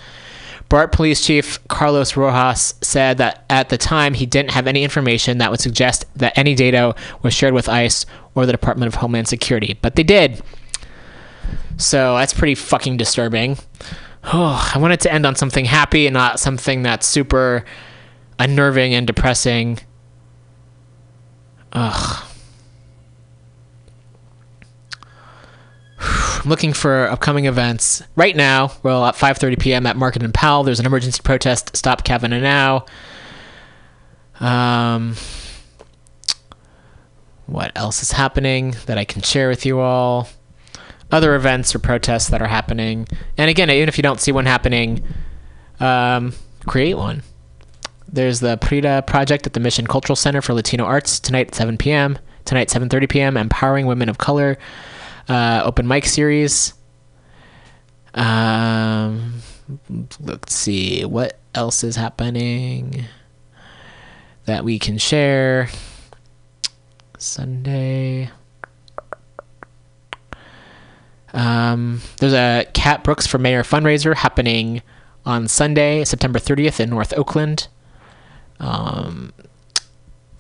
[0.69, 5.39] BART Police Chief Carlos Rojas said that at the time he didn't have any information
[5.39, 8.05] that would suggest that any data was shared with ICE
[8.35, 10.43] or the Department of Homeland Security, but they did.
[11.79, 13.57] So that's pretty fucking disturbing.
[14.25, 17.65] Oh, I wanted to end on something happy and not something that's super
[18.39, 19.81] unnerving and depressing.
[21.73, 22.25] Ugh.
[26.45, 28.03] I'm looking for upcoming events.
[28.17, 29.87] Right now, well, at 5:30 p.m.
[29.87, 31.77] at Market and Powell, there's an emergency protest.
[31.77, 32.87] Stop Kavanaugh now.
[34.41, 35.17] Um,
[37.47, 40.29] what else is happening that I can share with you all?
[41.11, 43.09] Other events or protests that are happening.
[43.37, 45.03] And again, even if you don't see one happening,
[45.81, 46.35] um,
[46.67, 47.23] create one.
[48.11, 51.77] There's the Prida project at the Mission Cultural Center for Latino Arts tonight at 7
[51.77, 52.19] p.m.
[52.45, 53.37] Tonight, 7:30 p.m.
[53.37, 54.57] Empowering Women of Color
[55.29, 56.75] uh, open mic series.
[58.15, 59.35] Um,
[60.21, 63.05] let's see what else is happening
[64.47, 65.69] that we can share.
[67.19, 68.31] Sunday.
[71.35, 74.83] Um, there's a Cat Brooks for Mayor fundraiser happening
[75.27, 77.69] on Sunday, September 30th in North Oakland.
[78.61, 79.33] Um,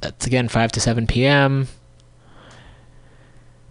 [0.01, 1.69] that's again 5 to 7 p.m.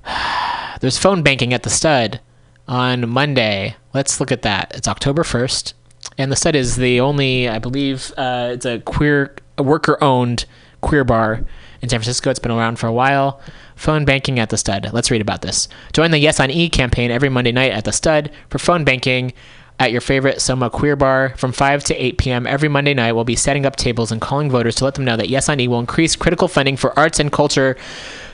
[0.81, 2.19] There's phone banking at the stud
[2.67, 3.75] on Monday.
[3.93, 4.73] Let's look at that.
[4.75, 5.73] It's October 1st.
[6.17, 10.45] And the stud is the only, I believe, uh, it's a queer, worker owned
[10.81, 11.43] queer bar
[11.81, 12.29] in San Francisco.
[12.29, 13.39] It's been around for a while.
[13.75, 14.89] Phone banking at the stud.
[14.93, 15.67] Let's read about this.
[15.93, 19.33] Join the Yes on E campaign every Monday night at the stud for phone banking
[19.79, 22.47] at your favorite Soma queer bar from 5 to 8 p.m.
[22.47, 23.11] every Monday night.
[23.13, 25.59] We'll be setting up tables and calling voters to let them know that Yes on
[25.59, 27.77] E will increase critical funding for arts and culture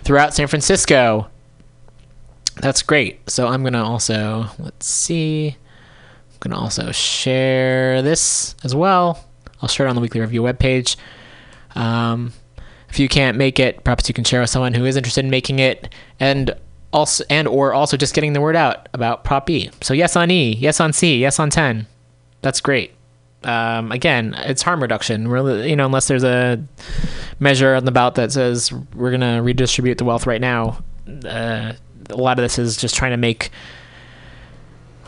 [0.03, 1.27] throughout San Francisco.
[2.61, 3.29] That's great.
[3.29, 9.25] So I'm going to also, let's see, I'm going to also share this as well.
[9.61, 10.95] I'll share it on the weekly review webpage.
[11.75, 12.31] Um,
[12.89, 15.31] if you can't make it, perhaps you can share with someone who is interested in
[15.31, 15.89] making it
[16.19, 16.55] and
[16.93, 19.69] also and or also just getting the word out about Prop E.
[19.81, 21.87] So yes on E, yes on C, yes on 10.
[22.41, 22.93] That's great.
[23.43, 25.27] Um, again, it's harm reduction.
[25.27, 26.63] Really, you know, unless there's a
[27.39, 30.81] measure on the ballot that says we're gonna redistribute the wealth right now.
[31.25, 31.73] Uh,
[32.09, 33.49] a lot of this is just trying to make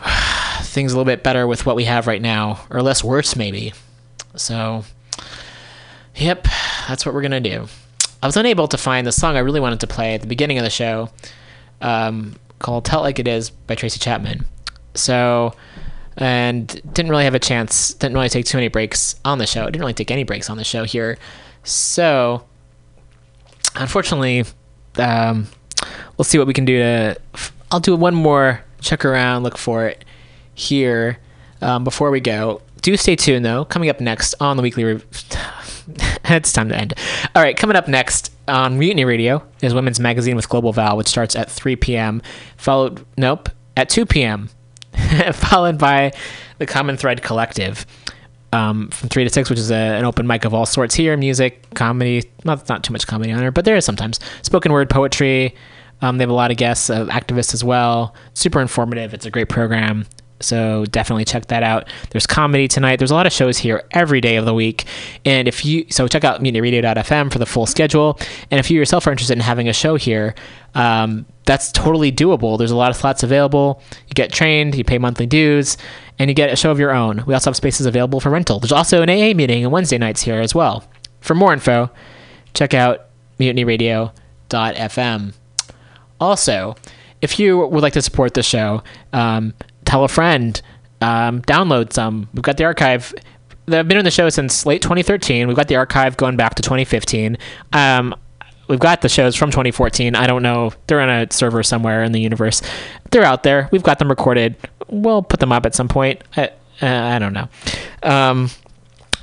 [0.61, 3.73] things a little bit better with what we have right now, or less worse maybe.
[4.35, 4.83] So,
[6.15, 6.47] yep,
[6.87, 7.67] that's what we're gonna do.
[8.21, 10.57] I was unable to find the song I really wanted to play at the beginning
[10.57, 11.09] of the show,
[11.81, 14.45] um, called "Tell Like It Is" by Tracy Chapman.
[14.93, 15.53] So,
[16.17, 17.93] and didn't really have a chance.
[17.93, 19.65] Didn't really take too many breaks on the show.
[19.65, 21.17] Didn't really take any breaks on the show here.
[21.63, 22.45] So,
[23.75, 24.45] unfortunately,
[24.97, 25.47] um,
[26.17, 27.17] we'll see what we can do to.
[27.71, 30.05] I'll do one more check around, look for it
[30.53, 31.17] here
[31.61, 32.61] um, before we go.
[32.81, 33.65] Do stay tuned though.
[33.65, 34.83] Coming up next on the weekly.
[34.83, 35.05] Rev-
[36.25, 36.93] it's time to end.
[37.35, 41.07] All right, coming up next on Mutiny Radio is Women's Magazine with Global Val, which
[41.07, 42.21] starts at 3 p.m.
[42.57, 44.49] Followed, nope, at 2 p.m.
[45.33, 46.13] followed by
[46.57, 47.85] the Common Thread Collective
[48.53, 51.15] um, from 3 to 6, which is a, an open mic of all sorts here
[51.17, 54.89] music, comedy, not, not too much comedy on there, but there is sometimes spoken word
[54.89, 55.55] poetry.
[56.01, 58.15] Um, they have a lot of guests, uh, activists as well.
[58.33, 59.13] Super informative.
[59.13, 60.05] It's a great program.
[60.41, 61.87] So definitely check that out.
[62.09, 62.97] There's comedy tonight.
[62.97, 64.85] There's a lot of shows here every day of the week.
[65.23, 68.19] And if you so check out mutinyradio.fm for the full schedule.
[68.51, 70.35] And if you yourself are interested in having a show here,
[70.73, 72.57] um, that's totally doable.
[72.57, 73.81] There's a lot of slots available.
[74.07, 75.77] You get trained, you pay monthly dues,
[76.19, 77.23] and you get a show of your own.
[77.25, 78.59] We also have spaces available for rental.
[78.59, 80.83] There's also an AA meeting on Wednesday nights here as well.
[81.21, 81.89] For more info,
[82.53, 83.07] check out
[83.39, 85.33] mutinyradio.fm.
[86.19, 86.75] Also,
[87.21, 88.83] if you would like to support the show,
[89.13, 89.53] um,
[89.85, 90.61] tell a friend,
[91.01, 92.29] um, download some.
[92.33, 93.13] We've got the archive.
[93.67, 95.47] I've been on the show since late 2013.
[95.47, 97.37] We've got the archive going back to 2015.
[97.73, 98.15] Um,
[98.67, 100.15] we've got the shows from 2014.
[100.15, 100.71] I don't know.
[100.87, 102.61] They're on a server somewhere in the universe.
[103.11, 103.69] They're out there.
[103.71, 104.55] We've got them recorded.
[104.89, 106.23] We'll put them up at some point.
[106.37, 106.51] I,
[106.81, 107.47] uh, I don't know.
[108.03, 108.49] Um,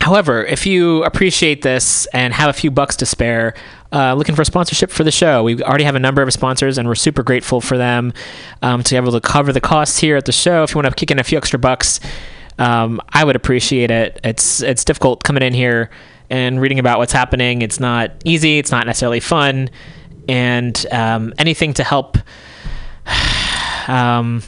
[0.03, 3.55] However, if you appreciate this and have a few bucks to spare,
[3.93, 5.43] uh, looking for sponsorship for the show.
[5.43, 8.13] We already have a number of sponsors, and we're super grateful for them
[8.63, 10.63] um, to be able to cover the costs here at the show.
[10.63, 12.01] If you want to kick in a few extra bucks,
[12.59, 14.21] um, I would appreciate it.
[14.25, 15.91] It's it's difficult coming in here
[16.31, 17.61] and reading about what's happening.
[17.61, 18.59] It's not easy.
[18.59, 19.69] It's not necessarily fun,
[20.29, 22.17] and um, anything to help
[23.89, 24.43] um,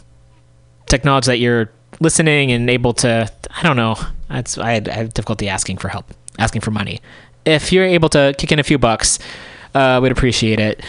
[0.86, 3.30] that you're listening and able to.
[3.56, 3.96] I don't know.
[4.28, 7.00] That's I, I have difficulty asking for help, asking for money.
[7.44, 9.18] If you're able to kick in a few bucks,
[9.74, 10.82] uh, we'd appreciate it.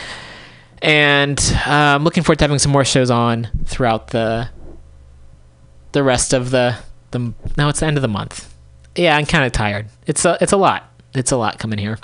[0.82, 4.50] And uh, I'm looking forward to having some more shows on throughout the
[5.94, 6.78] the rest of the
[7.12, 7.34] the.
[7.58, 8.54] Now it's the end of the month.
[8.96, 9.88] Yeah, I'm kind of tired.
[10.06, 10.92] It's a it's a lot.
[11.14, 11.98] It's a lot coming here.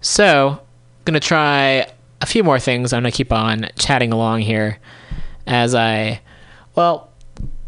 [0.00, 0.60] So,
[1.04, 1.86] gonna try
[2.20, 2.92] a few more things.
[2.92, 4.78] I'm gonna keep on chatting along here
[5.46, 6.20] as I,
[6.74, 7.10] well,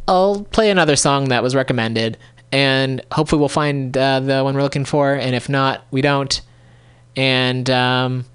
[0.07, 2.17] I'll play another song that was recommended,
[2.53, 5.15] and hopefully we'll find uh, the one we're looking for.
[5.15, 6.41] And if not, we don't.
[7.17, 8.27] And um,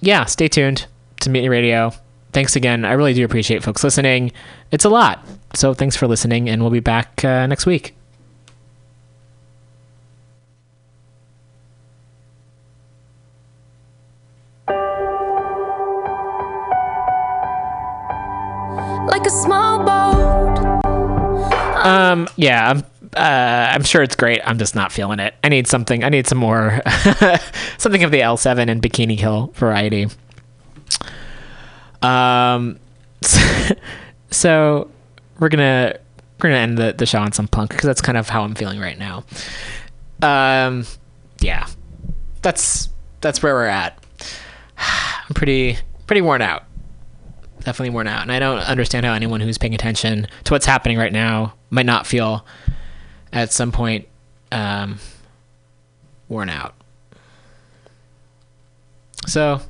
[0.00, 0.86] yeah, stay tuned
[1.20, 1.92] to Mutiny Radio.
[2.32, 2.84] Thanks again.
[2.86, 4.32] I really do appreciate folks listening.
[4.70, 5.24] It's a lot.
[5.54, 7.94] So thanks for listening, and we'll be back uh, next week.
[19.08, 20.82] Like a small boat.
[21.84, 22.84] Um, yeah, I'm,
[23.16, 24.40] uh, I'm sure it's great.
[24.44, 25.34] I'm just not feeling it.
[25.44, 26.02] I need something.
[26.02, 26.80] I need some more,
[27.78, 30.08] something of the L7 and Bikini Kill variety.
[32.00, 32.78] Um,
[34.30, 34.90] so
[35.38, 35.98] we're gonna
[36.38, 38.54] we're gonna end the, the show on some punk because that's kind of how I'm
[38.54, 39.24] feeling right now.
[40.22, 40.86] Um,
[41.40, 41.66] yeah,
[42.42, 42.88] that's
[43.20, 44.02] that's where we're at.
[44.78, 46.64] I'm pretty pretty worn out.
[47.60, 50.98] Definitely worn out, and I don't understand how anyone who's paying attention to what's happening
[50.98, 52.44] right now might not feel
[53.32, 54.06] at some point
[54.50, 54.98] um,
[56.28, 56.74] worn out.
[59.26, 59.60] So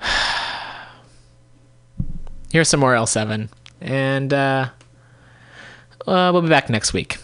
[2.50, 3.48] here's some more L7,
[3.80, 4.70] and uh,
[6.06, 7.18] uh, we'll be back next week.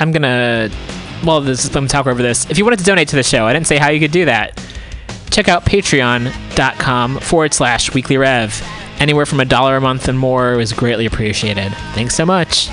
[0.00, 0.70] I'm gonna,
[1.24, 2.48] well, this is, I'm talk over this.
[2.50, 4.24] If you wanted to donate to the show, I didn't say how you could do
[4.24, 4.60] that.
[5.30, 8.66] Check out patreon.com forward slash weekly rev.
[8.98, 11.72] Anywhere from a dollar a month and more is greatly appreciated.
[11.94, 12.68] Thanks so much.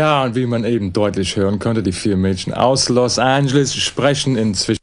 [0.00, 4.34] Ja, und wie man eben deutlich hören konnte, die vier Mädchen aus Los Angeles sprechen
[4.34, 4.79] inzwischen